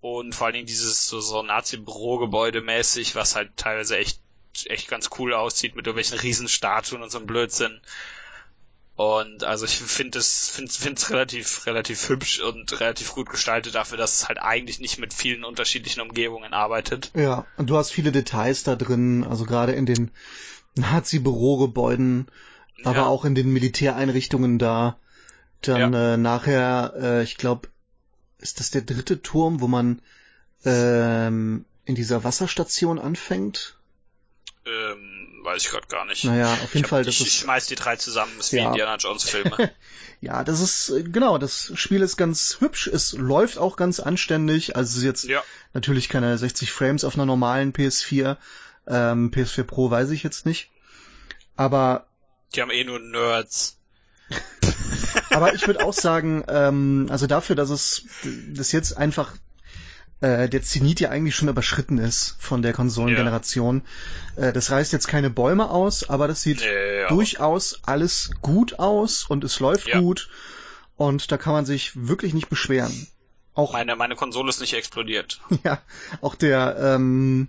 [0.00, 4.18] Und vor allen Dingen dieses so, so Nazi-Bürogebäude mäßig, was halt teilweise echt,
[4.64, 7.80] echt ganz cool aussieht mit irgendwelchen Riesenstatuen und so einem Blödsinn.
[8.94, 13.96] Und also ich finde es finde es relativ relativ hübsch und relativ gut gestaltet dafür,
[13.96, 17.10] dass es halt eigentlich nicht mit vielen unterschiedlichen Umgebungen arbeitet.
[17.14, 20.10] Ja, und du hast viele Details da drin, also gerade in den
[20.74, 22.28] Nazi-Bürogebäuden,
[22.84, 23.06] aber ja.
[23.06, 24.98] auch in den Militäreinrichtungen da.
[25.62, 26.14] Dann ja.
[26.14, 27.68] äh, nachher, äh, ich glaube,
[28.38, 30.02] ist das der dritte Turm, wo man
[30.64, 33.76] ähm, in dieser Wasserstation anfängt?
[34.66, 35.11] Ähm,
[35.44, 36.24] weiß ich gerade gar nicht.
[36.24, 37.00] Naja, auf jeden ich Fall.
[37.00, 38.62] Hab, das ich, ist, ich schmeiß die drei zusammen, ist ja.
[38.62, 39.70] wie Indiana Jones Filme.
[40.20, 44.90] ja, das ist, genau, das Spiel ist ganz hübsch, es läuft auch ganz anständig, also
[44.90, 45.42] es ist jetzt ja.
[45.74, 48.36] natürlich keine 60 Frames auf einer normalen PS4,
[48.86, 50.70] ähm, PS4 Pro weiß ich jetzt nicht,
[51.56, 52.06] aber...
[52.54, 53.78] Die haben eh nur Nerds.
[55.30, 58.04] Aber ich würde auch sagen, ähm, also dafür, dass es
[58.48, 59.34] das jetzt einfach
[60.22, 63.82] äh, der Zenit ja eigentlich schon überschritten ist von der Konsolengeneration.
[64.36, 64.44] Ja.
[64.48, 69.24] Äh, das reißt jetzt keine Bäume aus, aber das sieht nee, durchaus alles gut aus
[69.24, 70.00] und es läuft ja.
[70.00, 70.30] gut
[70.96, 73.08] und da kann man sich wirklich nicht beschweren.
[73.54, 75.40] Auch meine meine Konsole ist nicht explodiert.
[75.64, 75.82] Ja,
[76.20, 77.48] auch der ähm,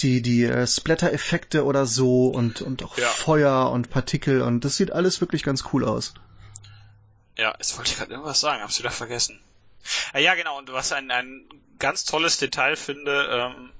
[0.00, 3.06] die die äh, Splatter-Effekte oder so und und auch ja.
[3.06, 6.14] Feuer und Partikel und das sieht alles wirklich ganz cool aus.
[7.38, 9.40] Ja, jetzt wollte ich gerade irgendwas sagen, hab's wieder vergessen.
[10.12, 11.48] Ah, ja, genau, und was ein, ein
[11.78, 13.72] ganz tolles Detail finde, ähm,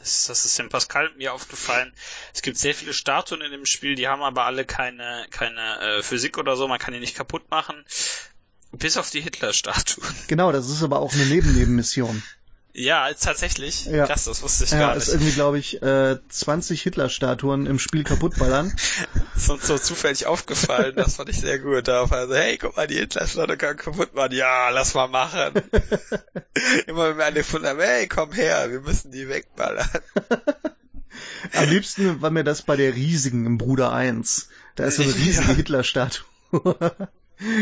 [0.00, 1.92] ist, das ist dem Pascal mir aufgefallen.
[2.32, 6.02] Es gibt sehr viele Statuen in dem Spiel, die haben aber alle keine, keine äh,
[6.02, 7.84] Physik oder so, man kann die nicht kaputt machen.
[8.72, 10.14] Bis auf die Hitler-Statuen.
[10.26, 12.22] Genau, das ist aber auch eine Nebennebenmission.
[12.76, 13.86] Ja, tatsächlich.
[13.86, 14.04] Ja.
[14.04, 15.06] Krass, das wusste ich ja, gar nicht.
[15.06, 18.74] Ja, ist irgendwie, glaube ich, äh, 20 Hitler-Statuen im Spiel kaputtballern.
[19.36, 21.86] ist uns so zufällig aufgefallen, das fand ich sehr gut.
[21.86, 24.32] Da war so, hey, guck mal, die Hitler-Statue kann kaputt machen.
[24.32, 25.52] Ja, lass mal machen.
[26.88, 29.88] Immer wenn wir eine gefunden haben, hey, komm her, wir müssen die wegballern.
[31.54, 34.48] Am liebsten war mir das bei der riesigen im Bruder 1.
[34.74, 35.54] Da ist so eine riesige ja.
[35.54, 36.26] Hitler-Statue.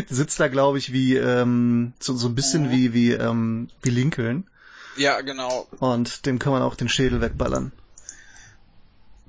[0.09, 4.47] sitzt da, glaube ich, wie ähm, so, so ein bisschen wie wie ähm, wie Lincoln.
[4.97, 5.67] Ja, genau.
[5.79, 7.73] Und dem kann man auch den Schädel wegballern.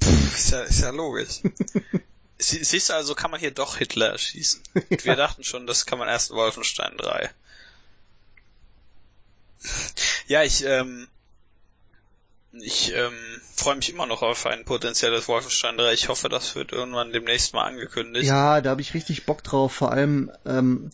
[0.04, 1.42] Pff, ist, ja, ist ja logisch.
[2.38, 4.62] Sie, siehst du, also kann man hier doch Hitler erschießen.
[4.76, 4.82] ja.
[5.04, 7.30] Wir dachten schon, das kann man erst in Wolfenstein 3.
[10.28, 11.08] Ja, ich, ähm,
[12.62, 13.14] Ich ähm,
[13.56, 15.94] freue mich immer noch auf ein potenzielles Wolfenstein 3.
[15.94, 18.26] Ich hoffe, das wird irgendwann demnächst mal angekündigt.
[18.26, 19.72] Ja, da habe ich richtig Bock drauf.
[19.74, 20.92] Vor allem, ähm,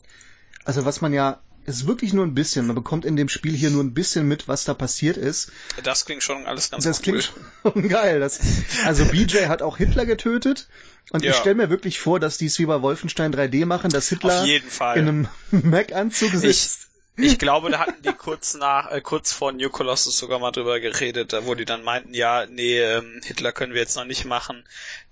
[0.65, 2.67] also was man ja ist wirklich nur ein bisschen.
[2.67, 5.51] Man bekommt in dem Spiel hier nur ein bisschen mit, was da passiert ist.
[5.83, 7.17] Das klingt schon alles ganz das cool.
[7.17, 8.19] Das klingt schon geil.
[8.19, 8.39] Das,
[8.85, 10.67] also BJ hat auch Hitler getötet.
[11.11, 11.31] Und ja.
[11.31, 14.45] ich stelle mir wirklich vor, dass die es wie bei Wolfenstein 3D machen, dass Hitler
[14.45, 16.89] in einem Mac-Anzug sitzt.
[17.17, 20.51] Ich, ich glaube, da hatten die kurz nach, äh, kurz vor New Colossus sogar mal
[20.51, 24.25] drüber geredet, wo die dann meinten, ja, nee, ähm, Hitler können wir jetzt noch nicht
[24.25, 24.63] machen.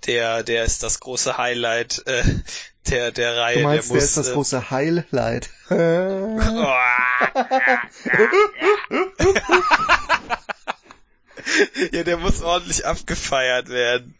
[0.05, 2.23] Der, der ist das große Highlight äh,
[2.89, 3.57] der, der Reihe.
[3.57, 5.49] Du meinst, der, muss, der ist das äh, große Highlight.
[11.91, 14.15] ja, der muss ordentlich abgefeiert werden.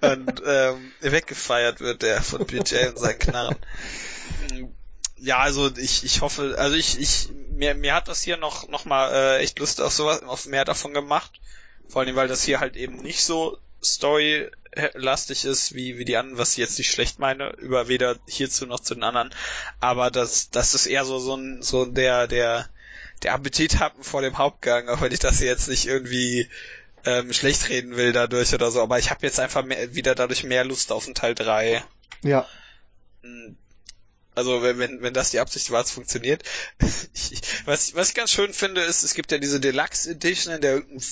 [0.00, 3.56] Und ähm, weggefeiert wird der von BJ und seinen Knarren.
[5.16, 8.84] Ja, also ich, ich hoffe, also ich, ich, mir, mir hat das hier noch, noch
[8.84, 11.40] mal äh, echt Lust auf sowas, auf mehr davon gemacht.
[11.88, 16.38] Vor allem, weil das hier halt eben nicht so storylastig ist, wie, wie die anderen,
[16.38, 19.30] was ich jetzt nicht schlecht meine, über weder hierzu noch zu den anderen.
[19.80, 22.68] Aber das, das ist eher so, so ein, so der, der,
[23.22, 26.48] der Appetit haben vor dem Hauptgang, auch wenn ich das jetzt nicht irgendwie
[27.04, 30.44] ähm, schlecht reden will dadurch oder so, aber ich habe jetzt einfach mehr, wieder dadurch
[30.44, 31.82] mehr Lust auf den Teil 3.
[32.22, 32.46] Ja.
[34.34, 36.42] Also wenn, wenn, wenn das die Absicht war, es funktioniert.
[37.14, 40.60] Ich, was, was ich ganz schön finde, ist, es gibt ja diese Deluxe Edition, in
[40.60, 41.02] der irgendein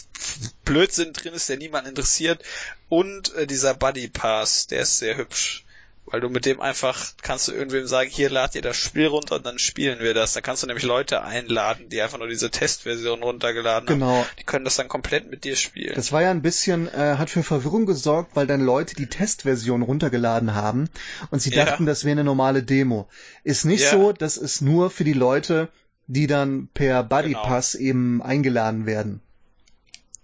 [0.64, 2.42] Blödsinn drin ist, der niemanden interessiert.
[2.88, 5.64] Und äh, dieser Buddy Pass, der ist sehr hübsch.
[6.10, 9.36] Weil du mit dem einfach kannst du irgendwem sagen, hier lad dir das Spiel runter
[9.36, 10.32] und dann spielen wir das.
[10.32, 14.18] Da kannst du nämlich Leute einladen, die einfach nur diese Testversion runtergeladen genau.
[14.18, 14.26] haben.
[14.38, 15.94] Die können das dann komplett mit dir spielen.
[15.94, 19.82] Das war ja ein bisschen, äh, hat für Verwirrung gesorgt, weil dann Leute die Testversion
[19.82, 20.88] runtergeladen haben
[21.30, 21.90] und sie dachten, ja.
[21.90, 23.08] das wäre eine normale Demo.
[23.44, 23.90] Ist nicht ja.
[23.90, 25.68] so, das ist nur für die Leute,
[26.08, 27.84] die dann per Buddy Pass genau.
[27.84, 29.20] eben eingeladen werden.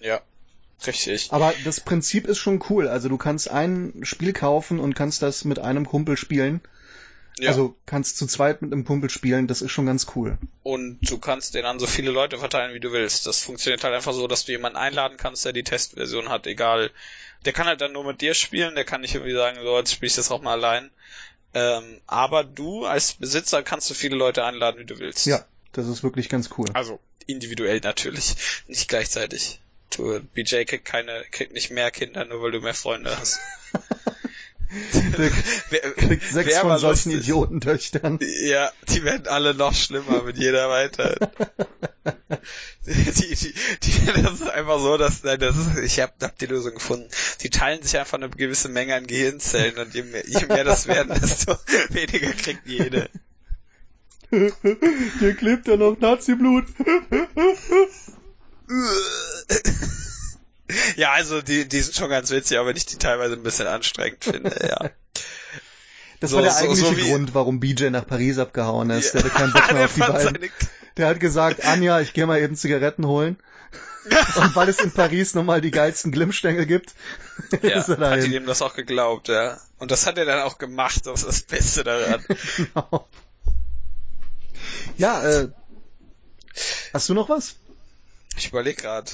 [0.00, 0.20] Ja.
[0.86, 1.28] Richtig.
[1.30, 2.88] Aber das Prinzip ist schon cool.
[2.88, 6.60] Also du kannst ein Spiel kaufen und kannst das mit einem Kumpel spielen.
[7.38, 7.50] Ja.
[7.50, 10.38] Also kannst zu zweit mit einem Kumpel spielen, das ist schon ganz cool.
[10.62, 13.26] Und du kannst den an so viele Leute verteilen, wie du willst.
[13.26, 16.90] Das funktioniert halt einfach so, dass du jemanden einladen kannst, der die Testversion hat, egal.
[17.44, 19.92] Der kann halt dann nur mit dir spielen, der kann nicht irgendwie sagen, so, jetzt
[19.92, 20.90] spiele ich das auch mal allein.
[21.52, 25.26] Ähm, aber du als Besitzer kannst du viele Leute einladen, wie du willst.
[25.26, 26.68] Ja, das ist wirklich ganz cool.
[26.72, 28.36] Also individuell natürlich,
[28.66, 29.60] nicht gleichzeitig.
[29.90, 33.38] Du, BJ kriegt keine, kriegt nicht mehr Kinder, nur weil du mehr Freunde hast.
[35.16, 35.30] Der
[35.92, 37.28] kriegt sechs Wär von solchen lustig.
[37.28, 38.18] Idiotentöchtern.
[38.42, 41.16] Ja, die werden alle noch schlimmer mit jeder weiter.
[42.86, 46.46] die, die, die, das ist einfach so, dass, nein, das ist, ich hab, hab die
[46.46, 47.08] Lösung gefunden.
[47.42, 50.88] Die teilen sich einfach eine gewisse Menge an Gehirnzellen und je mehr, je mehr das
[50.88, 51.56] werden, desto
[51.90, 53.08] weniger kriegt jede.
[54.30, 56.64] Hier klebt ja noch Nazi-Blut.
[60.96, 64.24] ja, also die, die sind schon ganz witzig, aber ich die teilweise ein bisschen anstrengend
[64.24, 64.90] finde, ja.
[66.20, 69.12] Das so, war der eigentliche so, so Grund, warum BJ nach Paris abgehauen ist.
[69.12, 69.20] Ja.
[69.20, 70.50] Der hatte keinen Bock mehr auf die beiden.
[70.96, 73.36] Der hat gesagt, Anja, ich gehe mal eben Zigaretten holen.
[74.36, 76.94] Und weil es in Paris nochmal die geilsten Glimmstängel gibt,
[77.60, 78.20] ja, ist er dahin.
[78.20, 79.58] hat die dem das auch geglaubt, ja.
[79.78, 82.24] Und das hat er dann auch gemacht, das ist das Beste daran.
[82.56, 83.08] genau.
[84.96, 85.48] Ja, äh,
[86.94, 87.56] hast du noch was?
[88.36, 89.10] Ich überlege gerade.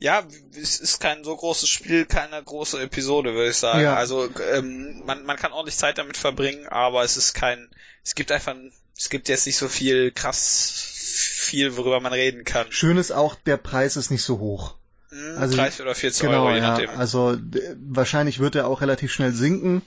[0.00, 0.24] Ja,
[0.60, 3.80] es ist kein so großes Spiel, keine große Episode, würde ich sagen.
[3.80, 3.94] Ja.
[3.94, 7.68] Also ähm, man, man kann ordentlich Zeit damit verbringen, aber es ist kein,
[8.04, 8.54] es gibt einfach,
[8.96, 12.66] es gibt jetzt nicht so viel krass viel, worüber man reden kann.
[12.70, 14.74] Schön ist auch, der Preis ist nicht so hoch.
[15.10, 16.90] Hm, also 30 oder 40 genau, Euro, je ja, nachdem.
[16.90, 17.38] Also
[17.80, 19.82] wahrscheinlich wird er auch relativ schnell sinken.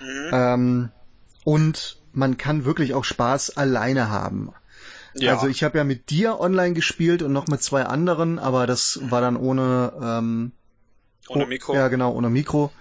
[0.00, 0.30] Mhm.
[0.32, 0.92] Ähm,
[1.44, 4.52] und man kann wirklich auch Spaß alleine haben.
[5.14, 5.34] Ja.
[5.34, 9.00] Also ich habe ja mit dir online gespielt und noch mit zwei anderen, aber das
[9.02, 10.52] war dann ohne ähm,
[11.28, 11.74] ohne Mikro.
[11.74, 12.72] Ja, genau, ohne Mikro.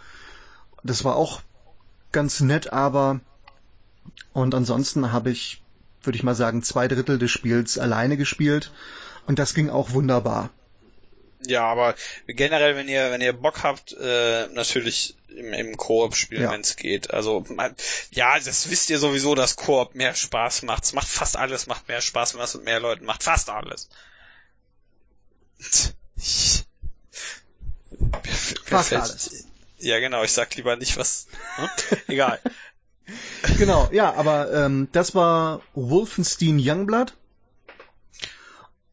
[0.83, 1.41] Das war auch
[2.11, 3.19] ganz nett, aber
[4.33, 5.63] und ansonsten habe ich,
[6.03, 8.71] würde ich mal sagen, zwei Drittel des Spiels alleine gespielt
[9.27, 10.49] und das ging auch wunderbar.
[11.45, 11.95] Ja, aber
[12.27, 16.51] generell, wenn ihr, wenn ihr Bock habt, äh, natürlich im, im Koop spielen, ja.
[16.51, 17.11] wenn es geht.
[17.13, 17.45] Also
[18.11, 20.83] ja, das wisst ihr sowieso, dass Koop mehr Spaß macht.
[20.83, 23.23] Es macht fast alles, macht mehr Spaß, wenn man es mit mehr Leuten macht.
[23.23, 23.89] Fast alles.
[28.65, 29.45] fast alles.
[29.77, 30.23] Ja, genau.
[30.23, 31.27] Ich sag lieber nicht was.
[31.55, 31.69] Hm?
[32.07, 32.41] Egal.
[33.57, 37.13] genau, ja, aber ähm, das war Wolfenstein Youngblood.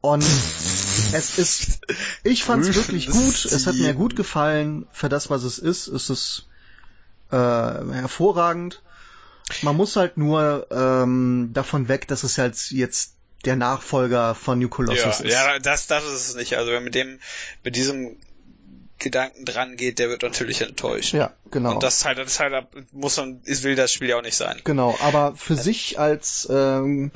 [0.00, 0.24] Und
[1.12, 1.80] es ist,
[2.22, 3.44] ich fand es wirklich gut.
[3.44, 4.86] Es hat mir gut gefallen.
[4.92, 6.46] Für das, was es ist, ist es
[7.30, 8.82] äh, hervorragend.
[9.62, 13.14] Man muss halt nur ähm, davon weg, dass es halt jetzt
[13.44, 15.32] der Nachfolger von New Colossus ja, ist.
[15.32, 16.56] Ja, das, das ist es nicht.
[16.56, 17.20] Also wer mit dem,
[17.62, 18.16] mit diesem
[18.98, 21.12] Gedanken dran geht, der wird natürlich enttäuscht.
[21.12, 21.74] Ja, genau.
[21.74, 24.60] Und das halt, das halt muss man, ist, will das Spiel ja auch nicht sein.
[24.64, 27.12] Genau, aber für sich als ähm,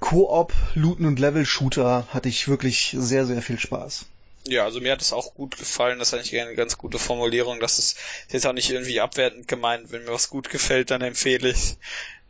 [0.00, 4.06] Koop, Looten und Level-Shooter hatte ich wirklich sehr, sehr viel Spaß.
[4.46, 5.98] Ja, also mir hat es auch gut gefallen.
[5.98, 7.60] Das ist eigentlich eine ganz gute Formulierung.
[7.60, 7.98] Das ist
[8.30, 9.92] jetzt auch nicht irgendwie abwertend gemeint.
[9.92, 11.76] Wenn mir was gut gefällt, dann empfehle ich.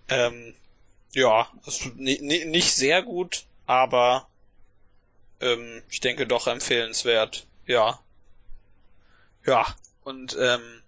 [0.09, 0.55] Ähm,
[1.13, 1.49] ja,
[1.97, 4.29] nicht sehr gut, aber
[5.41, 7.47] ähm, ich denke doch empfehlenswert.
[7.67, 8.01] Ja.
[9.47, 9.67] Ja,
[10.03, 10.80] und ähm,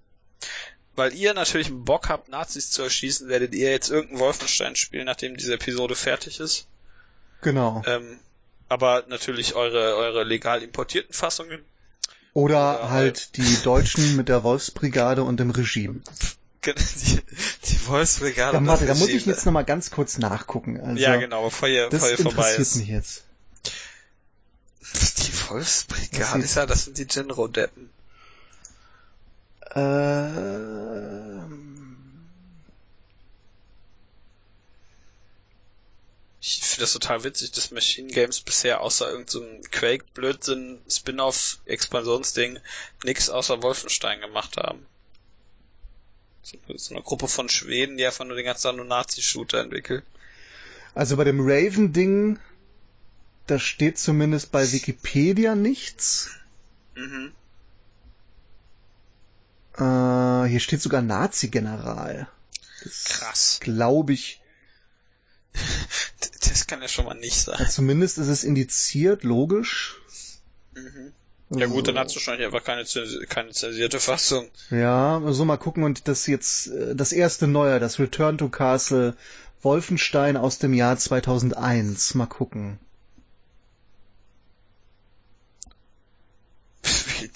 [0.94, 5.36] weil ihr natürlich Bock habt, Nazis zu erschießen, werdet ihr jetzt irgendein Wolfenstein spielen, nachdem
[5.36, 6.66] diese Episode fertig ist.
[7.40, 7.82] Genau.
[7.86, 8.19] Ähm,
[8.69, 11.60] aber natürlich eure, eure legal importierten Fassungen.
[12.35, 16.01] Oder, Oder halt die Deutschen mit der Wolfsbrigade und dem Regime.
[16.64, 16.73] Die,
[17.64, 18.56] die Wolfsbrigade.
[18.56, 20.81] Ja, warte, da muss ich jetzt nochmal ganz kurz nachgucken.
[20.81, 22.60] Also, ja, genau, bevor ihr, bevor ihr vorbei ist.
[22.60, 23.24] Das interessiert mich jetzt.
[25.27, 27.90] Die Wolfsbrigade ist ja, das sind die Genro-Deppen.
[29.74, 31.53] Ähm,
[36.40, 42.59] ich finde das total witzig, dass Machine Games bisher außer irgendeinem so Quake-Blödsinn, Spin-off, Expansionsding
[43.05, 44.85] nix außer Wolfenstein gemacht haben.
[46.43, 46.59] So
[46.94, 50.05] eine Gruppe von Schweden, die einfach nur den ganzen Tag nur Nazi-Shooter entwickelt.
[50.94, 52.39] Also bei dem Raven-Ding,
[53.47, 56.31] da steht zumindest bei Wikipedia nichts.
[56.94, 57.32] Mhm.
[59.77, 62.28] Äh, hier steht sogar Nazi-General.
[63.05, 63.59] Krass.
[63.61, 64.40] Glaube ich.
[66.49, 67.57] Das kann ja schon mal nicht sein.
[67.59, 69.97] Ja, zumindest ist es indiziert, logisch.
[70.74, 71.12] Mhm.
[71.51, 72.85] Ja gut, dann hat es wahrscheinlich einfach keine,
[73.28, 74.51] keine zensierte Fassung.
[74.70, 79.16] Ja, so mal gucken und das jetzt äh, das erste Neue, das Return to Castle
[79.62, 82.15] Wolfenstein aus dem Jahr 2001.
[82.15, 82.78] Mal gucken.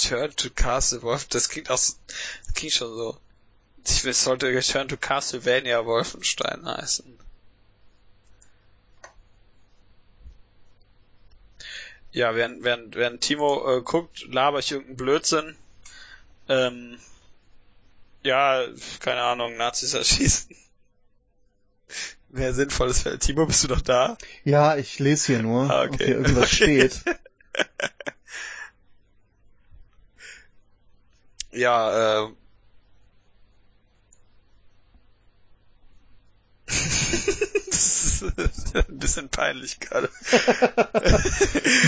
[0.06, 1.98] Return to Castle Wolf, das klingt auch, das
[2.54, 3.18] klingt schon so.
[3.84, 7.18] Ich will, es sollte Return to Castlevania Wolfenstein heißen.
[12.12, 15.56] Ja, während, während, während Timo äh, guckt, laber ich irgendeinen Blödsinn.
[16.48, 16.98] Ähm,
[18.22, 18.64] ja,
[19.00, 20.56] keine Ahnung, Nazis erschießen.
[22.28, 23.22] Mehr sinnvolles Feld.
[23.22, 24.16] Timo, bist du noch da?
[24.44, 25.92] Ja, ich lese hier nur, ah, okay.
[25.92, 26.90] ob hier irgendwas okay.
[26.90, 27.00] steht.
[31.56, 32.28] ja, äh,
[38.88, 40.08] ein bisschen peinlich gerade.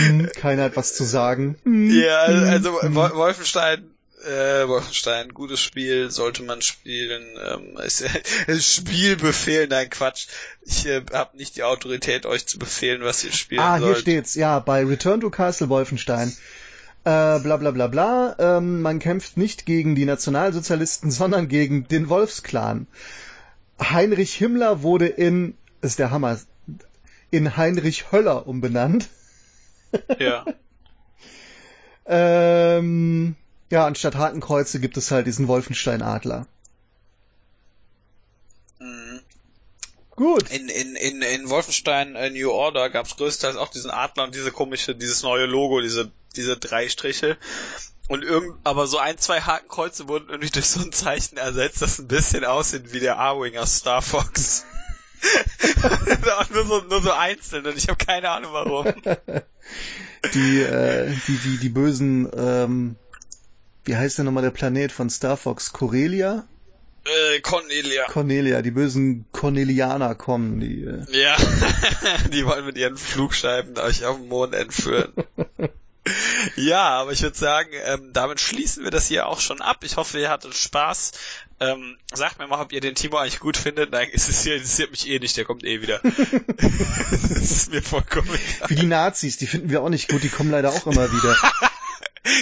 [0.07, 1.57] Hm, keiner hat was zu sagen.
[1.65, 3.91] Hm, ja, also hm, Wolfenstein,
[4.25, 7.25] äh, Wolfenstein, gutes Spiel, sollte man spielen.
[7.43, 8.03] Ähm, ist,
[8.47, 10.27] äh, Spielbefehl, nein Quatsch.
[10.63, 13.83] Ich äh, habe nicht die Autorität, euch zu befehlen, was ihr spielen sollt.
[13.83, 16.37] Ah, hier steht's, ja, bei Return to Castle Wolfenstein.
[17.05, 18.37] Äh, bla bla bla bla.
[18.39, 22.87] Ähm, man kämpft nicht gegen die Nationalsozialisten, sondern gegen den Wolfsklan.
[23.81, 26.39] Heinrich Himmler wurde in, ist der Hammer,
[27.31, 29.09] in Heinrich Höller umbenannt.
[30.19, 30.45] Ja.
[32.05, 33.37] ähm,
[33.71, 36.47] ja, anstatt Hakenkreuze gibt es halt diesen Wolfenstein-Adler.
[38.79, 39.21] Mhm.
[40.19, 40.51] Gut.
[40.51, 44.35] In, in, in, in Wolfenstein äh, New Order gab es größtenteils auch diesen Adler und
[44.35, 47.37] diese komische, dieses neue Logo, diese, diese drei Striche.
[48.09, 52.01] Und irgend, aber so ein, zwei Hakenkreuze wurden irgendwie durch so ein Zeichen ersetzt, das
[52.01, 54.65] ein bisschen aussieht wie der A-Wing aus Star Fox.
[56.53, 58.87] nur, so, nur so einzeln und ich habe keine Ahnung warum.
[60.35, 62.97] Die, äh, die, die, die bösen, ähm,
[63.85, 65.73] wie heißt denn nochmal der Planet von Star Fox?
[65.73, 66.45] Corellia?
[67.09, 68.05] Äh, Cornelia.
[68.07, 70.83] Cornelia, die bösen Cornelianer kommen, die.
[70.83, 71.05] Äh...
[71.11, 71.37] Ja,
[72.33, 75.13] die wollen mit ihren Flugscheiben euch auf den Mond entführen.
[76.57, 79.79] ja, aber ich würde sagen, ähm, damit schließen wir das hier auch schon ab.
[79.85, 81.13] Ich hoffe, ihr hattet Spaß.
[81.61, 83.91] Ähm, sagt mir mal, ob ihr den Timo eigentlich gut findet.
[83.91, 86.01] Nein, es ist hier, interessiert mich eh nicht, der kommt eh wieder.
[86.57, 88.71] das ist mir vollkommen egal.
[88.71, 91.37] Wie die Nazis, die finden wir auch nicht gut, die kommen leider auch immer wieder.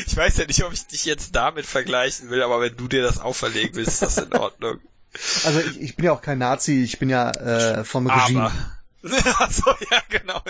[0.07, 3.03] Ich weiß ja nicht, ob ich dich jetzt damit vergleichen will, aber wenn du dir
[3.03, 4.81] das auferlegen willst, ist das in Ordnung.
[5.45, 8.53] Also ich, ich bin ja auch kein Nazi, ich bin ja äh, vom Regime.
[9.03, 9.41] Aber.
[9.41, 10.43] Achso, ja, genau.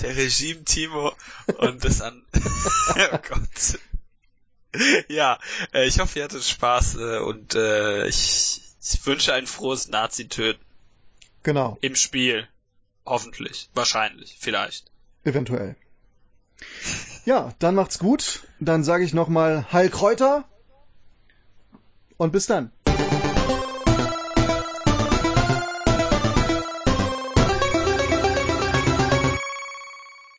[0.00, 1.12] Der Regime Timo
[1.58, 2.22] und das an.
[3.12, 3.80] oh Gott.
[5.08, 5.38] Ja,
[5.72, 10.62] äh, ich hoffe, ihr hattet Spaß äh, und äh, ich, ich wünsche ein frohes Nazi-Töten.
[11.42, 11.78] Genau.
[11.80, 12.46] Im Spiel.
[13.04, 13.68] Hoffentlich.
[13.74, 14.36] Wahrscheinlich.
[14.38, 14.90] Vielleicht.
[15.24, 15.76] Eventuell.
[17.26, 18.46] Ja, dann macht's gut.
[18.60, 20.44] Dann sage ich nochmal Heil Kräuter
[22.16, 22.70] und bis dann.